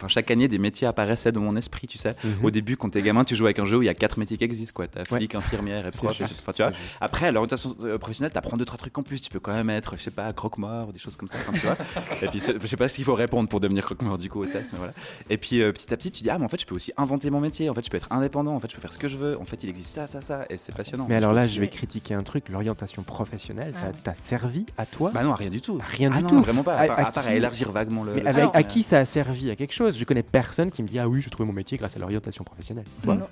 chaque 0.08 0.32
année, 0.32 0.48
des 0.48 0.60
métiers 0.60 0.88
apparaissaient 0.88 1.32
dans 1.32 1.42
mon 1.42 1.56
esprit. 1.56 1.88
Tu 1.88 1.98
sais, 1.98 2.16
Mhm. 2.24 2.30
mm 2.32 2.34
-hmm. 2.34 2.46
au 2.48 2.52
début, 2.52 2.76
quand 2.78 2.90
t'es 2.90 3.02
gamin, 3.02 3.24
tu 3.24 3.36
joues 3.36 3.46
avec 3.46 3.60
un 3.60 3.66
jeu 3.66 3.78
où 3.78 3.82
il 3.82 3.86
y 3.86 3.90
a 3.90 3.94
quatre 3.94 4.18
métiers 4.20 4.38
qui 4.38 4.44
existent. 4.44 4.74
Quoi, 4.76 4.88
t'as 4.88 5.06
flic, 5.06 5.32
ouais. 5.32 5.38
infirmière 5.38 5.86
et 5.88 5.92
prof. 5.92 6.09
Enfin, 6.10 6.52
tu 6.54 6.62
vois. 6.62 6.72
Après, 7.02 7.32
l'orientation 7.32 7.76
euh, 7.84 7.98
professionnelle, 7.98 8.32
t'apprends 8.32 8.58
deux, 8.58 8.66
trois 8.66 8.78
trucs 8.78 8.98
en 8.98 9.04
plus. 9.04 9.22
Tu 9.22 9.30
peux 9.30 9.40
quand 9.40 9.54
même 9.54 9.70
être, 9.70 9.96
je 9.98 10.04
sais 10.04 10.12
pas, 10.12 10.32
croque-mort 10.34 10.92
des 10.94 11.00
choses 11.00 11.16
comme 11.16 11.28
ça, 11.28 11.36
enfin, 11.40 11.54
tu 11.54 11.66
vois. 11.66 11.76
Et 12.22 12.28
puis, 12.28 12.40
je 12.62 12.68
sais 12.68 12.78
pas 12.78 12.88
ce 12.88 12.96
qu'il 12.96 13.06
faut 13.06 13.16
répondre 13.16 13.50
pour 13.50 13.60
devenir 13.60 13.84
croque-mort 13.86 14.18
du 14.18 14.30
coup 14.30 14.42
au 14.42 14.46
test, 14.46 14.72
mais 14.74 14.78
voilà. 14.78 14.94
Et 15.30 15.38
puis, 15.38 15.62
euh, 15.62 15.72
petit 15.72 15.94
à 15.94 15.98
petit, 15.98 16.12
tu 16.12 16.24
dis, 16.24 16.30
ah, 16.30 16.38
mais 16.38 16.46
en 16.46 16.50
fait, 16.50 16.60
je 16.62 16.66
peux 16.66 16.76
aussi 16.76 16.92
inventer 16.98 17.30
mon 17.30 17.40
métier. 17.40 17.70
En 17.70 17.74
fait, 17.74 17.86
je 17.86 17.90
peux 17.90 17.98
être 17.98 18.08
indépendant. 18.12 18.56
En 18.56 18.60
fait, 18.60 18.70
je 18.70 18.76
peux 18.76 18.82
faire 18.82 18.94
ce 18.94 18.98
que 19.00 19.08
je 19.08 19.18
veux. 19.18 19.40
En 19.40 19.46
fait, 19.46 19.64
il 19.64 19.70
existe 19.70 19.90
ça, 19.96 20.08
ça, 20.08 20.22
ça. 20.22 20.46
Et 20.50 20.58
c'est 20.58 20.76
passionnant. 20.76 21.06
Mais 21.10 21.16
alors 21.16 21.34
là, 21.34 21.48
je 21.48 21.60
vais 21.60 21.68
critiquer 21.70 22.14
un 22.14 22.24
truc. 22.24 22.50
L'orientation 22.50 23.04
professionnelle, 23.04 23.76
ça 23.76 23.88
Ah 23.90 23.98
t'a 24.04 24.14
servi 24.14 24.66
à 24.78 24.86
toi? 24.86 25.12
Bah 25.14 25.24
non, 25.24 25.34
rien 25.34 25.50
du 25.50 25.62
tout. 25.62 25.80
Rien 25.84 26.10
Ah 26.14 26.22
du 26.22 26.28
tout. 26.28 26.42
vraiment 26.42 26.64
pas. 26.64 26.76
À- 26.76 26.84
À, 26.84 26.88
part- 26.88 27.00
à 27.00 27.20
à 27.20 27.28
à 27.30 27.34
élargir 27.34 27.72
vaguement 27.72 28.04
le. 28.04 28.16
À 28.54 28.64
qui 28.64 28.84
ça 28.84 29.00
a 29.00 29.06
servi 29.06 29.50
à 29.52 29.56
quelque 29.56 29.74
chose? 29.74 29.98
Je 29.98 30.04
connais 30.06 30.24
personne 30.24 30.72
qui 30.72 30.82
me 30.84 30.88
dit 30.88 31.00
ah 31.00 31.08
oui, 31.08 31.22
j'ai 31.22 31.30
trouvé 31.30 31.46
mon 31.48 31.54
métier 31.54 31.78
grâce 31.78 31.96
à 31.96 32.00
l'orientation 32.00 32.44
professionnelle. 32.44 32.86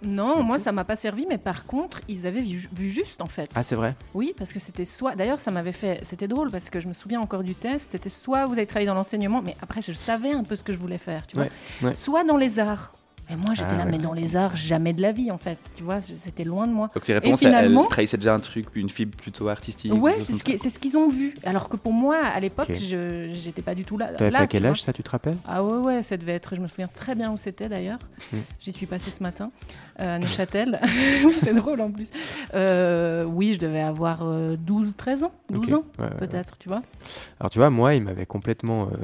Non, 0.04 0.44
moi 0.44 0.60
ça 0.60 0.72
m'a 0.72 0.84
pas 0.86 0.96
servi, 0.96 1.26
mais 1.30 1.38
par 1.38 1.66
contre, 1.66 2.02
ils 2.08 2.28
avaient 2.28 2.42
vu, 2.42 2.57
vu 2.74 2.90
juste 2.90 3.22
en 3.22 3.28
fait. 3.28 3.50
Ah 3.56 3.64
c'est 3.64 3.76
vrai? 3.76 3.96
Oui, 4.14 4.34
parce 4.38 4.52
que 4.54 4.60
c'était 4.60 4.86
soit. 4.86 5.16
D'ailleurs, 5.16 5.40
ça 5.40 5.52
m'avait 5.52 5.72
fait. 5.72 6.00
C'était 6.04 6.28
drôle 6.28 6.50
parce 6.52 6.70
que 6.70 6.80
je 6.80 6.88
me 6.88 6.94
souviens 6.94 7.20
encore 7.22 7.44
du 7.44 7.56
test. 7.56 7.92
C'était 7.92 8.10
soit 8.10 8.46
vous 8.46 8.54
avez 8.54 8.66
travaillé 8.66 8.88
dans 8.88 8.96
l'enseignement, 8.96 9.42
mais 9.44 9.56
après 9.62 9.82
je 9.82 9.92
savais 9.94 10.32
un 10.32 10.44
peu 10.44 10.56
ce 10.56 10.64
que 10.64 10.74
je 10.74 10.78
voulais 10.78 10.98
faire, 10.98 11.28
tu 11.28 11.36
vois. 11.36 11.46
Ouais, 11.46 11.52
ouais. 11.90 11.94
Soit 11.94 12.24
dans 12.24 12.38
les 12.38 12.60
arts. 12.60 12.94
Et 13.30 13.36
moi 13.36 13.50
j'étais 13.54 13.68
Ah 13.72 13.78
là, 13.80 13.84
ouais. 13.84 13.92
mais 13.92 13.98
dans 13.98 14.14
les 14.14 14.38
arts, 14.38 14.56
jamais 14.56 14.94
de 14.94 15.02
la 15.02 15.12
vie 15.12 15.32
en 15.32 15.38
fait. 15.38 15.58
Tu 15.76 15.84
vois, 15.84 16.02
c'était 16.02 16.46
loin 16.46 16.66
de 16.66 16.72
moi. 16.72 16.90
Donc 16.96 17.04
tes 17.04 17.14
réponses, 17.14 17.40
finalement- 17.40 17.84
elle 17.84 17.90
trahissait 17.90 18.16
déjà 18.16 18.34
un 18.34 18.40
truc, 18.40 18.68
une 18.74 18.90
fibre 18.90 19.18
plutôt 19.18 19.50
artistique. 19.50 19.94
Ouais, 19.94 20.22
c'est 20.22 20.32
ce 20.32 20.46
comme 20.46 20.54
qui- 20.54 20.58
c'est 20.60 20.70
ce 20.70 20.80
qu'ils 20.80 20.98
ont 20.98 21.10
vu. 21.10 21.34
Alors 21.44 21.68
que 21.68 21.76
pour 21.76 21.92
moi, 21.92 22.16
à 22.24 22.40
l'époque, 22.40 22.72
je 22.74 23.30
j'étais 23.34 23.62
pas 23.62 23.76
du 23.76 23.84
tout 23.84 23.98
là. 23.98 24.14
T'avais 24.14 24.32
là, 24.32 24.38
fait 24.40 24.44
à 24.46 24.48
quel 24.48 24.62
vois. 24.62 24.72
âge 24.72 24.82
ça, 24.82 24.94
tu 24.94 25.04
te 25.04 25.10
rappelles? 25.10 25.36
Ah 25.46 25.62
ouais, 25.62 25.78
ouais, 25.86 26.04
ça 26.04 26.16
devait 26.16 26.36
être. 26.36 26.56
Je 26.56 26.62
me 26.62 26.68
souviens 26.68 26.88
très 26.88 27.16
bien 27.16 27.30
où 27.30 27.36
c'était 27.36 27.68
d'ailleurs. 27.68 28.00
Hmm. 28.32 28.38
J'y 28.62 28.72
suis 28.72 28.86
passée 28.86 29.12
ce 29.12 29.22
matin, 29.22 29.52
à 29.98 30.20
Neuchâtel. 30.20 30.80
oui, 31.26 31.34
c'est 31.38 31.54
drôle 31.54 31.82
en 31.82 31.92
plus. 31.92 32.08
Euh, 32.54 33.24
oui, 33.26 33.54
je 33.54 33.60
devais 33.60 33.82
avoir 33.82 34.20
euh, 34.24 34.56
12, 34.58 34.96
13 34.98 35.24
ans, 35.24 35.32
12 35.50 35.74
Ok. 35.74 35.80
ans 35.80 35.84
Ouais, 35.98 36.06
ouais, 36.06 36.12
ouais. 36.12 36.18
peut-être, 36.20 36.58
tu 36.58 36.70
vois. 36.70 36.82
Alors 37.40 37.50
tu 37.50 37.60
vois, 37.60 37.70
moi, 37.70 37.96
il 37.96 38.04
m'avait 38.04 38.26
complètement, 38.26 38.84
euh, 38.88 38.96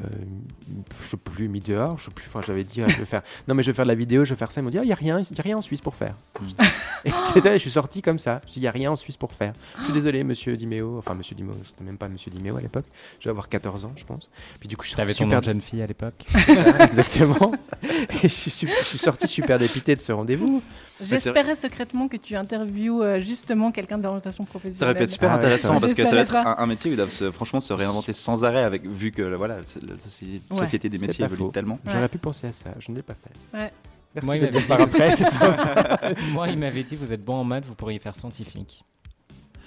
je 1.03 1.09
sais 1.09 1.17
plus, 1.17 1.47
mis 1.47 1.59
dehors. 1.59 1.97
Je 1.97 2.05
sais 2.05 2.11
plus. 2.11 2.25
Enfin, 2.27 2.41
j'avais 2.45 2.63
dit, 2.63 2.81
ah, 2.81 2.87
je 2.89 2.97
vais 2.97 3.05
faire. 3.05 3.21
Non, 3.47 3.55
mais 3.55 3.63
je 3.63 3.71
vais 3.71 3.75
faire 3.75 3.85
de 3.85 3.89
la 3.91 3.95
vidéo, 3.95 4.25
je 4.25 4.31
vais 4.33 4.37
faire 4.39 4.51
ça. 4.51 4.61
Ils 4.61 4.63
m'ont 4.63 4.69
dit, 4.69 4.77
il 4.81 4.87
y 4.87 4.91
a 4.91 4.95
rien, 4.95 5.19
y 5.19 5.39
a 5.39 5.41
rien 5.41 5.57
en 5.57 5.61
Suisse 5.61 5.81
pour 5.81 5.95
faire. 5.95 6.15
Et 7.05 7.11
c'était, 7.11 7.53
je 7.53 7.57
suis 7.59 7.71
sorti 7.71 8.01
comme 8.01 8.19
ça. 8.19 8.41
Je 8.47 8.53
dis, 8.53 8.59
il 8.59 8.63
y 8.63 8.67
a 8.67 8.71
rien 8.71 8.91
en 8.91 8.95
Suisse 8.95 9.17
pour 9.17 9.33
faire. 9.33 9.53
Je 9.79 9.85
suis 9.85 9.93
désolé, 9.93 10.23
Monsieur 10.23 10.55
Dimeo. 10.55 10.97
Enfin, 10.97 11.15
Monsieur 11.15 11.35
Dimeo, 11.35 11.53
c'était 11.63 11.83
même 11.83 11.97
pas 11.97 12.07
Monsieur 12.07 12.31
Dimeo 12.31 12.55
à 12.57 12.61
l'époque. 12.61 12.85
Je 13.19 13.25
vais 13.25 13.31
avoir 13.31 13.49
14 13.49 13.85
ans, 13.85 13.93
je 13.95 14.05
pense. 14.05 14.29
Puis 14.59 14.69
du 14.69 14.77
coup, 14.77 14.83
je 14.83 14.89
suis 14.89 14.95
T'avais 14.95 15.13
sorti 15.13 15.23
ton 15.23 15.25
nom 15.25 15.29
super 15.31 15.41
de 15.41 15.45
jeune 15.45 15.61
fille 15.61 15.81
à 15.81 15.87
l'époque 15.87 16.25
Exactement. 16.79 17.51
Et 17.83 18.17
je 18.23 18.27
suis, 18.27 18.67
je 18.67 18.83
suis 18.83 18.97
sorti 18.97 19.27
super 19.27 19.59
dépité 19.59 19.95
de 19.95 20.01
ce 20.01 20.11
rendez-vous. 20.11 20.61
J'espérais 21.01 21.55
secrètement 21.55 22.07
que 22.07 22.17
tu 22.17 22.35
interviewes 22.35 23.01
euh, 23.01 23.19
justement 23.19 23.71
quelqu'un 23.71 23.97
de 23.97 24.03
l'orientation 24.03 24.43
professionnelle. 24.45 24.77
Ça 24.77 24.85
aurait 24.85 24.95
pu 24.95 25.03
être 25.03 25.11
super 25.11 25.31
Ah 25.31 25.33
ouais, 25.35 25.39
intéressant 25.39 25.79
parce 25.79 25.93
que 25.93 26.05
ça 26.05 26.15
va 26.15 26.21
être 26.21 26.35
un, 26.35 26.55
un 26.57 26.65
métier 26.67 26.91
où 26.91 26.93
ils 26.93 26.97
doivent 26.97 27.09
se- 27.09 27.31
franchement 27.31 27.59
se 27.59 27.73
réinventer 27.73 28.13
sans 28.13 28.43
arrêt 28.45 28.63
avec 28.63 28.85
vu 28.85 29.11
que 29.11 29.21
voilà 29.35 29.57
la 29.57 29.97
société, 29.97 30.41
Ouais, 30.51 30.57
société 30.59 30.89
des 30.89 30.97
métiers 30.99 31.25
évolue 31.25 31.39
faux. 31.41 31.47
tellement. 31.49 31.79
Ouais. 31.85 31.91
J'aurais 31.93 32.09
pu 32.09 32.17
penser 32.19 32.47
à 32.47 32.53
ça. 32.53 32.69
Je 32.79 32.91
ne 32.91 32.97
l'ai 32.97 33.01
pas 33.03 33.15
fait. 33.15 33.57
Ouais. 33.57 33.71
Merci 34.15 34.25
Moi, 34.27 34.37
il 34.37 34.41
de 34.51 34.71
après. 34.71 36.15
Moi, 36.33 36.47
il 36.49 36.59
m'avait 36.59 36.83
dit 36.83 36.95
vous 36.95 37.11
êtes 37.11 37.23
bon 37.25 37.33
en 37.37 37.43
maths, 37.43 37.65
vous 37.65 37.73
pourriez 37.75 37.97
faire 37.99 38.15
scientifique. 38.15 38.83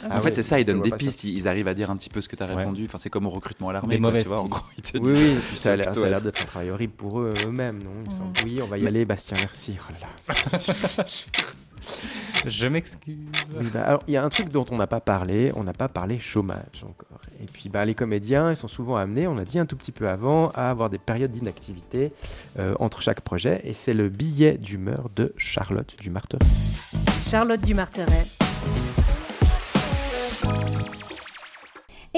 Ah 0.05 0.19
en 0.19 0.21
fait, 0.21 0.35
c'est 0.35 0.43
ça, 0.43 0.59
ils 0.61 0.67
je 0.67 0.73
donnent 0.73 0.83
des 0.83 0.91
ça. 0.91 0.97
pistes, 0.97 1.25
ils 1.25 1.49
arrivent 1.49 1.69
à 1.69 1.75
dire 1.75 1.91
un 1.91 1.97
petit 1.97 2.11
peu 2.11 2.21
ce 2.21 2.29
que 2.29 2.37
tu 2.37 2.43
as 2.43 2.47
Ouais. 2.47 2.55
répondu. 2.57 2.85
Enfin, 2.87 2.99
c'est 2.99 3.11
comme 3.11 3.27
au 3.27 3.31
recrutement 3.31 3.71
à 3.71 3.73
l'armée, 3.73 3.99
Des 3.99 4.23
tu 4.23 4.29
vois. 4.29 4.41
En 4.41 4.45
pistes. 4.45 4.57
gros, 4.57 4.71
ils 4.77 4.83
te 4.83 4.99
Oui, 4.99 5.37
puis 5.49 5.57
ça 5.57 5.63
Ça 5.95 6.05
a 6.05 6.09
l'air 6.09 6.21
d'être 6.21 6.43
un 6.43 6.45
travail 6.47 6.71
horrible 6.71 6.93
pour 6.93 7.21
eux 7.21 7.35
eux-mêmes, 7.45 7.83
non 7.83 7.91
Mm. 8.07 8.33
Oui, 8.45 8.61
on 8.63 8.67
va 8.67 8.79
y 8.79 8.87
aller, 8.87 9.05
Bastien, 9.05 9.37
merci. 9.41 9.77
Oh 9.81 9.93
là 9.93 9.99
là. 10.53 11.05
Je 12.47 12.67
m'excuse. 12.67 13.17
Oui, 13.59 13.67
bah, 13.73 13.83
alors, 13.87 14.03
il 14.09 14.15
y 14.15 14.17
a 14.17 14.25
un 14.25 14.29
truc 14.29 14.49
dont 14.49 14.67
on 14.71 14.77
n'a 14.77 14.87
pas 14.89 15.01
parlé, 15.01 15.53
on 15.55 15.63
n'a 15.65 15.73
pas 15.73 15.89
parlé 15.89 16.19
chômage 16.19 16.83
encore. 16.83 17.21
Et 17.41 17.47
puis, 17.47 17.69
bah, 17.69 17.85
les 17.85 17.95
comédiens, 17.95 18.51
ils 18.51 18.57
sont 18.57 18.67
souvent 18.69 18.97
amenés, 18.97 19.27
on 19.29 19.35
l'a 19.35 19.45
dit 19.45 19.59
un 19.59 19.67
tout 19.67 19.77
petit 19.77 19.93
peu 19.93 20.09
avant, 20.09 20.51
à 20.55 20.69
avoir 20.71 20.91
des 20.91 20.99
périodes 20.99 21.31
d'inactivité 21.33 22.11
euh, 22.59 22.75
entre 22.81 23.03
chaque 23.03 23.21
projet. 23.21 23.61
Et 23.65 23.73
c'est 23.73 23.95
le 23.95 24.09
billet 24.09 24.59
d'humeur 24.59 25.09
de 25.15 25.33
Charlotte 25.37 25.97
du 26.01 26.11
Marteau. 26.11 26.39
Charlotte 27.27 27.61
Dumarteret. 27.61 28.25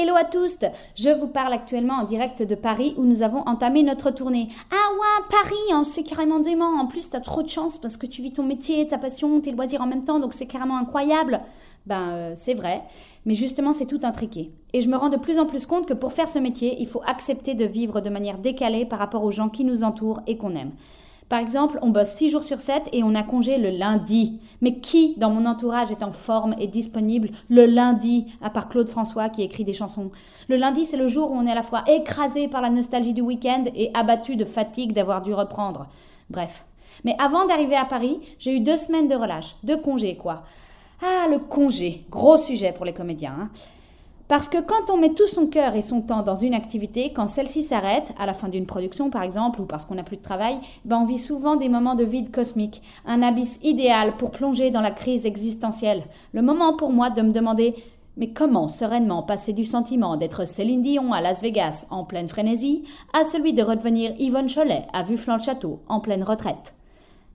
Hello 0.01 0.15
à 0.15 0.25
tous, 0.25 0.61
je 0.95 1.11
vous 1.11 1.27
parle 1.27 1.53
actuellement 1.53 1.95
en 1.95 2.05
direct 2.05 2.45
de 2.45 2.55
Paris 2.55 2.95
où 2.99 3.03
nous 3.03 3.23
avons 3.23 3.41
entamé 3.49 3.83
notre 3.83 4.13
tournée. 4.13 4.47
Ah 4.71 4.93
ouais, 4.93 5.27
Paris, 5.29 5.73
hein, 5.73 5.83
c'est 5.83 6.05
carrément 6.05 6.39
dément. 6.39 6.79
En 6.79 6.87
plus, 6.87 7.11
t'as 7.11 7.19
trop 7.19 7.43
de 7.43 7.49
chance 7.49 7.79
parce 7.79 7.97
que 7.97 8.07
tu 8.07 8.23
vis 8.23 8.33
ton 8.33 8.45
métier, 8.45 8.87
ta 8.87 8.97
passion, 8.97 9.41
tes 9.41 9.51
loisirs 9.51 9.81
en 9.81 9.89
même 9.89 10.05
temps, 10.05 10.21
donc 10.21 10.35
c'est 10.35 10.47
carrément 10.47 10.77
incroyable. 10.77 11.41
Ben, 11.87 12.11
euh, 12.11 12.33
c'est 12.37 12.55
vrai, 12.55 12.85
mais 13.27 13.35
justement, 13.35 13.73
c'est 13.73 13.87
tout 13.87 13.99
intriqué. 14.05 14.53
Et 14.73 14.83
je 14.83 14.89
me 14.89 14.97
rends 14.97 15.09
de 15.09 15.17
plus 15.17 15.41
en 15.41 15.47
plus 15.47 15.67
compte 15.67 15.87
que 15.87 15.95
pour 15.95 16.13
faire 16.13 16.29
ce 16.29 16.39
métier, 16.39 16.77
il 16.79 16.87
faut 16.87 17.03
accepter 17.05 17.55
de 17.55 17.65
vivre 17.65 18.01
de 18.01 18.09
manière 18.09 18.39
décalée 18.39 18.87
par 18.87 19.01
rapport 19.01 19.25
aux 19.25 19.33
gens 19.33 19.49
qui 19.49 19.65
nous 19.65 19.83
entourent 19.83 20.21
et 20.29 20.37
qu'on 20.37 20.55
aime. 20.55 20.75
Par 21.29 21.41
exemple, 21.41 21.81
on 21.83 21.91
bosse 21.91 22.11
6 22.11 22.31
jours 22.31 22.45
sur 22.45 22.61
7 22.61 22.85
et 22.93 23.03
on 23.03 23.17
a 23.17 23.25
congé 23.25 23.59
le 23.59 23.71
lundi. 23.71 24.41
Mais 24.61 24.81
qui 24.81 25.15
dans 25.19 25.31
mon 25.31 25.47
entourage 25.47 25.91
est 25.91 26.03
en 26.03 26.13
forme 26.13 26.55
et 26.59 26.67
disponible 26.67 27.31
le 27.49 27.67
lundi, 27.67 28.27
à 28.43 28.51
part 28.51 28.69
Claude 28.69 28.89
François 28.89 29.29
qui 29.29 29.43
écrit 29.43 29.65
des 29.65 29.73
chansons? 29.73 30.11
Le 30.49 30.57
lundi, 30.57 30.85
c'est 30.85 30.97
le 30.97 31.09
jour 31.09 31.31
où 31.31 31.35
on 31.35 31.47
est 31.47 31.53
à 31.53 31.55
la 31.55 31.63
fois 31.63 31.85
écrasé 31.87 32.49
par 32.49 32.63
la 32.63 32.71
nostalgie 32.71 33.13
du 33.13 33.21
week-end 33.21 33.65
et 33.75 33.91
abattu 33.95 34.37
de 34.37 34.45
fatigue 34.45 34.93
d'avoir 34.93 35.23
dû 35.23 35.35
reprendre. 35.35 35.87
Bref. 36.31 36.65
Mais 37.05 37.15
avant 37.19 37.47
d'arriver 37.47 37.77
à 37.77 37.85
Paris, 37.85 38.19
j'ai 38.39 38.57
eu 38.57 38.61
deux 38.61 38.77
semaines 38.77 39.09
de 39.09 39.15
relâche, 39.15 39.55
de 39.63 39.77
congé 39.77 40.17
quoi. 40.17 40.43
Ah, 41.01 41.29
le 41.31 41.39
congé, 41.39 42.05
gros 42.11 42.37
sujet 42.37 42.73
pour 42.73 42.85
les 42.85 42.93
comédiens. 42.93 43.37
hein. 43.43 43.51
Parce 44.29 44.51
que 44.51 44.61
quand 44.61 44.91
on 44.93 44.99
met 44.99 45.15
tout 45.15 45.27
son 45.27 45.47
cœur 45.47 45.75
et 45.75 45.81
son 45.81 46.03
temps 46.03 46.23
dans 46.23 46.35
une 46.35 46.53
activité, 46.53 47.15
quand 47.17 47.29
celle-ci 47.29 47.63
s'arrête, 47.63 48.13
à 48.19 48.27
la 48.27 48.35
fin 48.35 48.49
d'une 48.49 48.67
production 48.67 49.09
par 49.09 49.23
exemple, 49.23 49.63
ou 49.63 49.65
parce 49.65 49.87
qu'on 49.87 49.95
n'a 49.95 50.03
plus 50.03 50.19
de 50.19 50.23
travail, 50.23 50.59
ben 50.85 50.99
on 50.99 51.07
vit 51.07 51.19
souvent 51.19 51.57
des 51.57 51.71
moments 51.71 51.95
de 51.95 52.05
vide 52.05 52.31
cosmique, 52.31 52.83
un 53.07 53.23
abysse 53.23 53.59
idéal 53.63 54.19
pour 54.19 54.31
plonger 54.31 54.71
dans 54.71 54.83
la 54.83 54.91
crise 54.91 55.25
existentielle. 55.25 56.03
Le 56.35 56.43
moment 56.43 56.77
pour 56.77 56.93
moi 56.93 57.09
de 57.09 57.23
me 57.23 57.33
demander 57.33 57.75
mais 58.19 58.33
comment 58.33 58.69
sereinement 58.69 59.23
passer 59.23 59.53
du 59.53 59.65
sentiment 59.65 60.17
d'être 60.17 60.45
Céline 60.45 60.83
Dion 60.83 61.13
à 61.13 61.23
Las 61.23 61.41
Vegas 61.41 61.87
en 61.89 62.05
pleine 62.05 62.29
frénésie 62.29 62.83
à 63.15 63.25
celui 63.25 63.55
de 63.55 63.63
redevenir 63.63 64.13
Yvonne 64.19 64.53
Cholet 64.53 64.85
à 64.93 65.05
Vuflan-le-Château 65.05 65.81
en 65.89 66.01
pleine 66.01 66.25
retraite? 66.25 66.75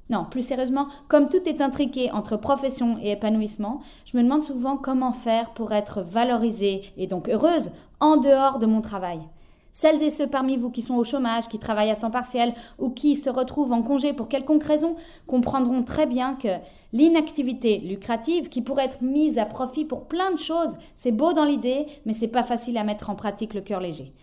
Non, 0.09 0.25
plus 0.29 0.43
sérieusement, 0.43 0.87
comme 1.07 1.29
tout 1.29 1.47
est 1.47 1.61
intriqué 1.61 2.11
entre 2.11 2.35
profession 2.37 2.97
et 3.01 3.11
épanouissement, 3.11 3.81
je 4.05 4.17
me 4.17 4.23
demande 4.23 4.43
souvent 4.43 4.75
comment 4.75 5.13
faire 5.13 5.51
pour 5.51 5.71
être 5.71 6.01
valorisée 6.01 6.81
et 6.97 7.07
donc 7.07 7.29
heureuse 7.29 7.71
en 7.99 8.17
dehors 8.17 8.59
de 8.59 8.65
mon 8.65 8.81
travail. 8.81 9.19
Celles 9.71 10.03
et 10.03 10.11
ceux 10.11 10.27
parmi 10.27 10.55
vous 10.55 10.69
qui 10.69 10.83
sont 10.83 10.95
au 10.95 11.03
chômage, 11.03 11.47
qui 11.47 11.57
travaillent 11.57 11.89
à 11.89 11.95
temps 11.95 12.11
partiel 12.11 12.53
ou 12.77 12.91
qui 12.91 13.15
se 13.15 13.29
retrouvent 13.29 13.73
en 13.73 13.81
congé 13.81 14.13
pour 14.13 14.27
quelconque 14.27 14.63
raison 14.63 14.95
comprendront 15.25 15.81
très 15.81 16.05
bien 16.05 16.35
que 16.35 16.59
l'inactivité 16.91 17.79
lucrative 17.79 18.49
qui 18.49 18.61
pourrait 18.61 18.85
être 18.85 19.01
mise 19.01 19.39
à 19.39 19.45
profit 19.45 19.85
pour 19.85 20.05
plein 20.05 20.31
de 20.31 20.37
choses, 20.37 20.77
c'est 20.95 21.11
beau 21.11 21.33
dans 21.33 21.45
l'idée, 21.45 21.87
mais 22.05 22.13
c'est 22.13 22.27
pas 22.27 22.43
facile 22.43 22.77
à 22.77 22.83
mettre 22.83 23.09
en 23.09 23.15
pratique 23.15 23.55
le 23.55 23.61
cœur 23.61 23.79
léger. 23.79 24.13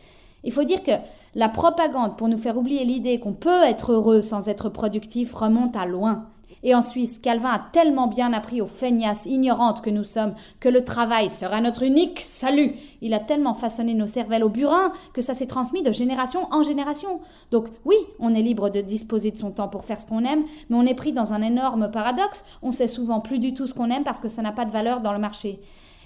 Il 0.45 0.53
faut 0.53 0.63
dire 0.63 0.85
que 0.85 0.93
la 1.35 1.49
propagande 1.49 2.17
pour 2.17 2.29
nous 2.29 2.37
faire 2.37 2.59
oublier 2.59 2.85
l'idée 2.85 3.21
qu'on 3.21 3.33
peut 3.33 3.63
être 3.63 3.93
heureux 3.93 4.23
sans 4.23 4.49
être 4.49 4.69
productif 4.69 5.33
remonte 5.33 5.77
à 5.77 5.87
loin. 5.87 6.27
Et 6.63 6.75
en 6.75 6.83
Suisse, 6.83 7.19
Calvin 7.19 7.53
a 7.53 7.63
tellement 7.73 8.07
bien 8.07 8.35
appris 8.35 8.61
aux 8.61 8.67
feignasses 8.67 9.25
ignorantes 9.25 9.81
que 9.81 9.89
nous 9.89 10.05
sommes 10.05 10.35
que 10.59 10.69
le 10.69 10.85
travail 10.85 11.31
sera 11.31 11.61
notre 11.63 11.83
unique 11.85 12.21
salut. 12.21 12.75
Il 13.01 13.15
a 13.15 13.21
tellement 13.21 13.55
façonné 13.55 13.95
nos 13.95 14.07
cervelles 14.07 14.45
au 14.45 14.51
burin 14.51 14.93
que 15.15 15.23
ça 15.23 15.35
s'est 15.35 15.47
transmis 15.47 15.83
de 15.83 15.93
génération 15.93 16.53
en 16.53 16.63
génération. 16.63 17.21
Donc 17.51 17.69
oui, 17.87 17.97
on 18.19 18.35
est 18.35 18.43
libre 18.43 18.69
de 18.69 18.83
disposer 18.83 19.31
de 19.31 19.39
son 19.39 19.53
temps 19.53 19.69
pour 19.69 19.85
faire 19.85 20.01
ce 20.01 20.07
qu'on 20.07 20.25
aime, 20.25 20.45
mais 20.69 20.77
on 20.77 20.85
est 20.85 20.95
pris 20.95 21.13
dans 21.13 21.33
un 21.33 21.41
énorme 21.41 21.91
paradoxe. 21.91 22.45
On 22.63 22.73
sait 22.73 22.89
souvent 22.89 23.21
plus 23.21 23.39
du 23.39 23.55
tout 23.55 23.67
ce 23.67 23.73
qu'on 23.73 23.91
aime 23.91 24.05
parce 24.05 24.21
que 24.21 24.29
ça 24.29 24.43
n'a 24.43 24.53
pas 24.53 24.67
de 24.67 24.71
valeur 24.71 25.01
dans 25.01 25.13
le 25.13 25.19
marché 25.19 25.61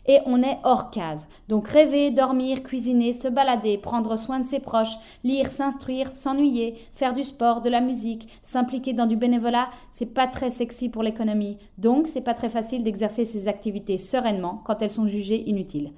et 0.06 0.18
on 0.26 0.42
est 0.42 0.58
hors 0.64 0.90
case. 0.90 1.26
Donc 1.48 1.68
rêver, 1.68 2.10
dormir, 2.10 2.62
cuisiner, 2.62 3.12
se 3.12 3.28
balader, 3.28 3.78
prendre 3.78 4.16
soin 4.16 4.40
de 4.40 4.44
ses 4.44 4.60
proches, 4.60 4.96
lire, 5.22 5.50
s'instruire, 5.50 6.12
s'ennuyer, 6.12 6.76
faire 6.94 7.14
du 7.14 7.24
sport, 7.24 7.60
de 7.60 7.70
la 7.70 7.80
musique, 7.80 8.28
s'impliquer 8.42 8.92
dans 8.92 9.06
du 9.06 9.16
bénévolat, 9.16 9.68
c'est 9.90 10.14
pas 10.14 10.26
très 10.26 10.50
sexy 10.50 10.88
pour 10.88 11.02
l'économie. 11.02 11.58
Donc 11.78 12.08
c'est 12.08 12.20
pas 12.20 12.34
très 12.34 12.50
facile 12.50 12.84
d'exercer 12.84 13.24
ces 13.24 13.48
activités 13.48 13.98
sereinement 13.98 14.62
quand 14.64 14.82
elles 14.82 14.90
sont 14.90 15.06
jugées 15.06 15.48
inutiles. 15.48 15.92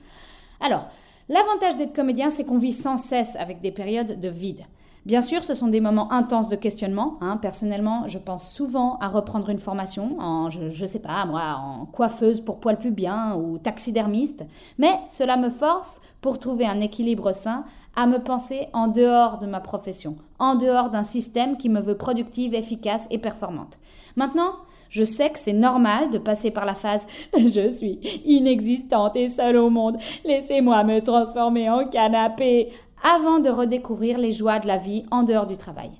Alors, 0.60 0.88
l'avantage 1.28 1.76
d'être 1.76 1.94
comédien, 1.94 2.30
c'est 2.30 2.44
qu'on 2.44 2.58
vit 2.58 2.72
sans 2.72 2.96
cesse 2.96 3.36
avec 3.36 3.60
des 3.60 3.72
périodes 3.72 4.20
de 4.20 4.28
vide. 4.28 4.64
Bien 5.06 5.20
sûr, 5.20 5.44
ce 5.44 5.54
sont 5.54 5.68
des 5.68 5.80
moments 5.80 6.10
intenses 6.10 6.48
de 6.48 6.56
questionnement. 6.56 7.16
hein. 7.20 7.36
Personnellement, 7.36 8.08
je 8.08 8.18
pense 8.18 8.50
souvent 8.50 8.98
à 8.98 9.06
reprendre 9.06 9.50
une 9.50 9.60
formation 9.60 10.18
en, 10.18 10.50
je, 10.50 10.68
je 10.68 10.84
sais 10.84 10.98
pas, 10.98 11.24
moi, 11.24 11.60
en 11.60 11.86
coiffeuse 11.86 12.40
pour 12.40 12.58
poils 12.58 12.76
pubiens 12.76 13.36
ou 13.36 13.58
taxidermiste. 13.58 14.44
Mais 14.78 14.98
cela 15.08 15.36
me 15.36 15.50
force, 15.50 16.00
pour 16.20 16.40
trouver 16.40 16.66
un 16.66 16.80
équilibre 16.80 17.32
sain, 17.32 17.64
à 17.94 18.08
me 18.08 18.18
penser 18.18 18.66
en 18.72 18.88
dehors 18.88 19.38
de 19.38 19.46
ma 19.46 19.60
profession, 19.60 20.16
en 20.40 20.56
dehors 20.56 20.90
d'un 20.90 21.04
système 21.04 21.56
qui 21.56 21.68
me 21.68 21.80
veut 21.80 21.96
productive, 21.96 22.52
efficace 22.52 23.06
et 23.12 23.18
performante. 23.18 23.78
Maintenant, 24.16 24.54
je 24.90 25.04
sais 25.04 25.30
que 25.30 25.38
c'est 25.38 25.52
normal 25.52 26.10
de 26.10 26.18
passer 26.18 26.50
par 26.50 26.64
la 26.64 26.74
phase 26.74 27.06
je 27.38 27.70
suis 27.70 27.98
inexistante 28.24 29.16
et 29.16 29.28
seule 29.28 29.56
au 29.56 29.70
monde, 29.70 29.98
laissez-moi 30.24 30.82
me 30.84 31.00
transformer 31.00 31.68
en 31.70 31.86
canapé 31.88 32.72
avant 33.02 33.38
de 33.38 33.48
redécouvrir 33.50 34.18
les 34.18 34.32
joies 34.32 34.58
de 34.58 34.66
la 34.66 34.78
vie 34.78 35.04
en 35.10 35.22
dehors 35.22 35.46
du 35.46 35.56
travail. 35.56 35.90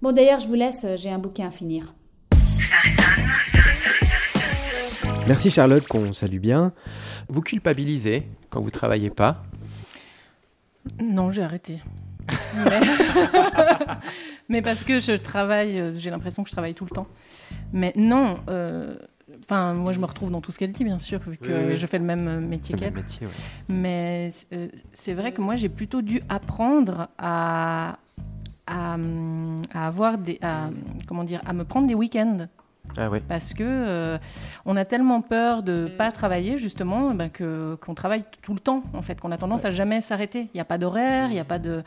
Bon 0.00 0.12
d'ailleurs, 0.12 0.40
je 0.40 0.46
vous 0.46 0.54
laisse, 0.54 0.86
j'ai 0.96 1.10
un 1.10 1.18
bouquin 1.18 1.48
à 1.48 1.50
finir. 1.50 1.94
Merci 5.26 5.50
Charlotte, 5.50 5.86
qu'on 5.86 6.12
salue 6.12 6.38
bien. 6.38 6.72
Vous 7.28 7.42
culpabilisez 7.42 8.26
quand 8.50 8.60
vous 8.60 8.70
travaillez 8.70 9.10
pas? 9.10 9.44
Non, 11.00 11.30
j'ai 11.30 11.42
arrêté. 11.42 11.78
Mais... 12.64 12.80
Mais 14.48 14.60
parce 14.60 14.84
que 14.84 15.00
je 15.00 15.12
travaille, 15.12 15.78
euh, 15.80 15.92
j'ai 15.96 16.10
l'impression 16.10 16.42
que 16.42 16.48
je 16.50 16.54
travaille 16.54 16.74
tout 16.74 16.84
le 16.84 16.90
temps. 16.90 17.06
Mais 17.72 17.92
non, 17.96 18.38
euh, 18.50 18.96
enfin, 19.44 19.74
moi 19.74 19.92
je 19.92 19.98
me 20.00 20.06
retrouve 20.06 20.30
dans 20.30 20.40
tout 20.40 20.52
ce 20.52 20.58
qu'elle 20.58 20.72
dit, 20.72 20.84
bien 20.84 20.98
sûr, 20.98 21.20
vu 21.20 21.36
que 21.36 21.46
Oui, 21.46 21.52
oui. 21.70 21.76
je 21.76 21.86
fais 21.86 21.98
le 21.98 22.04
même 22.04 22.28
euh, 22.28 22.40
métier 22.40 22.74
qu'elle. 22.76 22.94
ouais. 22.94 23.28
Mais 23.68 24.30
euh, 24.52 24.68
c'est 24.92 25.14
vrai 25.14 25.32
que 25.32 25.40
moi 25.40 25.56
j'ai 25.56 25.68
plutôt 25.68 26.02
dû 26.02 26.22
apprendre 26.28 27.08
à, 27.18 27.98
à, 28.66 28.96
à 29.74 29.86
avoir 29.86 30.18
des, 30.18 30.38
à, 30.42 30.70
comment 31.06 31.24
dire, 31.24 31.40
à 31.46 31.52
me 31.52 31.64
prendre 31.64 31.86
des 31.86 31.94
week-ends. 31.94 32.46
Ah 32.98 33.08
ouais. 33.08 33.20
Parce 33.26 33.54
que 33.54 33.62
euh, 33.64 34.18
on 34.66 34.76
a 34.76 34.84
tellement 34.84 35.22
peur 35.22 35.62
de 35.62 35.88
pas 35.96 36.10
travailler 36.10 36.58
justement 36.58 37.14
ben, 37.14 37.30
que 37.30 37.76
qu'on 37.76 37.94
travaille 37.94 38.24
tout 38.42 38.54
le 38.54 38.60
temps 38.60 38.82
en 38.92 39.02
fait, 39.02 39.20
qu'on 39.20 39.30
a 39.30 39.38
tendance 39.38 39.64
à 39.64 39.70
jamais 39.70 40.00
s'arrêter. 40.00 40.48
Il 40.52 40.56
n'y 40.56 40.60
a 40.60 40.64
pas 40.64 40.78
d'horaire, 40.78 41.28
il 41.30 41.34
n'y 41.34 41.38
a 41.40 41.44
pas 41.44 41.60
de 41.60 41.84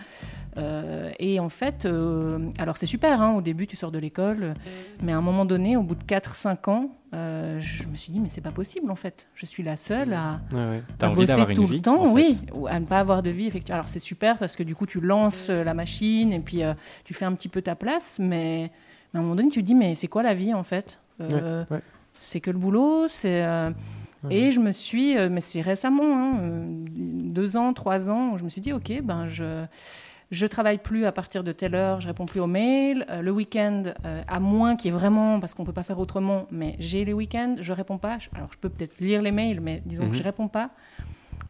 euh, 0.58 1.12
et 1.20 1.40
en 1.40 1.50
fait, 1.50 1.86
euh, 1.86 2.40
alors 2.58 2.78
c'est 2.78 2.86
super. 2.86 3.22
hein, 3.22 3.34
au 3.34 3.42
début, 3.42 3.68
tu 3.68 3.76
sors 3.76 3.92
de 3.92 4.00
l'école, 4.00 4.54
mais 5.02 5.12
à 5.12 5.18
un 5.18 5.22
moment 5.22 5.46
donné, 5.46 5.76
au 5.78 5.84
bout 5.84 5.96
de 5.96 6.04
4-5 6.04 6.70
ans, 6.70 6.90
euh, 7.14 7.60
je 7.60 7.88
me 7.88 7.96
suis 7.96 8.12
dit 8.12 8.20
mais 8.20 8.30
c'est 8.30 8.42
pas 8.42 8.52
possible 8.52 8.90
en 8.92 8.96
fait. 8.96 9.28
Je 9.36 9.46
suis 9.46 9.64
la 9.64 9.76
seule 9.78 10.14
à, 10.14 10.40
Ouais, 10.52 10.58
ouais. 10.58 10.84
À 11.02 11.10
envie 11.10 11.26
bosser 11.26 11.54
tout 11.54 11.66
vie, 11.66 11.76
le 11.78 11.82
temps, 11.82 12.02
en 12.04 12.12
oui, 12.12 12.38
fait. 12.46 12.70
à 12.70 12.80
ne 12.80 12.86
pas 12.86 13.00
avoir 13.00 13.22
de 13.24 13.30
vie 13.30 13.48
effectivement. 13.48 13.76
Alors 13.80 13.90
c'est 13.90 14.00
super 14.00 14.38
parce 14.38 14.56
que 14.56 14.64
du 14.64 14.76
coup 14.76 14.86
tu 14.86 15.00
lances 15.02 15.50
la 15.50 15.74
machine 15.74 16.34
et 16.34 16.40
puis 16.40 16.62
tu 17.04 17.14
fais 17.14 17.26
un 17.26 17.34
petit 17.34 17.50
peu 17.50 17.62
ta 17.62 17.76
place, 17.76 18.18
mais, 18.20 18.72
mais 19.14 19.18
à 19.18 19.20
un 19.20 19.22
moment 19.24 19.36
donné 19.36 19.50
tu 19.50 19.62
te 19.62 19.66
dis 19.66 19.76
mais 19.76 19.96
c'est 19.96 20.08
quoi 20.08 20.24
la 20.24 20.34
vie 20.34 20.54
en 20.54 20.64
fait? 20.64 21.00
Ouais. 21.20 21.80
C'est 22.22 22.40
que 22.40 22.52
le 22.52 22.58
boulot, 22.58 23.08
c'est 23.08 23.46
et 24.32 24.52
je 24.52 24.60
me 24.60 24.72
suis, 24.72 25.16
mais 25.30 25.40
c'est 25.40 25.62
récemment, 25.62 26.18
hein, 26.18 26.34
deux 26.96 27.58
ans, 27.58 27.74
trois 27.74 28.10
ans, 28.10 28.32
où 28.34 28.38
je 28.40 28.44
me 28.44 28.50
suis 28.50 28.60
dit 28.62 28.74
ok 28.74 29.02
ben 29.04 29.28
je 29.28 29.66
je 30.36 30.46
travaille 30.46 30.78
plus 30.78 31.06
à 31.06 31.12
partir 31.12 31.44
de 31.44 31.52
telle 31.52 31.76
heure, 31.76 32.02
je 32.02 32.08
réponds 32.08 32.26
plus 32.26 32.40
aux 32.42 32.48
mails. 32.48 33.06
Euh, 33.10 33.22
le 33.22 33.32
week-end, 33.32 33.84
euh, 34.06 34.22
à 34.28 34.40
moins 34.40 34.76
qu'il 34.76 34.92
y 34.92 34.94
ait 34.94 34.98
vraiment, 34.98 35.40
parce 35.40 35.54
qu'on 35.54 35.64
peut 35.64 35.74
pas 35.74 35.84
faire 35.84 36.00
autrement, 36.00 36.46
mais 36.52 36.76
j'ai 36.80 37.06
les 37.06 37.14
week-ends, 37.14 37.56
je 37.60 37.74
réponds 37.74 37.98
pas. 37.98 38.18
Alors 38.36 38.50
je 38.54 38.58
peux 38.60 38.70
peut-être 38.70 39.00
lire 39.00 39.22
les 39.22 39.32
mails, 39.32 39.62
mais 39.62 39.82
disons 39.86 40.04
Mhm. 40.06 40.12
que 40.12 40.18
je 40.18 40.24
réponds 40.24 40.48
pas. 40.48 40.70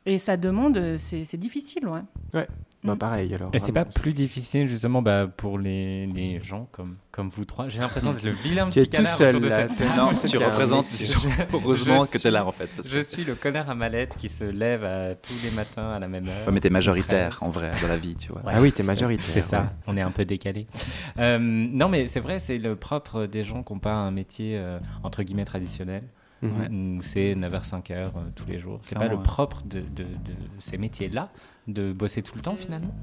Et 0.06 0.18
ça 0.20 0.38
demande, 0.38 0.78
euh, 0.78 0.98
c'est 1.00 1.38
difficile, 1.38 1.88
ouais. 1.88 2.46
Bah 2.86 2.96
pareil 2.96 3.34
alors. 3.34 3.50
Et 3.54 3.60
c'est 3.60 3.72
pas 3.72 3.86
plus 3.86 4.14
difficile 4.14 4.68
justement 4.68 5.02
bah, 5.02 5.28
pour 5.36 5.58
les, 5.60 6.06
les 6.08 6.40
gens 6.42 6.68
comme, 6.72 6.98
comme 7.12 7.30
vous 7.30 7.44
trois. 7.46 7.68
J'ai 7.68 7.80
l'impression 7.82 8.14
d'être 8.14 8.24
le 8.24 8.32
vilain 8.32 8.70
Tu 8.70 8.80
es 8.80 8.84
petit 8.84 8.90
tout 8.92 8.98
canard 8.98 9.16
seul, 9.16 9.30
autour 9.36 9.42
de 9.42 9.48
là. 9.48 9.68
cette 9.68 9.78
T'es- 9.78 9.86
table. 9.86 9.98
Non, 9.98 10.08
tu 10.14 10.38
représentes 10.38 10.86
gens. 10.92 11.20
je 11.20 11.56
Heureusement 11.58 12.06
que 12.06 12.18
t'es 12.18 12.32
là 12.32 12.46
en 12.46 12.52
fait. 12.52 12.68
Parce 12.76 12.88
que... 12.88 12.94
Je 12.94 13.00
suis 13.00 13.24
le 13.24 13.36
connard 13.36 13.70
à 13.70 13.76
mallette 13.76 14.16
qui 14.18 14.30
se 14.30 14.44
lève 14.44 14.84
à 14.84 15.16
tous 15.16 15.34
les 15.44 15.52
matins 15.52 15.92
à 15.94 16.00
la 16.00 16.08
même 16.08 16.28
heure. 16.28 16.46
Ouais, 16.48 16.54
mais 16.54 16.60
t'es 16.60 16.70
majoritaire 16.70 17.38
en 17.42 17.50
vrai 17.50 17.72
dans 17.82 17.88
la 17.88 17.98
vie, 17.98 18.16
tu 18.16 18.32
vois. 18.32 18.42
Ah 18.46 18.62
oui, 18.62 18.72
t'es 18.72 18.84
majoritaire, 18.84 19.26
C'est 19.26 19.42
ça, 19.42 19.62
ouais. 19.62 19.68
on 19.88 19.98
est 19.98 20.02
un 20.02 20.12
peu 20.12 20.26
décalé. 20.26 20.68
Euh, 21.18 21.38
non, 21.40 21.90
mais 21.90 22.08
c'est 22.08 22.20
vrai, 22.20 22.40
c'est 22.40 22.58
le 22.58 22.76
propre 22.76 23.26
des 23.26 23.44
gens 23.44 23.64
qui 23.64 23.74
n'ont 23.74 23.80
pas 23.80 23.94
un 23.94 24.12
métier 24.12 24.58
euh, 24.58 24.80
entre 25.04 25.24
guillemets 25.24 25.46
traditionnel, 25.46 26.04
Mhm. 26.42 26.98
où 26.98 27.02
c'est 27.02 27.34
9h-5h 27.36 27.92
euh, 27.92 28.10
tous 28.36 28.46
les 28.48 28.60
jours. 28.60 28.80
C'est 28.84 28.96
pas 28.98 29.08
le 29.08 29.16
ouais. 29.16 29.24
propre 29.24 29.64
de, 29.64 29.80
de- 29.80 30.04
de 30.04 30.34
ces 30.60 30.78
métiers-là, 30.78 31.30
de 31.68 31.92
bosser 31.94 32.22
tout 32.22 32.36
le 32.36 32.42
temps 32.42 32.56
finalement? 32.56 32.94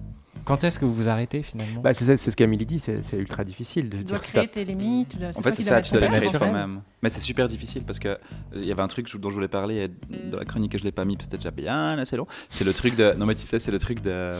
Quand 0.44 0.64
est-ce 0.64 0.78
que 0.78 0.84
vous 0.84 0.94
vous 0.94 1.08
arrêtez 1.08 1.42
finalement? 1.42 1.80
Bah, 1.82 1.94
c'est 1.94 2.04
ça- 2.04 2.16
c'est 2.16 2.30
ce 2.30 2.36
qu'Amélie 2.36 2.66
dit, 2.66 2.80
c'est 2.80 3.00
ultra 3.16 3.44
difficile 3.44 3.88
de 3.88 3.98
Tu 3.98 4.04
dire 4.04 4.16
dois 4.16 4.18
créer 4.18 4.48
tes 4.48 4.64
limites. 4.64 5.10
tu 5.10 5.16
dois- 5.18 5.28
En 5.36 5.40
fait, 5.42 5.52
c'est 5.52 5.62
ça, 5.62 5.80
tu 5.80 5.92
dois 5.92 6.00
les 6.00 6.08
créer 6.08 6.30
toi-même. 6.30 6.82
Mais 7.02 7.08
c'est 7.10 7.20
super 7.20 7.48
difficile 7.48 7.82
parce 7.84 7.98
que 7.98 8.18
il 8.54 8.64
y 8.64 8.72
avait 8.72 8.82
un 8.82 8.88
truc 8.88 9.08
dont 9.18 9.28
je 9.30 9.34
voulais 9.34 9.48
parler 9.48 9.84
et 9.84 9.88
dans 10.30 10.38
la 10.38 10.44
chronique 10.44 10.72
que 10.72 10.78
je 10.78 10.84
l'ai 10.84 10.92
pas 10.92 11.04
mis 11.04 11.16
parce 11.16 11.28
que 11.28 11.32
c'était 11.36 11.50
déjà 11.50 11.50
bien 11.50 11.98
assez 11.98 12.16
long. 12.16 12.26
C'est 12.50 12.64
le 12.64 12.72
truc 12.72 12.96
de. 12.96 13.14
Non, 13.14 13.26
mais 13.26 13.34
tu 13.34 13.42
sais, 13.42 13.58
c'est 13.58 13.70
le 13.72 13.78
truc 13.78 14.00
de. 14.02 14.32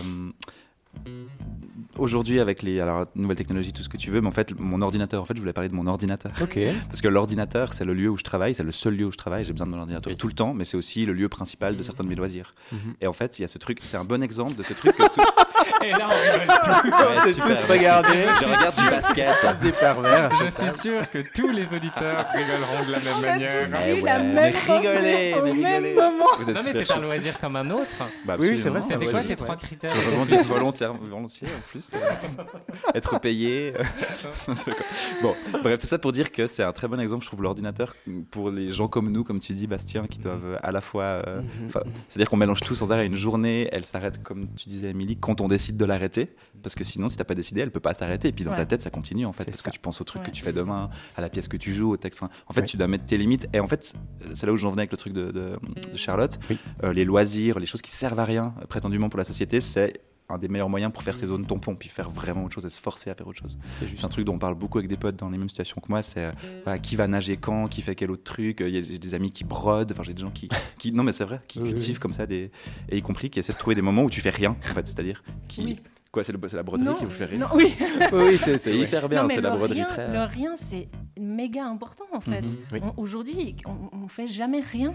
Aujourd'hui, 1.99 2.41
avec 2.41 2.63
les 2.63 2.81
alors, 2.81 3.07
nouvelles 3.15 3.37
technologies, 3.37 3.73
tout 3.73 3.83
ce 3.83 3.89
que 3.89 3.97
tu 3.97 4.11
veux, 4.11 4.21
mais 4.21 4.29
en 4.29 4.33
fait, 4.33 4.59
mon 4.59 4.81
ordinateur, 4.81 5.21
en 5.21 5.25
fait, 5.25 5.35
je 5.37 5.41
voulais 5.41 5.53
parler 5.53 5.69
de 5.69 5.75
mon 5.75 5.87
ordinateur. 5.87 6.33
Ok. 6.41 6.59
Parce 6.89 7.01
que 7.01 7.09
l'ordinateur, 7.09 7.73
c'est 7.73 7.85
le 7.85 7.95
lieu 7.95 8.09
où 8.09 8.17
je 8.17 8.25
travaille, 8.25 8.55
c'est 8.55 8.63
le 8.63 8.73
seul 8.73 8.95
lieu 8.97 9.07
où 9.07 9.13
je 9.13 9.19
travaille. 9.19 9.45
J'ai 9.45 9.53
besoin 9.53 9.67
de 9.67 9.73
mon 9.73 9.79
ordinateur 9.79 10.17
tout 10.17 10.27
le 10.27 10.33
temps, 10.33 10.55
mais 10.55 10.65
c'est 10.65 10.77
aussi 10.77 11.05
le 11.07 11.13
lieu 11.13 11.29
principal 11.29 11.77
de 11.77 11.83
certains 11.83 12.05
de 12.05 12.09
mes 12.09 12.15
loisirs. 12.15 12.55
Mhm. 12.73 12.95
Et 13.01 13.07
en 13.07 13.13
fait, 13.13 13.39
il 13.39 13.43
y 13.43 13.45
a 13.45 13.49
ce 13.49 13.59
truc, 13.59 13.79
c'est 13.85 13.97
un 13.97 14.05
bon 14.05 14.23
exemple 14.23 14.55
de 14.55 14.63
ce 14.63 14.73
truc 14.73 14.97
que 14.97 15.03
tout. 15.03 15.21
Et 15.85 15.91
là, 15.93 16.09
on. 16.09 17.25
Ouais, 17.27 17.33
super, 17.33 17.49
tous 17.49 17.65
regardés. 17.67 18.09
Je 18.41 18.45
regarde 18.47 18.75
du 18.77 18.91
basket. 18.91 19.29
Tous 19.41 19.61
des 19.65 19.73
pervers. 19.73 20.31
Je 20.39 20.51
suis 20.51 20.71
sûr 20.81 21.11
que 21.11 21.19
tous 21.35 21.49
les 21.49 21.67
auditeurs 21.75 22.27
rigoleront 22.35 22.87
de 22.87 22.93
la 22.93 22.99
même 23.01 23.21
manière. 23.21 23.69
Mais 23.71 23.93
Oui, 23.95 24.03
la 24.03 24.17
ouais. 24.19 24.23
même 24.23 24.55
rigolez, 24.55 25.35
au 25.41 25.45
mais 25.45 25.81
même 25.81 25.95
moment. 25.95 26.27
Vous 26.39 26.51
êtes 26.51 26.57
Non, 26.57 26.63
mais 26.65 26.85
c'est 26.85 26.93
un 26.93 27.01
loisir 27.01 27.41
comme 27.41 27.57
un 27.57 27.71
autre. 27.71 27.97
Bah, 28.25 28.37
Oui, 28.39 28.59
c'est 28.59 28.69
vrai, 28.69 28.83
C'était 28.83 29.07
quoi 29.07 29.23
tes 29.23 29.37
trois 29.37 29.57
critères 29.57 29.95
Je 29.95 30.11
rebondis 30.11 30.37
volontaire, 30.49 30.95
volontiers 30.95 31.49
en 31.49 31.61
plus. 31.71 31.82
Euh, 31.95 32.43
être 32.95 33.21
payé. 33.21 33.75
euh, 33.79 34.55
bon, 35.23 35.35
bref, 35.63 35.81
tout 35.81 35.87
ça 35.87 35.99
pour 35.99 36.13
dire 36.13 36.33
que 36.33 36.47
c'est 36.47 36.63
un 36.63 36.73
très 36.73 36.89
bon 36.89 37.01
exemple, 37.01 37.23
je 37.23 37.29
trouve, 37.29 37.43
l'ordinateur 37.43 37.95
pour 38.31 38.51
les 38.51 38.71
gens 38.71 38.89
comme 38.89 39.11
nous, 39.11 39.25
comme 39.25 39.39
tu 39.41 39.53
dis, 39.53 39.67
Bastien, 39.67 40.07
qui 40.07 40.19
doivent 40.19 40.45
euh, 40.45 40.59
à 40.63 40.73
la 40.73 40.81
fois. 40.81 41.03
euh, 41.27 41.41
Mhm. 41.43 41.71
C'est-à-dire 42.09 42.29
qu'on 42.29 42.37
mélange 42.37 42.61
tout 42.61 42.75
sans 42.75 42.93
arrêt. 42.93 43.07
Une 43.07 43.15
journée, 43.17 43.69
elle 43.73 43.85
s'arrête, 43.85 44.23
comme 44.23 44.47
tu 44.57 44.69
disais, 44.69 44.91
Émilie, 44.91 45.17
quand 45.17 45.41
on 45.41 45.49
décide 45.49 45.77
de 45.77 45.85
l'arrêter. 45.85 46.35
Parce 46.63 46.75
que 46.75 46.85
sinon, 46.85 47.09
si 47.09 47.17
t'as 47.17 47.25
pas 47.25 47.35
décidé, 47.35 47.61
elle 47.61 47.71
peut 47.71 47.81
pas 47.81 47.95
s'arrêter. 47.95 48.29
Et 48.29 48.33
puis 48.33 48.45
dans 48.45 48.55
ta 48.55 48.67
tête, 48.67 48.83
ça 48.83 48.91
continue 48.91 49.27
en 49.27 49.33
fait. 49.33 49.45
Parce 49.45 49.59
ça. 49.59 49.65
que 49.71 49.75
tu 49.75 49.81
penses 49.81 50.01
au 50.01 50.05
truc 50.05 50.23
Ouais. 50.23 50.29
que 50.31 50.35
tu 50.35 50.43
fais 50.43 50.53
demain, 50.53 50.91
à 51.17 51.21
la 51.21 51.29
pièce 51.29 51.49
que 51.49 51.57
tu 51.57 51.73
joues, 51.73 51.91
au 51.93 51.97
texte. 51.97 52.23
Enfin, 52.23 52.33
en 52.49 52.53
fait, 52.53 52.61
Ouais. 52.63 52.67
tu 52.67 52.77
dois 52.77 52.87
mettre 52.87 53.05
tes 53.07 53.17
limites. 53.19 53.49
Et 53.53 53.61
en 53.61 53.67
fait, 53.67 53.95
c'est 54.35 54.47
là 54.47 54.53
où 54.53 54.57
j'en 54.57 54.71
venais 54.71 54.83
avec 54.83 54.93
le 54.93 54.97
truc 54.99 55.13
de, 55.13 55.31
de- 55.33 55.59
de 55.93 55.97
Charlotte. 55.97 56.39
Oui. 56.51 56.59
Euh, 56.85 56.93
les 56.93 57.05
loisirs, 57.05 57.59
les 57.59 57.67
choses 57.67 57.83
qui 57.83 57.91
servent 57.91 58.19
à 58.21 58.25
rien, 58.25 58.55
prétendument 58.69 59.09
pour 59.09 59.19
la 59.19 59.25
société, 59.25 59.61
c'est 59.61 60.01
un 60.33 60.39
des 60.39 60.49
meilleurs 60.49 60.69
moyens 60.69 60.93
pour 60.93 61.03
faire 61.03 61.17
ces 61.17 61.27
zones 61.27 61.47
tampons, 61.47 61.75
puis 61.77 61.89
faire 61.89 62.09
vraiment 62.09 62.45
autre 62.45 62.55
chose 62.55 62.67
et 62.67 62.71
se 62.71 62.81
forcer 62.81 63.11
à 63.11 63.15
faire 63.15 63.27
autre 63.27 63.39
chose. 63.39 63.59
C'est 63.95 64.05
un 64.05 64.09
truc 64.09 64.25
dont 64.25 64.35
on 64.35 64.39
parle 64.39 64.55
beaucoup 64.55 64.79
avec 64.79 64.89
des 64.89 64.97
potes 64.97 65.17
dans 65.17 65.29
les 65.29 65.39
mêmes 65.39 65.49
situations 65.49 65.81
que 65.81 65.89
moi. 65.89 66.03
C'est 66.03 66.25
euh, 66.25 66.33
voilà, 66.65 66.79
qui 66.79 66.97
va 66.97 67.07
nager 67.09 67.37
quand, 67.37 67.69
qui 67.69 67.83
fait 67.83 67.95
quel 67.95 68.11
autre 68.11 68.25
truc. 68.25 68.61
Euh, 68.61 68.69
Il 68.69 68.75
y 68.75 68.79
a 68.79 68.83
j'ai 68.83 68.99
des 68.99 69.15
amis 69.15 69.31
qui 69.31 69.45
brodent, 69.45 69.93
enfin 69.93 70.03
j'ai 70.03 70.15
des 70.15 70.23
gens 70.23 70.31
qui, 70.31 70.49
qui 70.79 70.93
non 70.93 71.03
mais 71.05 71.13
c'est 71.13 71.25
vrai, 71.25 71.41
qui 71.49 71.59
Oui, 71.59 71.65
oui, 71.67 71.71
cultivent 71.73 71.99
comme 71.99 72.15
ça 72.15 72.27
des 72.27 72.51
et 72.89 72.97
y 72.99 73.03
compris 73.03 73.31
qui 73.31 73.39
essaient 73.39 73.53
de 73.53 73.59
trouver 73.59 73.75
des 73.77 73.83
moments 73.83 74.03
où 74.05 74.11
tu 74.11 74.21
fais 74.21 74.31
rien 74.31 74.57
en 74.59 74.75
fait, 74.75 74.87
c'est-à-dire 74.87 75.23
qui 75.49 75.65
Oui. 75.65 75.81
quoi 76.11 76.25
c'est 76.25 76.33
le- 76.33 76.39
c'est 76.49 76.57
la 76.57 76.63
broderie 76.63 76.87
Non, 76.87 76.95
qui 76.95 77.05
vous 77.05 77.11
fait 77.11 77.27
rire? 77.27 77.39
non, 77.41 77.47
oui. 77.55 77.75
Oui, 78.13 78.39
oui, 78.43 78.57
c'est 78.59 78.77
hyper 78.79 79.09
bien, 79.09 79.27
c'est 79.29 79.41
la 79.41 79.51
broderie 79.51 79.81
rien, 79.83 79.87
très. 79.87 80.11
Le 80.13 80.25
rien, 80.25 80.57
c'est 80.57 80.89
méga 81.21 81.65
important 81.67 82.05
en 82.13 82.21
fait. 82.21 82.43
Mhm. 82.43 82.57
Oui. 82.73 82.81
Aujourd'hui, 82.97 83.57
on, 83.67 84.05
on 84.05 84.09
fait 84.09 84.27
jamais 84.27 84.61
rien. 84.61 84.95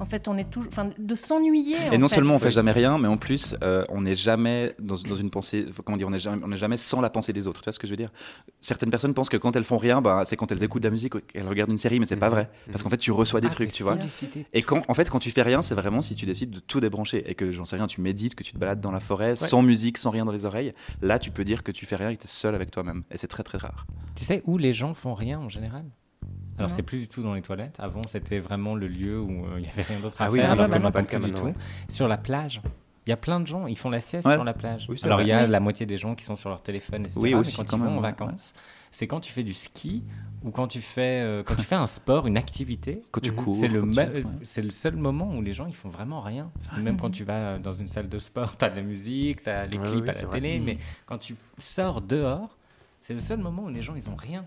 En 0.00 0.04
fait, 0.04 0.28
on 0.28 0.38
est 0.38 0.48
toujours, 0.48 0.70
enfin, 0.70 0.90
de 0.96 1.14
s'ennuyer. 1.14 1.76
Et 1.86 1.96
en 1.96 1.98
non 1.98 2.08
fait. 2.08 2.14
seulement 2.16 2.34
on 2.34 2.38
fait 2.38 2.50
jamais 2.52 2.70
rien, 2.72 2.98
mais 2.98 3.08
en 3.08 3.16
plus 3.16 3.56
euh, 3.62 3.84
on 3.88 4.02
n'est 4.02 4.14
jamais 4.14 4.72
dans, 4.78 4.94
dans 4.94 5.16
une 5.16 5.28
pensée. 5.30 5.66
Comment 5.84 5.96
dire 5.98 6.06
On 6.06 6.10
n'est 6.10 6.18
jamais, 6.18 6.42
on 6.44 6.48
n'est 6.48 6.56
jamais 6.56 6.76
sans 6.76 7.00
la 7.00 7.10
pensée 7.10 7.32
des 7.32 7.46
autres. 7.46 7.60
Tu 7.60 7.64
vois 7.64 7.72
ce 7.72 7.78
que 7.78 7.86
je 7.86 7.92
veux 7.92 7.96
dire? 7.96 8.10
Certaines 8.60 8.90
personnes 8.90 9.12
pensent 9.14 9.28
que 9.28 9.36
quand 9.36 9.56
elles 9.56 9.64
font 9.64 9.76
rien, 9.78 10.00
bah, 10.00 10.22
c'est 10.24 10.36
quand 10.36 10.52
elles 10.52 10.62
écoutent 10.62 10.82
de 10.82 10.88
la 10.88 10.92
musique, 10.92 11.14
ou 11.16 11.20
qu'elles 11.20 11.48
regardent 11.48 11.72
une 11.72 11.78
série, 11.78 11.98
mais 12.00 12.06
c'est 12.06 12.16
pas 12.16 12.28
Mhm. 12.28 12.34
vrai. 12.34 12.50
Parce 12.70 12.82
qu'en 12.82 12.90
fait, 12.90 12.96
tu 12.96 13.10
reçois 13.12 13.40
des 13.40 13.48
Ah, 13.48 13.54
trucs, 13.54 13.72
tu 13.72 13.82
vois. 13.82 13.92
sollicité. 13.96 14.46
Et 14.52 14.62
quand, 14.62 14.82
en 14.88 14.94
fait, 14.94 15.10
quand 15.10 15.18
tu 15.18 15.30
fais 15.30 15.42
rien, 15.42 15.62
c'est 15.62 15.74
vraiment 15.74 16.00
si 16.02 16.14
tu 16.14 16.26
décides 16.26 16.50
de 16.50 16.60
tout 16.60 16.80
débrancher 16.80 17.24
et 17.28 17.34
que 17.34 17.50
j'en 17.52 17.64
sais 17.64 17.76
rien, 17.76 17.86
tu 17.86 18.00
médites, 18.00 18.34
que 18.34 18.42
tu 18.44 18.52
te 18.52 18.58
balades 18.58 18.80
dans 18.80 18.92
la 18.92 19.00
forêt, 19.00 19.34
sans 19.36 19.62
musique, 19.62 19.98
sans 19.98 20.10
rien 20.10 20.24
dans 20.24 20.32
les 20.32 20.44
oreilles. 20.44 20.74
Là, 21.02 21.18
tu 21.18 21.30
peux 21.30 21.44
dire 21.44 21.62
que 21.62 21.72
tu 21.72 21.86
fais 21.86 21.96
rien 21.96 22.10
et 22.10 22.16
que 22.16 22.20
tu 22.22 22.26
es 22.26 22.30
seul 22.30 22.54
avec 22.54 22.70
toi-même. 22.70 23.02
Et 23.10 23.16
c'est 23.16 23.26
très 23.28 23.42
très 23.42 23.58
rare. 23.58 23.86
Tu 24.14 24.24
sais 24.24 24.42
où 24.46 24.58
les 24.58 24.72
gens 24.74 24.94
font 24.94 25.14
rien 25.14 25.38
en 25.40 25.48
général? 25.48 25.84
Alors 26.58 26.70
c'est 26.70 26.82
plus 26.82 26.98
du 26.98 27.08
tout 27.08 27.22
dans 27.22 27.34
les 27.34 27.42
toilettes. 27.42 27.76
Avant 27.78 28.02
c'était 28.06 28.38
vraiment 28.40 28.74
le 28.74 28.88
lieu 28.88 29.20
où 29.20 29.46
euh, 29.46 29.56
il 29.58 29.64
y 29.64 29.68
avait 29.68 29.82
rien 29.82 30.00
d'autre 30.00 30.20
à 30.20 30.26
Ah 30.26 30.30
oui, 30.30 30.38
faire. 30.40 30.50
ah 30.50 30.52
alors 30.52 30.66
que 30.66 30.70
maintenant, 30.72 30.90
pas 30.92 31.00
le 31.00 31.06
cas 31.06 31.18
du 31.18 31.32
tout. 31.32 31.52
Sur 31.88 32.08
la 32.08 32.16
plage. 32.18 32.60
Il 33.06 33.10
y 33.10 33.12
a 33.12 33.16
plein 33.16 33.40
de 33.40 33.46
gens, 33.46 33.66
ils 33.66 33.78
font 33.78 33.88
la 33.88 34.02
sieste 34.02 34.26
Ouais. 34.28 34.34
sur 34.34 34.44
la 34.44 34.52
plage. 34.52 34.86
Oui, 34.90 35.00
Alors 35.02 35.22
il 35.22 35.28
y 35.28 35.32
a 35.32 35.44
Oui. 35.44 35.50
la 35.50 35.60
moitié 35.60 35.86
des 35.86 35.96
gens 35.96 36.14
qui 36.14 36.24
sont 36.24 36.36
sur 36.36 36.50
leur 36.50 36.60
téléphone, 36.60 37.02
etc. 37.04 37.18
Oui, 37.18 37.30
mais 37.30 37.36
aussi, 37.36 37.56
quand 37.56 37.64
quand 37.66 37.76
ils 37.78 37.80
même, 37.80 37.88
vont 37.88 37.94
en 37.94 38.02
ouais, 38.02 38.10
vacances, 38.10 38.52
c'est 38.90 39.06
quand 39.06 39.20
tu 39.20 39.32
fais 39.32 39.42
du 39.44 39.54
ski 39.54 40.04
ou 40.44 40.50
quand 40.50 40.66
tu 40.68 40.82
fais 40.82 41.22
euh, 41.24 41.42
quand 41.42 41.54
tu 41.56 41.64
fais 41.64 41.74
un 41.74 41.86
sport, 41.86 42.26
une 42.26 42.36
activité. 42.36 43.02
Quand 43.10 43.20
tu 43.22 43.30
Mhm. 43.30 43.36
cours. 43.36 43.54
C'est 43.54 43.68
le, 44.62 44.66
tu- 44.70 44.70
seul 44.70 44.96
moment 44.96 45.34
où 45.34 45.40
les 45.40 45.54
gens 45.54 45.66
ils 45.66 45.74
font 45.74 45.88
vraiment 45.88 46.20
rien. 46.20 46.50
Parce 46.58 46.70
que 46.76 46.80
même 46.80 46.98
quand 46.98 47.10
tu 47.10 47.24
vas 47.24 47.56
dans 47.58 47.72
une 47.72 47.88
salle 47.88 48.10
de 48.10 48.18
sport, 48.18 48.56
tu 48.58 48.64
as 48.66 48.68
de 48.70 48.76
la 48.76 48.82
musique, 48.82 49.42
tu 49.42 49.48
as 49.50 49.64
les 49.66 49.78
Ouais, 49.78 49.86
clips 49.88 50.02
oui, 50.04 50.10
à 50.10 50.12
la 50.12 50.22
vrai. 50.26 50.30
télé, 50.40 50.58
Mhm. 50.58 50.64
mais 50.66 50.78
quand 51.06 51.16
tu 51.18 51.34
sors 51.56 52.02
dehors, 52.02 52.58
c'est 53.00 53.14
le 53.14 53.20
seul 53.20 53.38
moment 53.38 53.64
où 53.64 53.68
les 53.70 53.80
gens 53.82 53.94
ils 53.96 54.08
ont 54.10 54.16
rien. 54.16 54.44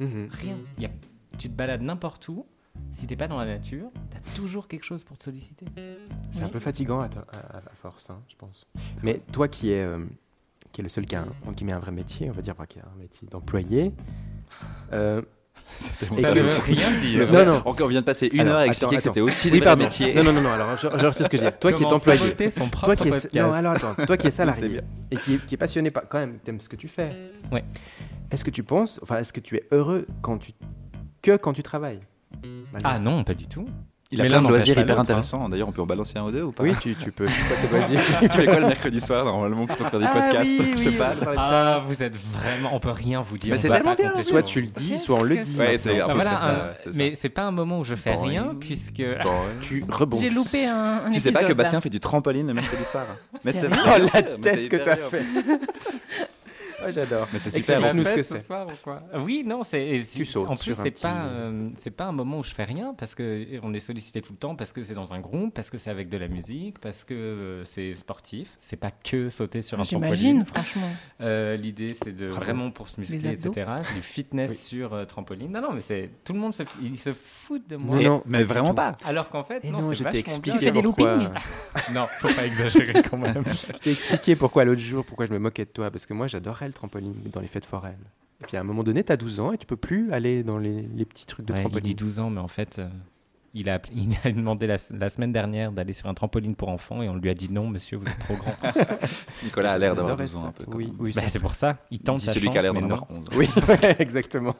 Mhm. 0.00 0.28
Rien. 0.32 0.56
Il 0.76 0.82
y 0.82 0.86
a- 0.86 0.90
tu 1.38 1.48
te 1.48 1.54
balades 1.54 1.82
n'importe 1.82 2.28
où, 2.28 2.46
si 2.90 3.06
t'es 3.06 3.16
pas 3.16 3.28
dans 3.28 3.38
la 3.38 3.46
nature, 3.46 3.88
tu 4.10 4.16
as 4.16 4.34
toujours 4.36 4.68
quelque 4.68 4.84
chose 4.84 5.02
pour 5.04 5.16
te 5.16 5.24
solliciter. 5.24 5.64
C'est 6.32 6.42
un 6.42 6.48
peu 6.48 6.60
fatigant 6.60 7.00
à, 7.00 7.08
to- 7.08 7.18
à- 7.20 7.56
à 7.58 7.74
force, 7.74 8.10
hein, 8.10 8.20
je 8.28 8.36
pense. 8.36 8.66
Mais 9.02 9.20
toi 9.32 9.48
qui 9.48 9.70
es, 9.70 9.82
euh, 9.82 10.04
qui 10.72 10.80
est 10.80 10.84
le 10.84 10.90
seul 10.90 11.06
qui, 11.06 11.16
a 11.16 11.22
un, 11.46 11.52
qui 11.54 11.64
met 11.64 11.72
un 11.72 11.78
vrai 11.78 11.92
métier, 11.92 12.28
on 12.28 12.32
va 12.34 12.42
dire, 12.42 12.54
enfin, 12.56 12.66
qui 12.66 12.78
a 12.78 12.82
un 12.82 12.98
métier 12.98 13.26
d'employé. 13.30 13.92
euh, 14.92 15.22
Et 16.12 16.20
Ça 16.20 16.32
que- 16.32 16.38
ne 16.38 16.42
veut 16.42 16.58
rien 16.60 16.96
dire. 16.98 17.32
Non, 17.32 17.44
non. 17.46 17.62
Encore, 17.64 17.86
on 17.86 17.88
vient 17.88 18.00
de 18.00 18.04
passer 18.06 18.28
une 18.32 18.40
Alors, 18.40 18.52
heure 18.52 18.58
à 18.58 18.60
attends, 18.62 18.68
expliquer 18.68 18.96
que 18.96 19.00
attends. 19.00 19.10
c'était 19.14 19.20
aussi 19.20 19.48
Oui, 19.50 19.58
des 19.58 19.64
pardon. 19.64 19.84
métiers. 19.84 20.14
Non, 20.14 20.22
non, 20.22 20.32
non, 20.32 20.42
non, 20.42 20.50
alors 20.52 20.76
je, 20.76 20.86
je 20.86 21.10
sais 21.12 21.24
ce 21.24 21.28
que 21.28 21.36
je 21.38 21.44
dis. 21.44 21.50
Toi 21.58 21.72
qui 21.72 21.82
es 21.82 21.86
employé, 21.86 22.50
son 22.50 22.68
toi 22.68 22.94
qui 22.94 23.08
es, 23.08 23.10
podcast. 23.10 23.34
non, 23.34 23.52
alors 23.52 23.72
attends, 23.72 24.06
toi 24.06 24.16
qui 24.16 24.26
es 24.28 24.30
salarié 24.42 24.80
et 25.10 25.16
qui 25.16 25.34
est, 25.34 25.46
qui 25.46 25.54
est 25.54 25.58
passionné 25.58 25.90
par, 25.90 26.06
quand 26.08 26.18
même, 26.18 26.38
t'aimes 26.38 26.60
ce 26.60 26.68
que 26.68 26.76
tu 26.76 26.86
fais. 26.88 27.10
Ouais. 27.50 27.64
Est-ce 28.30 28.44
que 28.44 28.50
tu 28.50 28.62
penses, 28.62 29.00
enfin, 29.02 29.18
est-ce 29.18 29.32
que 29.32 29.40
tu 29.40 29.56
es 29.56 29.64
heureux 29.72 30.06
quand 30.22 30.38
tu, 30.38 30.52
que 31.26 31.36
quand 31.36 31.52
tu 31.52 31.62
travailles 31.62 32.00
malgré 32.72 32.80
Ah 32.84 32.94
ça 32.96 33.00
non, 33.00 33.24
pas 33.24 33.34
du 33.34 33.46
tout. 33.46 33.66
Il 34.12 34.20
a 34.20 34.22
Mais 34.22 34.28
plein 34.30 34.40
de 34.40 34.46
loisirs 34.46 34.78
hyper 34.78 34.96
hein. 34.98 35.02
intéressants. 35.02 35.48
D'ailleurs, 35.48 35.66
on 35.68 35.72
peut 35.72 35.82
en 35.82 35.86
balancer 35.86 36.16
un 36.16 36.22
ou 36.26 36.30
deux 36.30 36.42
ou 36.42 36.52
pas 36.52 36.62
Oui, 36.62 36.74
tu, 36.80 36.94
tu 36.94 37.10
peux. 37.10 37.26
Quoi 37.48 37.56
tes 37.60 37.76
loisirs 37.76 38.00
Tu 38.20 38.28
fais 38.28 38.44
quoi 38.46 38.60
le 38.60 38.68
mercredi 38.68 39.00
soir 39.00 39.24
normalement 39.24 39.66
plutôt 39.66 39.82
que 39.82 39.90
faire 39.90 39.98
des 39.98 40.06
Ah 40.08 40.14
podcasts 40.20 40.60
oui, 40.60 40.70
Je 40.72 40.76
sais 40.76 40.88
oui, 40.90 40.94
pas. 40.96 41.14
Ah, 41.36 41.82
vous 41.84 42.00
êtes 42.04 42.14
vraiment. 42.14 42.70
On 42.72 42.78
peut 42.78 42.92
rien 42.92 43.20
vous 43.22 43.36
dire. 43.36 43.52
Mais 43.52 43.58
c'est 43.60 43.66
va 43.66 43.78
tellement 43.78 43.96
pas 43.96 44.02
bien. 44.02 44.16
Soit 44.16 44.42
tu 44.42 44.60
le 44.60 44.68
dis, 44.68 45.00
soit 45.00 45.18
on 45.18 45.22
le 45.24 45.38
dit. 45.38 45.58
Ouais, 45.58 45.76
c'est 45.76 45.98
Bah 45.98 46.12
voilà, 46.14 46.36
ça, 46.36 46.48
un- 46.50 46.70
c'est 46.78 46.92
ça. 46.92 46.96
mais 46.98 47.14
c'est 47.16 47.30
pas 47.30 47.42
un 47.42 47.50
moment 47.50 47.80
où 47.80 47.84
je 47.84 47.96
fais 47.96 48.12
Bon, 48.14 48.20
rien, 48.22 48.46
oui. 48.50 48.56
puisque. 48.60 49.02
Bon. 49.24 49.32
Tu 49.62 49.84
rebondis. 49.88 50.22
J'ai 50.22 50.30
loupé 50.30 50.66
un, 50.66 51.02
un 51.06 51.10
Tu 51.10 51.18
sais 51.18 51.32
pas 51.32 51.42
que 51.42 51.52
Bastien 51.52 51.80
fait 51.80 51.90
du 51.90 51.98
trampoline 51.98 52.46
le 52.46 52.54
mercredi 52.54 52.84
soir 52.84 53.06
Mais 53.44 53.52
c'est 53.52 53.66
vrai. 53.66 53.80
Oh, 53.84 54.06
la 54.14 54.22
tête 54.22 54.68
que 54.68 54.76
t'as 54.76 54.94
fait. 54.96 55.24
Ah, 56.82 56.90
J'adore. 56.90 57.26
Mais 57.32 57.38
c'est 57.38 57.50
super. 57.50 57.76
Explique-nous 57.78 58.04
ce 58.04 58.12
que 58.14 58.22
c'est. 58.22 58.38
soir 58.40 58.66
ou 58.66 58.72
quoi? 58.82 59.02
Oui, 59.14 59.42
non, 59.46 59.62
c'est. 59.62 60.00
Tu 60.12 60.26
En 60.38 60.56
plus, 60.56 60.74
c'est 60.74 61.00
pas, 61.00 61.26
euh, 61.26 61.68
c'est 61.76 61.90
pas 61.90 62.04
un 62.04 62.12
moment 62.12 62.38
où 62.40 62.44
je 62.44 62.52
fais 62.52 62.64
rien 62.64 62.94
parce 62.98 63.14
que 63.14 63.46
on 63.62 63.72
est 63.72 63.80
sollicité 63.80 64.20
tout 64.22 64.32
le 64.32 64.38
temps, 64.38 64.54
parce 64.56 64.72
que 64.72 64.82
c'est 64.82 64.94
dans 64.94 65.14
un 65.14 65.20
groupe, 65.20 65.54
parce 65.54 65.70
que 65.70 65.78
c'est 65.78 65.90
avec 65.90 66.08
de 66.08 66.18
la 66.18 66.28
musique, 66.28 66.78
parce 66.78 67.04
que 67.04 67.14
euh, 67.14 67.64
c'est 67.64 67.94
sportif. 67.94 68.56
C'est 68.60 68.76
pas 68.76 68.90
que 68.90 69.30
sauter 69.30 69.62
sur 69.62 69.80
un 69.80 69.84
J'imagine, 69.84 70.44
trampoline. 70.44 70.46
franchement. 70.46 70.90
Euh, 71.22 71.56
L'idée, 71.56 71.94
c'est 71.94 72.14
de 72.14 72.28
Bravo. 72.28 72.44
vraiment 72.44 72.70
pour 72.70 72.88
se 72.90 73.00
muscler, 73.00 73.30
etc. 73.32 73.50
C'est 73.82 73.94
du 73.94 74.02
fitness 74.02 74.50
Oui. 74.50 74.56
sur 74.58 74.92
euh, 74.92 75.04
trampoline. 75.06 75.50
Non, 75.50 75.62
non, 75.62 75.72
mais 75.72 75.80
c'est 75.80 76.10
tout 76.24 76.34
le 76.34 76.38
monde 76.38 76.52
se, 76.52 76.62
f- 76.62 76.68
il 76.82 76.98
se 76.98 77.12
fout 77.14 77.66
de 77.66 77.76
moi. 77.76 77.98
non, 78.00 78.22
Mais 78.26 78.44
vraiment 78.44 78.74
pas. 78.74 78.96
Alors 79.06 79.30
qu'en 79.30 79.42
fait, 79.42 79.64
Et 79.64 79.70
non, 79.70 79.80
non, 79.80 79.88
c'est 79.88 80.04
je 80.04 80.04
t'ai 80.10 80.18
expliqué 80.18 80.58
fais 80.58 80.70
des 80.72 80.82
loopings 80.82 81.28
Non, 81.94 82.06
faut 82.18 82.28
pas 82.28 82.44
exagérer 82.44 83.02
quand 83.02 83.16
même. 83.16 83.42
Je 83.50 83.72
t'ai 83.78 83.92
expliqué 83.92 84.36
pourquoi 84.36 84.64
l'autre 84.66 84.80
jour, 84.82 85.04
pourquoi 85.06 85.24
je 85.26 85.32
me 85.32 85.38
moquais 85.38 85.64
de 85.64 85.70
toi. 85.70 85.90
Parce 85.90 86.04
que 86.04 86.12
moi, 86.12 86.28
j'adorais 86.28 86.65
le 86.68 86.72
trampoline 86.74 87.14
dans 87.32 87.40
les 87.40 87.46
fêtes 87.48 87.64
foraines. 87.66 87.94
Et 88.42 88.44
puis 88.44 88.56
à 88.56 88.60
un 88.60 88.64
moment 88.64 88.82
donné, 88.84 89.02
t'as 89.02 89.16
12 89.16 89.40
ans 89.40 89.52
et 89.52 89.58
tu 89.58 89.66
peux 89.66 89.76
plus 89.76 90.12
aller 90.12 90.42
dans 90.42 90.58
les, 90.58 90.82
les 90.82 91.04
petits 91.04 91.24
trucs 91.26 91.46
de 91.46 91.52
Ouais, 91.52 91.58
il 91.58 91.62
trampoline. 91.62 91.84
dit 91.86 91.94
12 91.94 92.18
ans, 92.20 92.28
mais 92.30 92.40
en 92.40 92.48
fait, 92.48 92.78
euh, 92.78 92.88
il, 93.54 93.70
a, 93.70 93.80
il 93.94 94.10
a 94.24 94.30
demandé 94.30 94.66
la, 94.66 94.76
la 94.90 95.08
semaine 95.08 95.32
dernière 95.32 95.72
d'aller 95.72 95.94
sur 95.94 96.06
un 96.08 96.14
trampoline 96.14 96.54
pour 96.54 96.68
enfants 96.68 97.00
et 97.02 97.08
on 97.08 97.16
lui 97.16 97.30
a 97.30 97.34
dit 97.34 97.50
non, 97.50 97.68
monsieur, 97.68 97.96
vous 97.96 98.06
êtes 98.06 98.18
trop 98.18 98.34
grand. 98.36 98.54
Nicolas 99.42 99.72
a 99.72 99.78
l'air 99.78 99.94
d'avoir 99.94 100.18
J'adorais 100.18 100.24
12 100.26 100.36
ans 100.36 100.42
ça. 100.42 100.48
un 100.48 100.52
peu. 100.52 100.64
Oui, 100.76 100.92
oui. 100.98 101.12
Bah, 101.14 101.22
c'est 101.28 101.38
pour 101.40 101.54
ça, 101.54 101.78
il 101.90 102.00
tente 102.00 102.18
Dit 102.18 102.26
celui 102.26 102.46
chance, 102.46 102.52
qui 102.52 102.58
a 102.58 102.62
l'air 102.62 102.74
mais 102.74 102.80
d'en 102.82 102.88
non. 102.88 102.94
avoir 102.96 103.10
11. 103.10 103.26
Oui, 103.36 103.48
ouais, 103.68 103.96
exactement. 103.98 104.54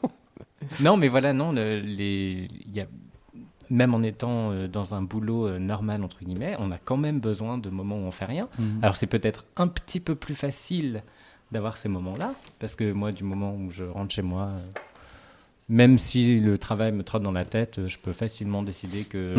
Non, 0.79 0.97
mais 0.97 1.07
voilà, 1.07 1.33
non, 1.33 1.51
le- 1.51 1.79
les, 1.79 2.47
il 2.65 2.75
y 2.75 2.81
a, 2.81 2.87
même 3.69 3.93
en 3.93 4.01
étant 4.01 4.51
euh, 4.51 4.67
dans 4.67 4.95
un 4.95 5.01
boulot 5.03 5.47
euh, 5.47 5.59
normal, 5.59 6.03
entre 6.03 6.23
guillemets, 6.23 6.55
on 6.57 6.71
a 6.71 6.77
quand 6.77 6.97
même 6.97 7.19
besoin 7.19 7.57
de 7.57 7.69
moments 7.69 7.97
où 7.97 8.03
on 8.05 8.11
fait 8.11 8.25
rien. 8.25 8.47
Mhm. 8.57 8.79
Alors 8.81 8.95
c'est 8.95 9.07
peut-être 9.07 9.45
un 9.57 9.67
petit 9.67 9.99
peu 9.99 10.15
plus 10.15 10.35
facile 10.35 11.03
d'avoir 11.51 11.77
ces 11.77 11.89
moments-là, 11.89 12.33
parce 12.59 12.75
que 12.75 12.91
moi, 12.91 13.11
du 13.11 13.23
moment 13.23 13.55
où 13.55 13.71
je 13.71 13.83
rentre 13.83 14.13
chez 14.13 14.21
moi, 14.21 14.49
euh, 14.51 14.59
même 15.69 15.97
si 15.97 16.39
le 16.39 16.57
travail 16.57 16.93
me 16.93 17.03
trotte 17.03 17.23
dans 17.23 17.31
la 17.33 17.43
tête, 17.45 17.79
euh, 17.79 17.87
je 17.89 17.97
peux 17.99 18.13
facilement 18.13 18.63
décider 18.63 19.03
que 19.03 19.35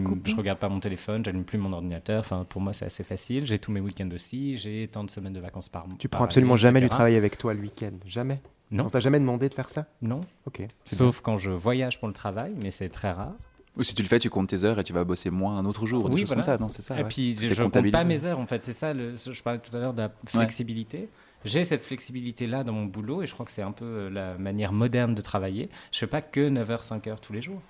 couper. 0.00 0.30
je 0.30 0.36
regarde 0.36 0.58
pas 0.58 0.68
mon 0.68 0.80
téléphone, 0.80 1.24
j'allume 1.24 1.44
plus 1.44 1.56
mon 1.58 1.72
ordinateur. 1.72 2.20
Enfin, 2.20 2.44
pour 2.48 2.60
moi, 2.60 2.72
c'est 2.74 2.84
assez 2.84 3.02
facile. 3.02 3.46
J'ai 3.46 3.58
tous 3.58 3.72
mes 3.72 3.80
week-ends 3.80 4.10
aussi, 4.12 4.56
j'ai 4.58 4.88
tant 4.88 5.04
de 5.04 5.10
semaines 5.10 5.32
de 5.32 5.40
vacances 5.40 5.68
par 5.70 5.86
mois. 5.86 5.96
Tu 5.98 6.08
prends 6.08 6.24
absolument 6.24 6.56
jamais 6.56 6.80
du 6.80 6.88
travail 6.88 7.16
avec 7.16 7.38
toi 7.38 7.54
le 7.54 7.60
week-end? 7.60 7.92
Jamais? 8.06 8.40
Non. 8.70 8.84
On 8.86 8.90
t'a 8.90 9.00
jamais 9.00 9.18
demandé 9.18 9.48
de 9.48 9.54
faire 9.54 9.68
ça? 9.68 9.86
Non, 10.00 10.20
Ok. 10.46 10.62
sauf 10.84 11.20
quand 11.22 11.38
je 11.38 11.50
voyage 11.50 11.98
pour 11.98 12.06
le 12.08 12.14
travail, 12.14 12.52
mais 12.62 12.70
c'est 12.70 12.88
très 12.88 13.10
rare. 13.10 13.32
Ou 13.76 13.82
si 13.82 13.94
tu 13.94 14.02
le 14.02 14.08
fais, 14.08 14.18
tu 14.18 14.30
comptes 14.30 14.48
tes 14.48 14.64
heures 14.64 14.78
et 14.78 14.84
tu 14.84 14.92
vas 14.92 15.02
bosser 15.04 15.30
moins 15.30 15.56
un 15.56 15.64
autre 15.64 15.86
jour. 15.86 16.08
Des 16.08 16.14
Oui, 16.14 16.20
choses 16.20 16.28
voilà. 16.28 16.42
comme 16.42 16.52
ça, 16.52 16.58
non 16.58 16.68
C'est 16.68 16.82
ça. 16.82 16.94
Et 16.98 17.02
ouais. 17.02 17.08
puis, 17.08 17.36
je 17.38 17.48
ne 17.48 17.68
compte 17.68 17.90
pas 17.90 18.04
mes 18.04 18.24
heures, 18.26 18.38
en 18.38 18.46
fait. 18.46 18.62
C'est 18.62 18.72
ça, 18.72 18.92
le, 18.92 19.14
je 19.14 19.42
parlais 19.42 19.60
tout 19.60 19.74
à 19.76 19.80
l'heure 19.80 19.94
de 19.94 20.02
la 20.02 20.12
flexibilité. 20.26 21.08
J'ai 21.44 21.64
cette 21.64 21.84
flexibilité-là 21.84 22.64
dans 22.64 22.72
mon 22.72 22.84
boulot 22.84 23.22
et 23.22 23.26
je 23.26 23.32
crois 23.34 23.46
que 23.46 23.52
c'est 23.52 23.62
un 23.62 23.72
peu 23.72 23.84
euh, 23.84 24.10
la 24.10 24.36
manière 24.38 24.72
moderne 24.72 25.14
de 25.14 25.22
travailler. 25.22 25.68
Je 25.90 25.96
ne 25.96 26.00
fais 26.00 26.06
pas 26.06 26.20
que 26.22 26.48
9h, 26.50 26.86
5h 26.86 27.20
tous 27.20 27.32
les 27.32 27.40
jours. 27.42 27.60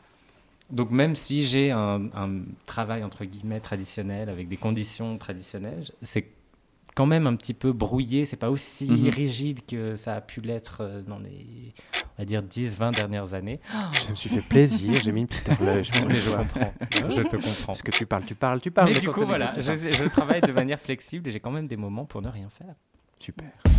Donc, 0.70 0.90
même 0.90 1.14
si 1.14 1.42
j'ai 1.42 1.70
un, 1.72 2.06
un 2.14 2.42
travail, 2.66 3.02
entre 3.04 3.24
guillemets, 3.24 3.60
traditionnel, 3.60 4.28
avec 4.28 4.48
des 4.48 4.56
conditions 4.56 5.18
traditionnelles, 5.18 5.84
c'est 6.02 6.26
quand 6.94 7.06
même 7.06 7.26
un 7.26 7.34
petit 7.36 7.54
peu 7.54 7.72
brouillé. 7.72 8.24
C'est 8.26 8.36
pas 8.36 8.50
aussi 8.50 8.88
Mhm. 8.90 9.08
rigide 9.08 9.66
que 9.66 9.96
ça 9.96 10.14
a 10.16 10.20
pu 10.20 10.40
l'être 10.40 10.78
euh, 10.82 11.02
dans 11.02 11.18
les, 11.18 11.72
on 12.18 12.22
va 12.22 12.24
dire, 12.24 12.42
10, 12.42 12.76
20 12.76 12.92
dernières 12.92 13.34
années. 13.34 13.60
Je 14.04 14.10
me 14.10 14.14
suis 14.16 14.28
fait 14.30 14.42
plaisir, 14.42 15.00
j'ai 15.02 15.10
mis 15.12 15.20
une 15.22 15.26
petite 15.26 15.48
horloge. 15.48 15.90
Mais 16.08 16.16
je 16.16 16.30
comprends. 16.30 16.72
je 17.08 17.22
te 17.22 17.36
comprends. 17.36 17.66
Parce 17.66 17.82
que 17.82 17.90
tu 17.92 18.06
parles, 18.06 18.24
tu 18.24 18.34
parles, 18.34 18.60
tu 18.60 18.70
parles. 18.72 18.92
Mais 18.92 18.98
du 19.00 19.08
coup, 19.10 19.24
voilà, 19.24 19.52
je 19.58 20.08
travaille 20.08 20.40
de 20.40 20.52
manière 20.52 20.78
flexible 20.80 21.28
et 21.28 21.32
j'ai 21.32 21.40
quand 21.40 21.52
même 21.52 21.66
des 21.68 21.76
moments 21.76 22.04
pour 22.04 22.22
ne 22.22 22.28
rien 22.28 22.48
faire. 22.48 22.74
Super. 23.20 23.50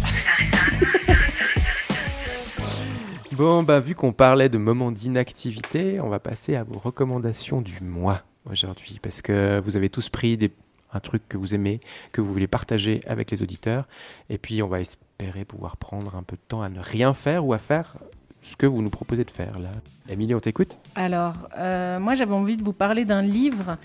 Bon, 3.34 3.64
bah, 3.64 3.80
vu 3.80 3.96
qu'on 3.96 4.12
parlait 4.12 4.50
de 4.50 4.58
moments 4.58 4.92
d'inactivité, 4.92 6.02
on 6.02 6.10
va 6.10 6.20
passer 6.20 6.56
à 6.58 6.64
vos 6.66 6.78
recommandations 6.78 7.62
du 7.62 7.80
mois 7.82 8.24
aujourd'hui. 8.50 9.00
Parce 9.02 9.22
que 9.22 9.60
vous 9.64 9.78
avez 9.78 9.90
tous 9.90 10.10
pris 10.10 10.36
des, 10.36 10.52
un 10.92 11.00
truc 11.00 11.24
que 11.30 11.38
vous 11.38 11.56
aimez, 11.56 11.80
que 12.12 12.20
vous 12.20 12.32
voulez 12.32 12.48
partager 12.48 13.02
avec 13.08 13.32
les 13.32 13.42
auditeurs. 13.42 13.88
Et 14.30 14.38
puis, 14.38 14.62
on 14.62 14.68
va 14.68 14.82
espérer 14.82 15.46
pouvoir 15.46 15.78
prendre 15.78 16.16
un 16.18 16.24
peu 16.24 16.36
de 16.36 16.42
temps 16.48 16.62
à 16.62 16.68
ne 16.70 16.82
rien 16.82 17.14
faire 17.14 17.46
ou 17.46 17.54
à 17.54 17.58
faire 17.58 17.96
ce 18.42 18.58
que 18.58 18.66
vous 18.66 18.82
nous 18.82 18.90
proposez 18.90 19.24
de 19.24 19.32
faire. 19.32 19.58
là. 19.60 19.70
Émilie, 20.10 20.36
on 20.36 20.40
t'écoute? 20.42 20.78
Alors, 20.96 21.48
euh, 21.58 22.00
moi, 22.00 22.16
j'avais 22.16 22.34
envie 22.34 22.58
de 22.58 22.64
vous 22.64 22.74
parler 22.74 23.06
d'un 23.06 23.22
livre. 23.22 23.78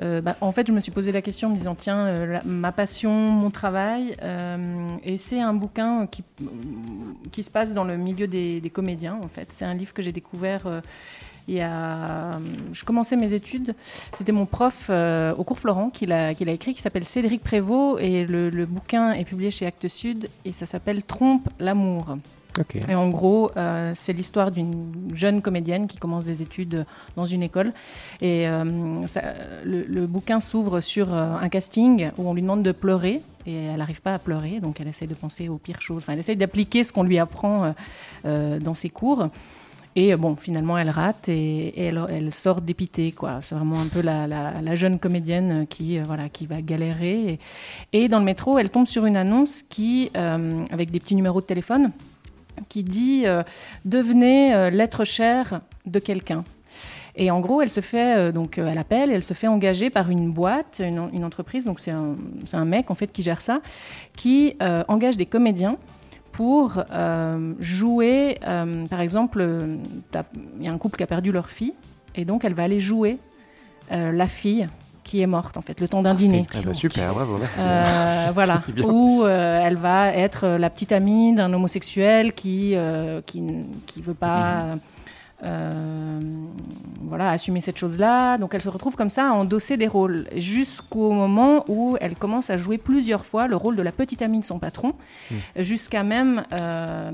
Euh, 0.00 0.20
bah, 0.20 0.36
en 0.40 0.52
fait, 0.52 0.66
je 0.66 0.72
me 0.72 0.80
suis 0.80 0.92
posé 0.92 1.12
la 1.12 1.22
question 1.22 1.48
en 1.48 1.50
me 1.50 1.56
disant 1.56 1.74
tiens, 1.74 2.06
euh, 2.06 2.40
ma 2.44 2.72
passion, 2.72 3.12
mon 3.12 3.50
travail. 3.50 4.16
euh, 4.22 4.96
et 5.04 5.18
c'est 5.18 5.40
un 5.40 5.52
bouquin 5.52 6.06
qui, 6.06 7.42
se 7.42 7.50
passe 7.50 7.74
dans 7.74 7.84
le 7.84 7.96
milieu 7.96 8.26
des, 8.26 8.70
comédiens, 8.72 9.18
en 9.22 9.28
fait. 9.28 9.48
C'est 9.52 9.64
un 9.64 9.74
livre 9.74 9.92
que 9.92 10.02
j'ai 10.02 10.12
découvert. 10.12 10.82
je 11.48 12.84
commençais 12.84 13.16
mes 13.16 13.32
études, 13.34 13.74
c'était 14.12 14.32
mon 14.32 14.46
prof 14.46 14.90
au 14.90 15.44
cours 15.44 15.58
Florent 15.58 15.90
qui 15.90 16.06
l'a 16.06 16.34
qui 16.34 16.44
l'a 16.44 16.52
écrit, 16.52 16.72
qui 16.74 16.80
s'appelle 16.80 17.04
Cédric 17.04 17.42
Prévost, 17.42 18.00
et 18.00 18.26
le, 18.26 18.48
le 18.48 18.66
bouquin 18.66 19.12
est 19.12 19.24
publié 19.24 19.50
chez 19.50 19.66
Actes 19.66 19.88
Sud, 19.88 20.28
et 20.44 20.52
ça 20.52 20.66
s'appelle 20.66 21.02
Trompe 21.02 21.48
l'amour. 21.58 22.16
Et 22.88 22.94
en 22.94 23.08
gros, 23.08 23.50
euh, 23.56 23.92
c'est 23.94 24.12
l'histoire 24.12 24.50
d'une 24.50 24.92
jeune 25.14 25.42
comédienne 25.42 25.86
qui 25.86 25.98
commence 25.98 26.24
des 26.24 26.42
études 26.42 26.84
dans 27.16 27.26
une 27.26 27.42
école. 27.42 27.72
Et 28.20 28.46
euh, 28.46 28.64
le, 29.64 30.06
bouquin 30.06 30.40
s'ouvre 30.40 30.80
sur 30.80 31.12
euh, 31.12 31.36
un 31.40 31.48
casting 31.48 32.10
où 32.18 32.28
on 32.28 32.34
lui 32.34 32.42
demande 32.42 32.62
de 32.62 32.72
pleurer. 32.72 33.22
Et 33.46 33.64
elle 33.64 33.78
n'arrive 33.78 34.02
pas 34.02 34.14
à 34.14 34.18
pleurer, 34.20 34.60
donc 34.60 34.80
elle 34.80 34.86
essaie 34.86 35.08
de 35.08 35.14
penser 35.14 35.48
aux 35.48 35.58
pires 35.58 35.80
choses. 35.80 36.04
Elle 36.06 36.20
essaie 36.20 36.36
d'appliquer 36.36 36.84
ce 36.84 36.92
qu'on 36.92 37.02
lui 37.02 37.18
apprend 37.18 37.74
dans 38.24 38.74
ses 38.74 38.88
cours. 38.88 39.30
Et 39.96 40.14
bon, 40.14 40.36
finalement, 40.36 40.78
elle 40.78 40.90
rate 40.90 41.28
et, 41.28 41.76
elle, 41.76 42.32
sort 42.32 42.60
dépitée. 42.60 43.12
C'est 43.40 43.56
vraiment 43.56 43.80
un 43.80 43.88
peu 43.88 44.00
la, 44.00 44.74
jeune 44.76 45.00
comédienne 45.00 45.66
qui, 45.68 45.98
voilà, 45.98 46.28
qui 46.28 46.46
va 46.46 46.62
galérer. 46.62 47.40
Et, 47.92 48.08
dans 48.08 48.20
le 48.20 48.24
métro, 48.24 48.60
elle 48.60 48.70
tombe 48.70 48.86
sur 48.86 49.06
une 49.06 49.16
annonce 49.16 49.62
qui, 49.62 50.12
avec 50.14 50.92
des 50.92 51.00
petits 51.00 51.16
numéros 51.16 51.40
de 51.40 51.46
téléphone, 51.46 51.90
qui 52.68 52.82
dit 52.82 53.22
euh, 53.26 53.42
devenez 53.84 54.54
euh, 54.54 54.70
l'être 54.70 55.04
cher 55.04 55.60
de 55.86 55.98
quelqu'un. 55.98 56.44
Et 57.14 57.30
en 57.30 57.40
gros, 57.40 57.60
elle 57.60 57.68
se 57.68 57.80
fait 57.80 58.16
euh, 58.16 58.32
donc 58.32 58.56
elle 58.58 58.78
appelle, 58.78 59.10
elle 59.10 59.22
se 59.22 59.34
fait 59.34 59.48
engager 59.48 59.90
par 59.90 60.10
une 60.10 60.30
boîte, 60.30 60.82
une, 60.84 61.24
entreprise. 61.24 61.64
Donc 61.64 61.80
c'est 61.80 61.92
un, 61.92 62.64
mec 62.64 62.90
en 62.90 62.94
fait 62.94 63.08
qui 63.08 63.22
gère 63.22 63.42
ça, 63.42 63.60
qui 64.16 64.56
engage 64.88 65.16
des 65.16 65.26
comédiens 65.26 65.76
pour 66.32 66.82
jouer. 67.60 68.38
par 68.88 69.00
exemple, 69.00 69.46
il 70.58 70.64
y 70.64 70.68
a 70.68 70.72
un 70.72 70.78
couple 70.78 70.96
qui 70.96 71.02
a 71.02 71.06
perdu 71.06 71.32
leur 71.32 71.50
fille, 71.50 71.74
et 72.14 72.24
donc 72.24 72.44
elle 72.44 72.54
va 72.54 72.62
aller 72.62 72.80
jouer 72.80 73.18
la 73.90 74.26
fille 74.26 74.66
qui 75.12 75.20
est 75.20 75.26
morte, 75.26 75.58
en 75.58 75.60
fait, 75.60 75.78
le 75.78 75.88
temps 75.88 76.00
d'un 76.00 76.14
dîner. 76.14 76.46
Ah 76.54 76.62
bah 76.64 76.72
super, 76.72 77.12
bravo, 77.12 77.36
merci. 77.36 77.60
Euh, 77.62 78.30
voilà, 78.34 78.62
où 78.82 79.24
euh, 79.24 79.60
elle 79.62 79.76
va 79.76 80.10
être 80.10 80.48
la 80.48 80.70
petite 80.70 80.90
amie 80.90 81.34
d'un 81.34 81.52
homosexuel 81.52 82.32
qui 82.32 82.72
euh, 82.76 83.20
qui 83.26 83.42
qui 83.84 84.00
veut 84.00 84.14
pas 84.14 84.38
euh, 84.38 84.74
voilà 87.04 87.30
assumer 87.30 87.60
cette 87.60 87.78
chose-là. 87.78 88.38
Donc 88.38 88.54
elle 88.54 88.62
se 88.62 88.68
retrouve 88.68 88.94
comme 88.94 89.10
ça 89.10 89.28
à 89.30 89.32
endosser 89.32 89.76
des 89.76 89.86
rôles 89.88 90.28
jusqu'au 90.36 91.12
moment 91.12 91.64
où 91.68 91.96
elle 92.00 92.14
commence 92.16 92.48
à 92.50 92.56
jouer 92.56 92.78
plusieurs 92.78 93.24
fois 93.26 93.48
le 93.48 93.56
rôle 93.56 93.76
de 93.76 93.82
la 93.82 93.92
petite 93.92 94.22
amie 94.22 94.40
de 94.40 94.44
son 94.44 94.58
patron, 94.58 94.94
jusqu'à 95.56 96.02
même 96.04 96.44
euh, 96.52 97.10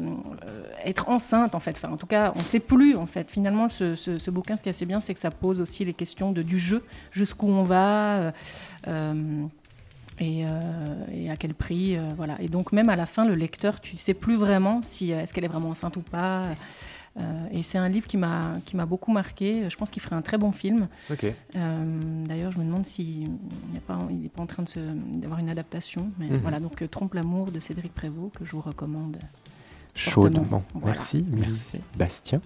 euh, 0.46 0.62
être 0.84 1.08
enceinte 1.08 1.54
en 1.54 1.60
fait. 1.60 1.72
Enfin, 1.76 1.92
en 1.92 1.96
tout 1.96 2.06
cas, 2.06 2.32
on 2.36 2.40
ne 2.40 2.44
sait 2.44 2.60
plus 2.60 2.96
en 2.96 3.06
fait. 3.06 3.30
Finalement, 3.30 3.68
ce, 3.68 3.94
ce- 3.94 4.18
ce 4.18 4.30
bouquin, 4.30 4.56
ce 4.56 4.62
qui 4.62 4.68
est 4.68 4.70
assez 4.70 4.86
bien, 4.86 5.00
c'est 5.00 5.14
que 5.14 5.20
ça 5.20 5.30
pose 5.30 5.60
aussi 5.60 5.84
les 5.84 5.94
questions 5.94 6.30
de, 6.32 6.42
du 6.42 6.58
jeu, 6.58 6.84
jusqu'où 7.10 7.48
on 7.48 7.64
va. 7.64 8.14
euh, 8.16 8.30
euh, 8.86 9.44
et, 10.20 10.44
euh, 10.44 10.48
et 11.14 11.30
à 11.30 11.36
quel 11.36 11.54
prix, 11.54 11.96
euh, 11.96 12.00
voilà. 12.16 12.36
Et 12.40 12.48
donc 12.48 12.72
même 12.72 12.88
à 12.88 12.96
la 12.96 13.06
fin, 13.06 13.24
le 13.24 13.34
lecteur, 13.36 13.80
tu 13.80 13.96
sais 13.96 14.14
plus 14.14 14.34
vraiment 14.36 14.80
si 14.82 15.12
euh, 15.12 15.20
est-ce 15.22 15.32
qu'elle 15.32 15.44
est 15.44 15.48
vraiment 15.48 15.70
enceinte 15.70 15.96
ou 15.96 16.00
pas. 16.00 16.42
Euh, 17.18 17.48
et 17.50 17.62
c'est 17.64 17.78
un 17.78 17.88
livre 17.88 18.06
qui 18.06 18.16
m'a 18.16 18.52
qui 18.64 18.76
m'a 18.76 18.86
beaucoup 18.86 19.10
marqué. 19.10 19.68
Je 19.68 19.76
pense 19.76 19.90
qu'il 19.90 20.00
ferait 20.00 20.14
un 20.16 20.22
très 20.22 20.38
bon 20.38 20.52
film. 20.52 20.86
Euh, 21.56 22.24
D'ailleurs, 22.26 22.52
je 22.52 22.58
me 22.58 22.64
demande 22.64 22.86
s'il 22.86 23.22
n'est 23.72 23.80
pas, 23.86 23.98
il 24.10 24.30
en 24.38 24.46
train 24.46 24.62
d'avoir 25.14 25.40
une 25.40 25.50
adaptation. 25.50 26.10
Mais 26.18 26.26
Mhm. 26.28 26.36
voilà, 26.38 26.60
donc 26.60 26.80
euh, 26.82 26.86
Trompe 26.88 27.14
l'amour 27.14 27.50
de 27.50 27.58
Cédric 27.58 27.92
Prévost 27.92 28.36
que 28.38 28.44
je 28.44 28.52
vous 28.52 28.60
recommande. 28.60 29.16
Chaudement. 29.94 30.44
Fortement. 30.44 30.64
Merci. 30.84 31.24
Merci. 31.36 31.80
Bastien. 31.96 32.40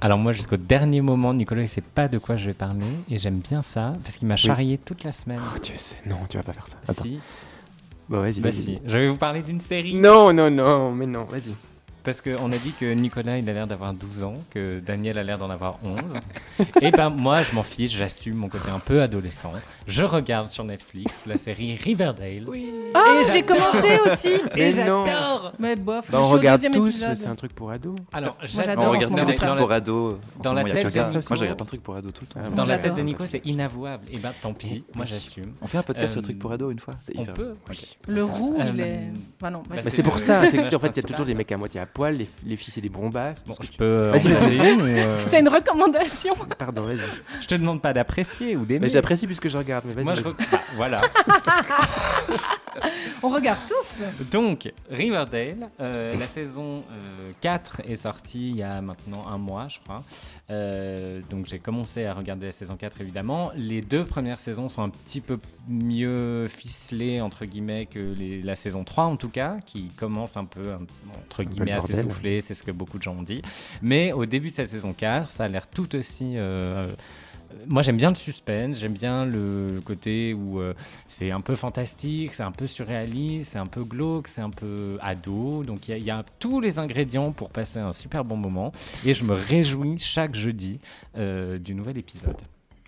Alors 0.00 0.18
moi, 0.18 0.32
jusqu'au 0.32 0.58
dernier 0.58 1.00
moment, 1.00 1.32
Nicolas 1.32 1.62
ne 1.62 1.66
sait 1.66 1.80
pas 1.80 2.08
de 2.08 2.18
quoi 2.18 2.36
je 2.36 2.46
vais 2.46 2.52
parler 2.52 2.84
et 3.08 3.18
j'aime 3.18 3.38
bien 3.38 3.62
ça 3.62 3.94
parce 4.04 4.16
qu'il 4.16 4.28
m'a 4.28 4.36
charrié 4.36 4.76
toute 4.76 5.02
la 5.02 5.12
semaine. 5.12 5.40
Oh, 5.40 5.58
Dieu 5.62 5.74
sait. 5.78 5.96
Non, 6.04 6.18
tu 6.28 6.36
vas 6.36 6.42
pas 6.42 6.52
faire 6.52 6.66
ça. 6.66 6.76
Attends. 6.86 7.02
si, 7.04 7.20
Bon, 8.10 8.20
vas-y, 8.20 8.40
bah 8.40 8.50
vas-y. 8.50 8.60
si. 8.60 8.78
Je 8.84 8.98
vais 8.98 9.08
vous 9.08 9.16
parler 9.16 9.42
d'une 9.42 9.60
série. 9.62 9.94
Non, 9.94 10.30
non, 10.34 10.50
non, 10.50 10.92
mais 10.92 11.06
non, 11.06 11.24
vas-y. 11.24 11.54
Parce 12.04 12.20
qu'on 12.20 12.52
a 12.52 12.58
dit 12.58 12.72
que 12.78 12.92
Nicolas, 12.92 13.38
il 13.38 13.48
a 13.48 13.52
l'air 13.54 13.66
d'avoir 13.66 13.94
12 13.94 14.22
ans, 14.24 14.34
que 14.50 14.78
Daniel 14.80 15.16
a 15.18 15.22
l'air 15.22 15.38
d'en 15.38 15.48
avoir 15.50 15.78
11. 15.82 16.16
et 16.82 16.90
ben 16.90 17.08
moi, 17.08 17.42
je 17.42 17.54
m'en 17.54 17.62
fiche, 17.62 17.92
j'assume 17.96 18.34
mon 18.36 18.48
côté 18.48 18.70
un 18.70 18.78
peu 18.78 19.00
adolescent. 19.02 19.52
Je 19.86 20.04
regarde 20.04 20.50
sur 20.50 20.64
Netflix 20.64 21.24
la 21.26 21.36
série 21.38 21.76
Riverdale. 21.76 22.46
Ah, 22.94 23.20
Et 23.22 23.32
j'ai 23.32 23.42
commencé 23.42 23.98
aussi. 24.06 24.28
Et 24.54 24.70
Mais 24.70 24.84
non. 24.84 25.06
j'adore 25.06 25.52
Mais 25.58 25.76
bof, 25.76 26.10
Bah, 26.10 26.18
on 26.20 26.28
regarde 26.28 26.60
tous, 26.72 26.88
épisode. 26.88 27.08
mais 27.08 27.14
c'est 27.16 27.26
un 27.26 27.34
truc 27.36 27.54
pour 27.54 27.70
ados. 27.70 27.96
Alors, 28.12 28.36
j'adore 28.42 28.84
On 28.86 28.90
regarde 28.90 29.12
que 29.12 29.16
moment 29.18 29.30
des 29.30 29.34
trucs 29.36 29.56
pour 29.56 29.72
ados. 29.72 30.16
Dans 30.42 30.52
la 30.52 30.64
tête 30.64 30.74
de 30.94 31.00
Moi, 31.00 31.08
Nico. 31.20 31.34
je 31.34 31.40
regarde 31.40 31.56
plein 31.56 31.64
de 31.64 31.68
trucs 31.68 31.82
pour 31.82 31.96
ados 31.96 32.12
tout 32.12 32.20
le 32.22 32.26
temps. 32.26 32.40
Ah, 32.44 32.50
Dans 32.50 32.64
la 32.66 32.78
tête 32.78 32.96
de 32.96 33.02
Nico, 33.02 33.24
c'est 33.26 33.40
inavouable. 33.46 34.04
Et 34.12 34.18
ben 34.18 34.32
tant 34.40 34.52
pis, 34.52 34.84
moi 34.94 35.06
j'assume. 35.06 35.52
On 35.62 35.66
fait 35.66 35.78
un 35.78 35.82
podcast 35.82 36.10
sur 36.12 36.18
Euh, 36.18 36.20
les 36.20 36.24
trucs 36.24 36.38
pour 36.38 36.52
ados 36.52 36.70
une 36.72 36.78
fois. 36.80 36.94
C'est 37.00 37.16
On 37.18 37.22
hyper. 37.22 37.34
peut. 37.34 37.54
Le 38.08 38.24
roux, 38.24 38.56
il 38.58 38.80
Euh, 38.80 38.84
est. 38.84 39.50
Non, 39.50 39.62
vas-y. 39.68 39.84
Mais 39.84 39.90
c'est 39.90 40.02
pour 40.02 40.14
le- 40.14 40.20
ça, 40.20 40.42
c'est 40.50 40.56
le 40.56 40.68
qu'en 40.68 40.78
fait, 40.78 40.88
il 40.88 40.96
y 40.96 41.00
a 41.00 41.02
toujours 41.08 41.26
des 41.26 41.34
mecs 41.34 41.50
à 41.52 41.56
moitié 41.56 41.80
à 41.80 41.86
poil, 41.94 42.16
les, 42.16 42.28
les 42.44 42.56
filles, 42.56 42.72
c'est 42.74 42.80
des 42.80 42.88
bombasses. 42.90 43.42
Bon, 43.46 43.54
je 43.60 43.70
peux. 43.70 44.10
Vas-y, 44.10 44.28
en 44.28 44.40
vas-y. 44.40 44.72
ou, 44.74 44.80
euh, 44.84 45.24
C'est 45.28 45.40
une 45.40 45.48
recommandation. 45.48 46.34
Pardon, 46.58 46.82
vas-y. 46.82 46.98
Je 47.40 47.46
te 47.46 47.54
demande 47.54 47.80
pas 47.80 47.92
d'apprécier 47.92 48.56
ou 48.56 48.64
d'aimer. 48.66 48.80
Mais 48.80 48.88
j'apprécie 48.90 49.26
puisque 49.26 49.48
je 49.48 49.56
regarde, 49.56 49.84
mais 49.86 49.94
vas-y. 49.94 50.04
Moi, 50.04 50.14
je. 50.14 50.22
vas-y. 50.22 50.32
re- 50.34 50.50
Bah, 50.50 50.60
voilà. 50.76 51.00
On 53.22 53.28
regarde 53.30 53.60
tous. 53.68 54.02
Donc, 54.30 54.70
Riverdale, 54.90 55.70
euh, 55.80 56.12
la 56.18 56.26
saison 56.26 56.84
euh, 56.90 57.30
4 57.40 57.82
est 57.88 57.96
sortie 57.96 58.50
il 58.50 58.56
y 58.56 58.62
a 58.62 58.80
maintenant 58.82 59.26
un 59.28 59.38
mois, 59.38 59.68
je 59.68 59.78
crois. 59.78 60.02
Euh, 60.50 61.20
donc, 61.30 61.46
j'ai 61.46 61.58
commencé 61.58 62.04
à 62.04 62.12
regarder 62.12 62.46
la 62.46 62.52
saison 62.52 62.76
4, 62.76 63.00
évidemment. 63.00 63.50
Les 63.54 63.80
deux 63.80 64.04
premières 64.04 64.40
saisons 64.40 64.68
sont 64.68 64.82
un 64.82 64.90
petit 64.90 65.20
peu 65.22 65.38
mieux 65.68 66.46
ficelées, 66.48 67.20
entre 67.22 67.44
guillemets, 67.46 67.86
que 67.86 67.98
les- 68.00 68.40
la 68.40 68.56
saison 68.56 68.84
3, 68.84 69.04
en 69.04 69.16
tout 69.16 69.30
cas, 69.30 69.56
qui 69.64 69.88
commence 69.96 70.36
un 70.36 70.44
peu, 70.44 70.74
entre 71.26 71.44
guillemets, 71.44 71.70
le 71.70 71.76
à 71.78 71.80
bordel. 71.86 71.96
s'essouffler. 72.08 72.40
C'est 72.40 72.54
ce 72.54 72.62
que 72.62 72.70
beaucoup 72.70 72.98
de 72.98 73.02
gens 73.02 73.14
ont 73.16 73.22
dit. 73.22 73.42
Mais 73.82 74.12
au 74.12 74.26
début 74.26 74.50
de 74.50 74.54
cette 74.54 74.70
saison 74.70 74.92
4, 74.92 75.30
ça 75.30 75.44
a 75.44 75.48
l'air 75.48 75.66
tout 75.68 75.94
aussi. 75.96 76.34
euh, 76.36 76.84
moi, 77.68 77.82
j'aime 77.82 77.96
bien 77.96 78.08
le 78.08 78.16
suspense, 78.16 78.78
j'aime 78.80 78.94
bien 78.94 79.24
le 79.24 79.80
côté 79.84 80.34
où 80.34 80.60
euh, 80.60 80.74
c'est 81.06 81.30
un 81.30 81.40
peu 81.40 81.54
fantastique, 81.54 82.34
c'est 82.34 82.42
un 82.42 82.50
peu 82.50 82.66
surréaliste, 82.66 83.52
c'est 83.52 83.58
un 83.60 83.66
peu 83.66 83.84
glauque, 83.84 84.26
c'est 84.26 84.40
un 84.40 84.50
peu 84.50 84.98
ado. 85.00 85.62
Donc, 85.62 85.86
il 85.86 85.92
y 85.92 85.94
a- 85.94 85.98
il 85.98 86.04
y, 86.04 86.10
a 86.10 86.24
tous 86.40 86.60
les 86.60 86.80
ingrédients 86.80 87.30
pour 87.30 87.50
passer 87.50 87.78
un 87.78 87.92
super 87.92 88.24
bon 88.24 88.36
moment. 88.36 88.72
Et 89.04 89.14
je 89.14 89.22
me 89.22 89.34
réjouis 89.34 89.98
chaque 90.00 90.34
jeudi 90.34 90.80
euh, 91.16 91.58
du 91.58 91.74
nouvel 91.76 91.96
épisode. 91.96 92.36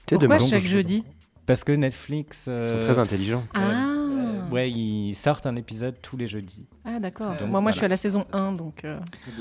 Pourquoi 0.08 0.38
chaque 0.40 0.64
jeudi? 0.64 1.04
Parce 1.46 1.62
que 1.62 1.70
Netflix. 1.72 2.44
Ils 2.48 2.50
euh, 2.50 2.80
sont 2.80 2.86
très 2.88 2.98
intelligents. 2.98 3.44
euh, 3.56 3.60
Ah. 3.72 3.92
Euh, 4.06 4.48
ouais, 4.50 4.70
ils 4.70 5.14
sortent 5.14 5.46
un 5.46 5.56
épisode 5.56 5.96
tous 6.02 6.16
les 6.16 6.26
jeudis. 6.26 6.66
Ah, 6.84 6.98
d'accord. 7.00 7.34
Donc, 7.36 7.48
Moi, 7.50 7.60
moi, 7.60 7.70
je 7.72 7.76
suis 7.76 7.84
à 7.84 7.88
la 7.88 7.96
saison 7.96 8.24
1, 8.32 8.52
donc. 8.52 8.84
euh, 8.84 8.98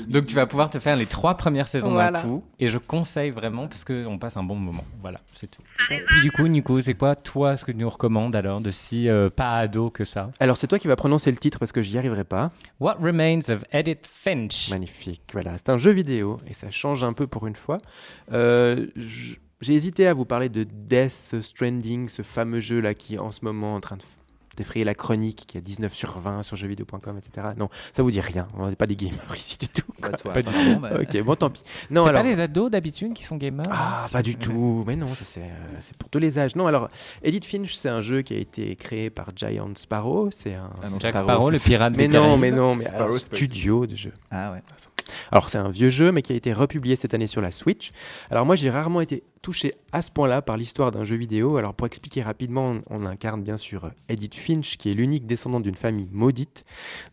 Donc, 0.08 0.26
tu 0.26 0.34
vas 0.34 0.46
pouvoir 0.46 0.68
te 0.70 0.78
faire 0.78 0.96
les 0.96 1.06
trois 1.06 1.36
premières 1.36 1.68
saisons 1.68 1.92
Voilà. 1.92 2.22
d'un 2.22 2.28
coup. 2.28 2.44
Et 2.58 2.68
je 2.68 2.78
conseille 2.78 3.30
vraiment 3.30 3.68
parce 3.68 3.84
qu'on 3.84 4.18
passe 4.18 4.36
un 4.36 4.42
bon 4.42 4.56
moment. 4.56 4.84
Voilà, 5.00 5.20
c'est 5.32 5.50
tout. 5.50 5.62
Et 5.90 6.20
du 6.22 6.32
coup, 6.32 6.46
Nico, 6.48 6.80
c'est 6.80 6.94
quoi, 6.94 7.14
toi, 7.14 7.56
ce 7.56 7.64
que 7.64 7.72
tu 7.72 7.78
nous 7.78 7.88
recommandes 7.90 8.34
alors 8.36 8.60
de 8.60 8.70
si 8.70 9.08
euh, 9.08 9.30
pas 9.30 9.58
ado 9.58 9.90
que 9.90 10.04
ça? 10.04 10.30
Alors, 10.40 10.56
c'est 10.56 10.66
toi 10.66 10.78
qui 10.78 10.88
vas 10.88 10.96
prononcer 10.96 11.30
le 11.30 11.36
titre 11.36 11.58
parce 11.58 11.72
que 11.72 11.82
j'y 11.82 11.96
arriverai 11.98 12.24
pas. 12.24 12.50
What 12.80 12.96
Remains 13.00 13.48
of 13.48 13.64
Edith 13.72 14.06
Finch 14.10 14.70
Magnifique. 14.70 15.22
Voilà, 15.32 15.56
c'est 15.56 15.68
un 15.70 15.78
jeu 15.78 15.92
vidéo 15.92 16.38
et 16.48 16.52
ça 16.54 16.70
change 16.70 17.04
un 17.04 17.12
peu 17.12 17.26
pour 17.26 17.46
une 17.46 17.56
fois. 17.56 17.78
Euh, 18.32 18.86
J'ai 19.62 19.72
hésité 19.74 20.06
à 20.06 20.12
vous 20.14 20.24
parler 20.26 20.48
de 20.50 20.64
Death 20.64 21.36
Stranding, 21.40 22.08
ce 22.10 22.22
fameux 22.22 22.60
jeu 22.60 22.80
là 22.80 22.92
qui 22.94 23.14
est 23.14 23.18
en 23.18 23.30
ce 23.32 23.44
moment 23.44 23.74
en 23.74 23.80
train 23.80 23.96
de 23.96 24.02
d'effrayer 24.56 24.84
la 24.84 24.94
chronique, 24.94 25.44
qui 25.46 25.58
a 25.58 25.60
19 25.60 25.92
sur 25.94 26.18
20 26.18 26.42
sur 26.42 26.56
jeuxvideo.com, 26.56 27.18
etc. 27.18 27.48
Non, 27.56 27.68
ça 27.94 28.02
vous 28.02 28.10
dit 28.10 28.20
rien. 28.20 28.48
On 28.58 28.68
n'est 28.68 28.76
pas 28.76 28.86
des 28.86 28.96
gamers 28.96 29.18
ici 29.36 29.56
du 29.58 29.68
tout. 29.68 29.82
quoi. 30.00 30.10
Pas 30.10 30.16
toi, 30.16 30.32
Pas 30.32 30.42
du 30.42 30.48
Ok, 31.18 31.22
bon, 31.24 31.34
tant 31.34 31.50
pis. 31.50 31.62
Non, 31.90 32.02
C'est 32.04 32.10
alors. 32.10 32.22
pas 32.22 32.28
les 32.28 32.40
ados 32.40 32.70
d'habitude 32.70 33.12
qui 33.14 33.22
sont 33.24 33.36
gamers 33.36 33.66
Ah, 33.70 34.08
pas 34.10 34.22
du 34.22 34.36
tout. 34.36 34.84
Mais 34.86 34.96
non, 34.96 35.14
ça 35.14 35.24
c'est 35.24 35.40
euh, 35.42 35.76
c'est 35.80 35.96
pour 35.96 36.08
tous 36.08 36.18
les 36.18 36.38
âges. 36.38 36.56
Non, 36.56 36.66
alors, 36.66 36.88
Edith 37.22 37.44
Finch, 37.44 37.74
c'est 37.74 37.88
un 37.88 38.00
jeu 38.00 38.22
qui 38.22 38.34
a 38.34 38.38
été 38.38 38.74
créé 38.76 39.10
par 39.10 39.30
Giant 39.36 39.70
Sparrow. 39.76 40.30
C'est 40.30 40.54
un. 40.54 40.70
Ah 40.82 40.88
non, 40.88 40.98
Jack 41.00 41.12
Sparrow. 41.14 41.24
Sparrow, 41.26 41.50
le 41.50 41.58
pirate 41.58 41.92
mais 41.92 42.08
des 42.08 42.08
non, 42.08 42.22
Caraïbes. 42.22 42.40
mais 42.40 42.50
non, 42.50 42.74
mais 42.76 42.86
alors, 42.88 43.12
studio 43.14 43.86
de 43.86 43.94
jeu. 43.96 44.12
Ah 44.30 44.52
ouais. 44.52 44.62
Alors 45.30 45.48
c'est 45.48 45.58
un 45.58 45.70
vieux 45.70 45.90
jeu 45.90 46.12
mais 46.12 46.22
qui 46.22 46.32
a 46.32 46.36
été 46.36 46.52
republié 46.52 46.96
cette 46.96 47.14
année 47.14 47.26
sur 47.26 47.40
la 47.40 47.50
Switch. 47.50 47.90
Alors 48.30 48.44
moi 48.46 48.56
j'ai 48.56 48.70
rarement 48.70 49.00
été 49.00 49.22
touché 49.42 49.74
à 49.92 50.02
ce 50.02 50.10
point-là 50.10 50.42
par 50.42 50.56
l'histoire 50.56 50.90
d'un 50.90 51.04
jeu 51.04 51.16
vidéo. 51.16 51.56
Alors 51.56 51.74
pour 51.74 51.86
expliquer 51.86 52.22
rapidement, 52.22 52.76
on, 52.90 53.06
incarne 53.06 53.42
bien 53.42 53.56
sûr 53.56 53.92
Edith 54.08 54.34
Finch 54.34 54.76
qui 54.76 54.90
est 54.90 54.94
l'unique 54.94 55.26
descendant 55.26 55.60
d'une 55.60 55.76
famille 55.76 56.08
maudite. 56.10 56.64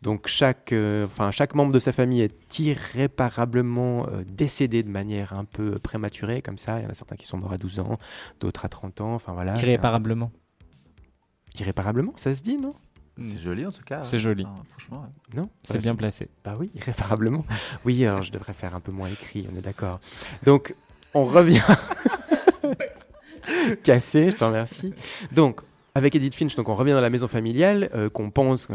Donc 0.01 0.27
chaque, 0.27 0.73
euh, 0.73 1.05
enfin, 1.05 1.29
chaque 1.31 1.53
membre 1.53 1.71
de 1.71 1.79
sa 1.79 1.91
famille 1.91 2.21
est 2.21 2.59
irréparablement 2.59 4.07
euh, 4.07 4.23
décédé 4.27 4.81
de 4.83 4.89
manière 4.89 5.33
un 5.33 5.45
peu 5.45 5.77
prématurée 5.79 6.41
comme 6.41 6.57
ça. 6.57 6.79
Il 6.79 6.83
y 6.83 6.87
en 6.87 6.89
a 6.89 6.93
certains 6.95 7.15
qui 7.15 7.27
sont 7.27 7.37
morts 7.37 7.53
à 7.53 7.57
12 7.57 7.79
ans, 7.79 7.97
d'autres 8.39 8.65
à 8.65 8.69
30 8.69 9.01
ans. 9.01 9.13
Enfin 9.13 9.33
voilà. 9.33 9.57
Irréparablement. 9.57 10.31
un- 10.33 11.59
Irréparablement, 11.59 12.13
ça 12.15 12.33
se 12.33 12.41
dit 12.41 12.57
non? 12.57 12.73
C'est 13.21 13.37
joli 13.37 13.65
en 13.65 13.71
tout 13.71 13.83
cas. 13.83 14.01
C'est 14.03 14.17
joli. 14.17 14.45
Ah, 14.47 14.61
franchement. 14.69 15.01
ouais. 15.03 15.39
Non 15.39 15.49
C'est 15.63 15.77
bien 15.77 15.95
placé. 15.95 16.29
Bah 16.43 16.55
oui, 16.59 16.71
irréparablement. 16.75 17.45
Oui, 17.85 18.05
alors 18.05 18.21
je 18.21 18.31
devrais 18.31 18.53
faire 18.53 18.75
un 18.75 18.79
peu 18.79 18.91
moins 18.91 19.09
écrit, 19.09 19.47
on 19.51 19.57
est 19.57 19.61
d'accord. 19.61 19.99
Donc, 20.43 20.73
on 21.13 21.25
revient. 21.25 21.61
Cassé, 23.83 24.31
je 24.31 24.37
t'en 24.37 24.47
remercie. 24.47 24.93
Donc, 25.31 25.61
avec 25.95 26.15
Edith 26.15 26.33
Finch, 26.33 26.55
donc 26.55 26.69
on 26.69 26.75
revient 26.75 26.93
dans 26.93 27.01
la 27.01 27.11
maison 27.11 27.27
familiale, 27.27 27.89
euh, 27.93 28.09
qu'on 28.09 28.31
pense 28.31 28.67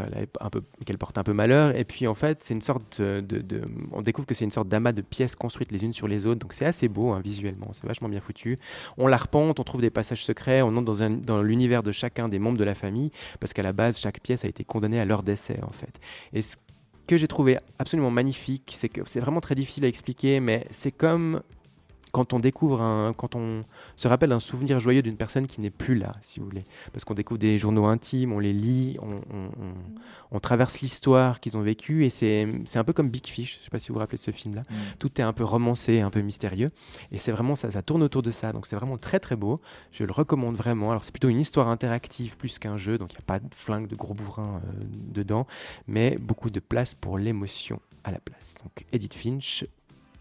qu'elle 0.85 0.99
porte 0.99 1.19
un 1.19 1.25
peu 1.25 1.33
malheur, 1.33 1.75
et 1.75 1.83
puis 1.85 2.07
en 2.07 2.15
fait, 2.15 2.45
c'est 2.45 2.55
une 2.55 2.63
sorte 2.63 3.01
de, 3.01 3.63
On 3.93 4.03
découvre 4.03 4.27
que 4.27 4.35
c'est 4.35 4.45
une 4.45 4.53
sorte 4.53 4.69
d'amas 4.69 4.93
de 4.93 5.03
pièces 5.03 5.35
construites 5.35 5.73
les 5.73 5.85
unes 5.85 5.93
sur 5.93 6.07
les 6.07 6.27
autres, 6.27 6.39
donc 6.39 6.53
c'est 6.53 6.65
assez 6.65 6.87
beau 6.87 7.11
hein, 7.11 7.21
visuellement, 7.21 7.71
c'est 7.73 7.87
vachement 7.87 8.09
bien 8.09 8.21
foutu. 8.21 8.57
On 8.99 9.09
la 9.09 9.17
repente, 9.17 9.59
on 9.59 9.65
trouve 9.65 9.81
des 9.81 9.91
passages 9.91 10.25
secrets, 10.25 10.63
on 10.63 10.77
entre 10.77 11.09
dans 11.09 11.43
l'univers 11.43 11.83
de 11.83 11.91
chacun 11.91 12.29
des 12.29 12.39
membres 12.39 12.59
de 12.59 12.65
la 12.65 12.77
famille, 12.77 13.11
parce 13.41 13.53
qu'à 13.53 13.65
la 13.65 13.73
base, 13.73 13.99
chaque 13.99 14.21
pièce 14.21 14.45
a 14.45 14.49
été 14.49 14.63
condamnée 14.63 15.01
à 15.01 15.05
leur 15.05 15.25
décès 15.25 15.59
en 15.67 15.73
fait. 15.73 15.99
Et 16.33 16.43
ce 16.43 16.57
que 17.09 17.17
j'ai 17.17 17.27
trouvé 17.27 17.59
absolument 17.81 18.13
magnifique, 18.13 18.73
c'est 18.77 18.89
que 18.89 19.01
c'est 19.07 19.21
vraiment 19.21 19.41
très 19.41 19.57
difficile 19.57 19.85
à 19.85 19.89
expliquer, 19.89 20.39
mais 20.39 20.67
c'est 20.71 20.93
comme 20.93 21.43
quand 22.13 22.33
on 22.33 22.39
découvre 22.41 22.83
un, 22.83 23.13
quand 23.13 23.35
on 23.37 23.65
se 23.97 24.09
rappelle 24.09 24.33
un 24.33 24.41
souvenir 24.41 24.81
joyeux 24.81 25.03
d'une 25.03 25.17
personne 25.17 25.47
qui 25.47 25.61
n'est 25.61 25.71
plus 25.71 25.95
là, 25.97 26.13
si 26.23 26.41
vous 26.41 26.47
voulez, 26.47 26.65
parce 26.93 27.05
qu'on 27.05 27.15
découvre 27.15 27.39
des 27.39 27.59
journaux 27.59 27.87
intimes, 27.87 28.33
on 28.33 28.39
les 28.39 28.53
lit, 28.53 28.97
on, 29.01 29.21
on- 29.35 29.51
on- 29.61 29.75
on 30.31 30.41
traverse 30.41 30.81
l'histoire 30.81 31.41
qu'ils 31.41 31.57
ont 31.57 31.63
vécue, 31.63 32.05
et 32.05 32.11
c'est 32.11 32.47
un 32.75 32.85
peu 32.85 32.93
comme 32.93 33.09
Big 33.09 33.27
Fish. 33.27 33.59
Je 33.61 33.65
sais 33.65 33.71
pas 33.71 33.79
si 33.79 33.89
vous 33.89 33.95
vous 33.95 34.01
rappelez 34.01 34.19
de 34.19 34.23
ce 34.23 34.31
film-là. 34.31 34.61
Mm. 34.69 34.75
Tout 34.99 35.21
est 35.21 35.25
un 35.25 35.33
peu 35.33 35.45
romancé, 35.45 36.01
un 36.01 36.11
peu 36.11 36.21
mystérieux, 36.21 36.69
et 37.13 37.19
c'est 37.19 37.33
vraiment 37.33 37.55
ça, 37.55 37.71
ça 37.71 37.81
tourne 37.83 38.03
autour 38.03 38.23
de 38.23 38.31
ça. 38.31 38.53
Donc 38.53 38.67
c'est 38.67 38.77
vraiment 38.77 38.99
très 38.99 39.21
très 39.21 39.37
beau. 39.37 39.59
Je 39.93 40.05
le 40.05 40.13
recommande 40.13 40.57
vraiment. 40.57 40.91
Alors 40.91 41.03
c'est 41.05 41.13
plutôt 41.13 41.29
une 41.31 41.41
histoire 41.41 41.69
interactive 41.69 42.37
plus 42.37 42.59
qu'un 42.59 42.77
jeu, 42.77 42.99
donc 42.99 43.13
il 43.13 43.17
n'y 43.17 43.23
a 43.23 43.27
pas 43.27 43.39
de 43.39 43.55
flingue 43.55 43.87
de 43.89 43.97
gros 43.97 44.15
bourrin 44.15 44.61
euh, 44.65 44.85
dedans, 45.15 45.47
mais 45.87 46.17
beaucoup 46.19 46.51
de 46.51 46.61
place 46.61 46.95
pour 46.95 47.17
l'émotion 47.19 47.81
à 48.05 48.13
la 48.13 48.19
place. 48.21 48.55
Donc 48.63 48.85
Edith 48.93 49.15
Finch, 49.15 49.65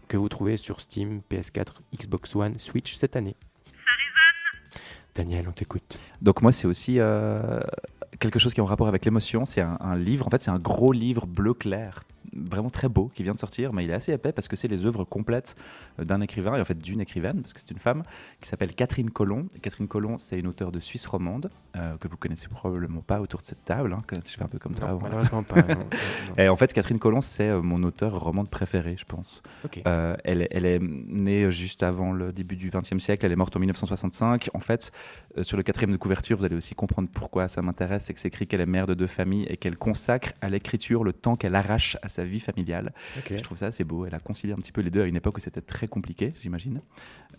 que 0.08 0.16
vous 0.16 0.28
trouvez 0.28 0.56
sur 0.56 0.80
Steam, 0.80 1.20
PS4, 1.30 1.74
Xbox 1.94 2.34
One, 2.34 2.58
Switch 2.58 2.94
cette 2.94 3.14
année. 3.16 3.34
Daniel, 5.14 5.46
on 5.48 5.52
t'écoute. 5.52 5.98
Donc 6.22 6.42
moi, 6.42 6.52
c'est 6.52 6.66
aussi 6.66 7.00
euh, 7.00 7.60
quelque 8.20 8.38
chose 8.38 8.54
qui 8.54 8.60
est 8.60 8.62
en 8.62 8.66
rapport 8.66 8.88
avec 8.88 9.04
l'émotion. 9.04 9.44
C'est 9.44 9.60
un, 9.60 9.76
un 9.80 9.96
livre, 9.96 10.26
en 10.26 10.30
fait, 10.30 10.42
c'est 10.42 10.50
un 10.50 10.58
gros 10.58 10.92
livre 10.92 11.26
bleu 11.26 11.54
clair, 11.54 12.04
vraiment 12.32 12.70
très 12.70 12.88
beau, 12.88 13.10
qui 13.14 13.22
vient 13.22 13.34
de 13.34 13.38
sortir, 13.38 13.72
mais 13.72 13.84
il 13.84 13.90
est 13.90 13.94
assez 13.94 14.12
épais 14.12 14.32
parce 14.32 14.48
que 14.48 14.56
c'est 14.56 14.68
les 14.68 14.86
œuvres 14.86 15.04
complètes 15.04 15.56
euh, 15.98 16.04
d'un 16.04 16.20
écrivain, 16.20 16.56
et 16.56 16.60
en 16.60 16.64
fait 16.64 16.78
d'une 16.78 17.00
écrivaine, 17.00 17.40
parce 17.40 17.52
que 17.52 17.60
c'est 17.60 17.70
une 17.70 17.78
femme, 17.78 18.02
qui 18.40 18.48
s'appelle 18.48 18.74
Catherine 18.74 19.10
Collomb. 19.10 19.48
Et 19.54 19.60
Catherine 19.60 19.88
Collomb, 19.88 20.18
c'est 20.18 20.38
une 20.38 20.46
auteure 20.46 20.72
de 20.72 20.80
Suisse 20.80 21.06
romande, 21.06 21.50
euh, 21.76 21.96
que 21.98 22.08
vous 22.08 22.16
connaissez 22.16 22.48
probablement 22.48 23.00
pas 23.00 23.20
autour 23.20 23.40
de 23.40 23.46
cette 23.46 23.64
table, 23.64 23.92
hein, 23.92 24.02
que 24.06 24.16
je 24.16 24.30
fais 24.30 24.42
un 24.42 24.48
peu 24.48 24.58
comme 24.58 24.76
ça. 24.76 24.82
Non, 24.82 24.90
avant. 24.90 25.02
malheureusement 25.02 25.42
pas. 25.42 25.62
non, 25.62 25.68
non, 25.68 25.74
non. 26.28 26.34
Et 26.36 26.48
en 26.48 26.56
fait, 26.56 26.72
Catherine 26.72 26.98
Collomb, 26.98 27.20
c'est 27.20 27.48
euh, 27.48 27.62
mon 27.62 27.82
auteur 27.82 28.18
romande 28.18 28.48
préféré, 28.48 28.96
je 28.98 29.04
pense. 29.04 29.42
Euh, 29.86 30.16
elle, 30.24 30.46
elle 30.50 30.66
est 30.66 30.80
née 30.80 31.50
juste 31.50 31.82
avant 31.82 32.12
le 32.12 32.32
début 32.32 32.56
du 32.56 32.70
XXe 32.70 32.98
siècle, 32.98 33.24
elle 33.26 33.32
est 33.32 33.36
morte 33.36 33.56
en 33.56 33.60
1965. 33.60 34.50
En 34.54 34.60
fait, 34.60 34.92
euh, 35.27 35.27
sur 35.42 35.56
le 35.56 35.62
quatrième 35.62 35.92
de 35.92 35.96
couverture, 35.96 36.36
vous 36.38 36.44
allez 36.44 36.56
aussi 36.56 36.74
comprendre 36.74 37.08
pourquoi 37.12 37.48
ça 37.48 37.62
m'intéresse, 37.62 38.04
c'est 38.04 38.14
que 38.14 38.20
c'est 38.20 38.28
écrit 38.28 38.46
qu'elle 38.46 38.60
est 38.60 38.66
mère 38.66 38.86
de 38.86 38.94
deux 38.94 39.06
familles 39.06 39.46
et 39.48 39.56
qu'elle 39.56 39.76
consacre 39.76 40.32
à 40.40 40.48
l'écriture 40.48 41.04
le 41.04 41.12
temps 41.12 41.36
qu'elle 41.36 41.54
arrache 41.54 41.96
à 42.02 42.08
sa 42.08 42.24
vie 42.24 42.40
familiale. 42.40 42.92
Je 43.28 43.40
trouve 43.42 43.58
ça 43.58 43.66
assez 43.66 43.84
beau. 43.84 44.06
Elle 44.06 44.14
a 44.14 44.20
concilié 44.20 44.52
un 44.52 44.56
petit 44.56 44.72
peu 44.72 44.80
les 44.80 44.90
deux 44.90 45.02
à 45.02 45.06
une 45.06 45.16
époque 45.16 45.36
où 45.36 45.40
c'était 45.40 45.60
très 45.60 45.88
compliqué, 45.88 46.32
j'imagine. 46.40 46.80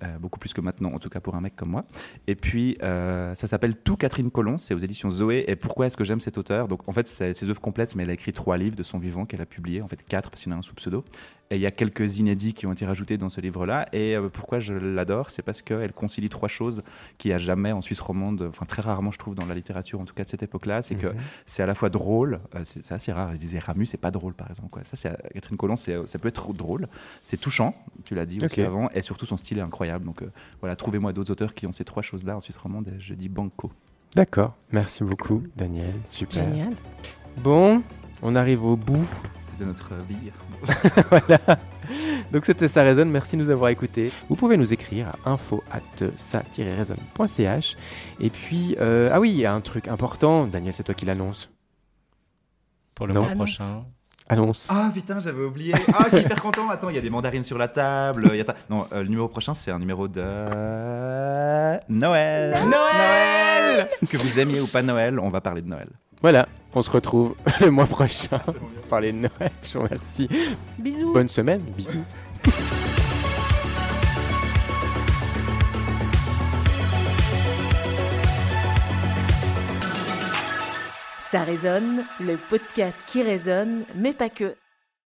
Euh, 0.02 0.18
beaucoup 0.18 0.39
plus 0.39 0.54
que 0.54 0.62
maintenant, 0.62 0.93
en 0.93 1.00
tout 1.00 1.10
cas 1.10 1.20
pour 1.20 1.36
un 1.36 1.41
mec 1.41 1.56
comme 1.56 1.70
moi. 1.70 1.86
Et 2.28 2.36
puis, 2.36 2.78
euh, 2.84 3.36
ça 3.36 3.47
s'appelle 3.47 3.76
Tout 3.76 3.97
Catherine 3.97 4.32
Collomb, 4.32 4.58
c'est 4.58 4.74
aux 4.74 4.80
éditions 4.80 5.12
Zoé. 5.12 5.43
Et 5.47 5.56
pourquoi 5.56 5.88
est-ce 5.88 5.97
que 5.97 6.06
j'aime 6.06 6.22
cet 6.22 6.38
auteur? 6.38 6.68
Donc, 6.68 6.88
en 6.88 6.93
fait, 6.93 7.08
c'est 7.08 7.34
ses 7.34 7.50
œuvres 7.50 7.60
complètes, 7.60 7.95
mais 7.95 8.04
elle 8.04 8.10
a 8.10 8.14
écrit 8.14 8.32
trois 8.32 8.58
livres 8.58 8.76
de 8.76 8.84
son 8.84 8.97
vivant 8.97 9.26
qu'elle 9.26 9.41
a 9.41 9.45
publiés, 9.45 9.82
en 9.82 9.88
fait 9.88 10.02
quatre, 10.04 10.30
parce 10.30 10.43
qu'il 10.43 10.52
y 10.52 10.56
en 10.56 10.58
a 10.58 10.60
un 10.60 10.64
sous 10.64 10.76
pseudo. 10.76 11.04
Et 11.52 11.56
il 11.56 11.62
y 11.62 11.66
a 11.66 11.72
quelques 11.72 12.20
inédits 12.20 12.54
qui 12.54 12.68
ont 12.68 12.74
été 12.74 12.86
rajoutés 12.86 13.18
dans 13.18 13.30
ce 13.30 13.41
livre-là. 13.41 13.89
Et 13.91 14.16
euh, 14.16 14.30
pourquoi 14.30 14.60
je 14.60 14.74
l'adore? 14.74 15.32
C'est 15.32 15.41
parce 15.41 15.62
qu'elle 15.62 15.91
concilie 15.93 16.30
trois 16.30 16.47
choses 16.47 16.84
qu'il 17.18 17.30
n'y 17.30 17.36
a 17.36 17.39
jamais 17.39 17.72
en 17.72 17.82
Suisse 17.90 18.00
romande, 18.02 18.46
enfin 18.48 18.66
très 18.68 18.84
rarement, 18.84 19.10
je 19.12 19.18
trouve, 19.18 19.34
dans 19.34 19.48
la 19.48 19.56
littérature, 19.56 20.00
en 20.00 20.06
tout 20.06 20.14
cas 20.14 20.24
de 20.24 20.30
cette 20.30 20.44
époque-là. 20.44 20.84
C'est 20.84 20.94
que 20.94 21.08
Mhm. 21.08 21.16
c'est 21.48 21.64
à 21.64 21.66
la 21.66 21.74
fois 21.74 21.90
drôle, 21.90 22.40
euh, 22.54 22.62
c'est 22.66 22.92
assez 22.92 23.12
rare. 23.12 23.32
Je 23.34 23.38
disais 23.38 23.58
Ramus, 23.58 23.88
c'est 23.88 23.98
pas 23.98 24.12
drôle, 24.12 24.34
par 24.36 24.48
exemple. 24.48 24.70
Quoi. 24.70 24.84
Ça, 24.84 24.96
c'est 24.96 25.10
Catherine 25.34 25.58
Collomb, 25.58 25.76
c'est- 25.76 26.06
ça 26.06 26.20
peut 26.20 26.28
être 26.28 26.54
drôle. 26.54 26.88
C'est 27.24 27.38
touchant, 27.38 27.74
tu 28.04 28.14
l'as 28.14 28.28
dit 28.28 28.40
aussi 28.46 28.62
avant, 28.62 28.90
et 28.92 29.02
surtout 29.02 29.26
son 29.26 29.38
style 29.38 29.58
est 29.58 29.62
incroyable. 29.62 30.06
Donc 30.06 30.22
euh, 30.22 30.32
voilà, 30.62 30.76
trouvez-moi 30.76 31.14
d'autres 31.14 31.32
auteurs 31.32 31.56
qui 31.56 31.66
ont 31.66 31.72
ces 31.72 31.84
trois 31.84 32.04
choses-là 32.04 32.38
en 32.38 32.42
Suisse 32.42 32.58
romande, 32.58 32.88
et 32.90 33.00
je 33.00 33.16
dis 33.16 33.28
banco. 33.30 33.72
D'accord. 34.16 34.56
Merci 34.72 35.04
beaucoup, 35.04 35.42
Daniel. 35.56 35.96
Super. 36.06 36.44
Génial. 36.46 36.74
Bon, 37.38 37.82
on 38.22 38.36
arrive 38.36 38.64
au 38.64 38.76
bout. 38.76 39.08
De 39.60 39.66
notre 39.66 39.94
vie. 40.08 40.32
voilà. 41.10 41.40
Donc 42.32 42.46
c'était 42.46 42.68
Ça 42.68 42.84
résonne, 42.84 43.10
merci 43.10 43.38
de 43.38 43.44
nous 43.44 43.50
avoir 43.50 43.70
écoutés. 43.70 44.12
Vous 44.30 44.36
pouvez 44.36 44.58
nous 44.58 44.72
écrire 44.74 45.08
à 45.26 45.32
info 45.32 45.64
at 45.72 45.80
ça-résonne.ch. 46.18 47.76
Et 48.20 48.30
puis, 48.30 48.76
euh, 48.80 49.10
ah 49.12 49.20
oui, 49.20 49.32
il 49.32 49.38
y 49.40 49.46
a 49.46 49.54
un 49.54 49.62
truc 49.62 49.88
important. 49.88 50.46
Daniel, 50.46 50.74
c'est 50.74 50.84
toi 50.84 50.94
qui 50.96 51.06
l'annonce. 51.06 51.50
Pour 52.96 53.08
le 53.08 53.14
Non. 53.14 53.22
mois 53.22 53.32
Annonce. 53.32 53.56
prochain. 53.56 53.84
Annonce. 54.32 54.68
Ah 54.70 54.92
putain, 54.94 55.20
j'avais 55.20 55.42
oublié. 55.44 55.74
Ah, 55.94 56.06
je 56.12 56.18
suis 56.18 56.26
hyper 56.26 56.40
content. 56.42 56.70
Attends, 56.70 56.90
il 56.90 56.96
y 56.96 57.00
a 57.00 57.02
des 57.02 57.10
mandarines 57.10 57.44
sur 57.44 57.58
la 57.58 57.68
table. 57.68 58.30
y 58.36 58.40
a 58.42 58.44
ta- 58.44 58.56
Non, 58.70 58.86
euh, 58.94 59.02
le 59.02 59.08
numéro 59.10 59.28
prochain, 59.28 59.56
c'est 59.56 59.72
un 59.72 59.80
numéro 59.80 60.08
de 60.08 60.22
Noël. 61.90 62.56
Noël 62.70 63.90
Que 64.08 64.18
vous 64.18 64.38
aimiez 64.40 64.62
ou 64.62 64.68
pas 64.68 64.82
Noël, 64.84 65.20
on 65.20 65.30
va 65.30 65.42
parler 65.42 65.62
de 65.64 65.68
Noël. 65.68 65.90
Voilà, 66.22 66.48
on 66.74 66.82
se 66.82 66.92
retrouve 66.92 67.36
le 67.62 67.72
mois 67.72 67.86
prochain 67.86 68.40
pour 68.40 68.70
parler 68.90 69.12
de 69.12 69.18
Noël. 69.20 69.52
Je 69.64 69.78
vous 69.78 69.84
remercie. 69.86 70.28
Bisous. 70.78 71.14
Bonne 71.14 71.30
semaine, 71.30 71.62
bisous. 71.62 72.04
Ça 81.22 81.44
résonne, 81.44 82.04
le 82.20 82.38
podcast 82.38 83.04
qui 83.06 83.22
résonne, 83.22 83.84
mais 83.96 84.14
pas 84.14 84.30
que. 84.30 84.56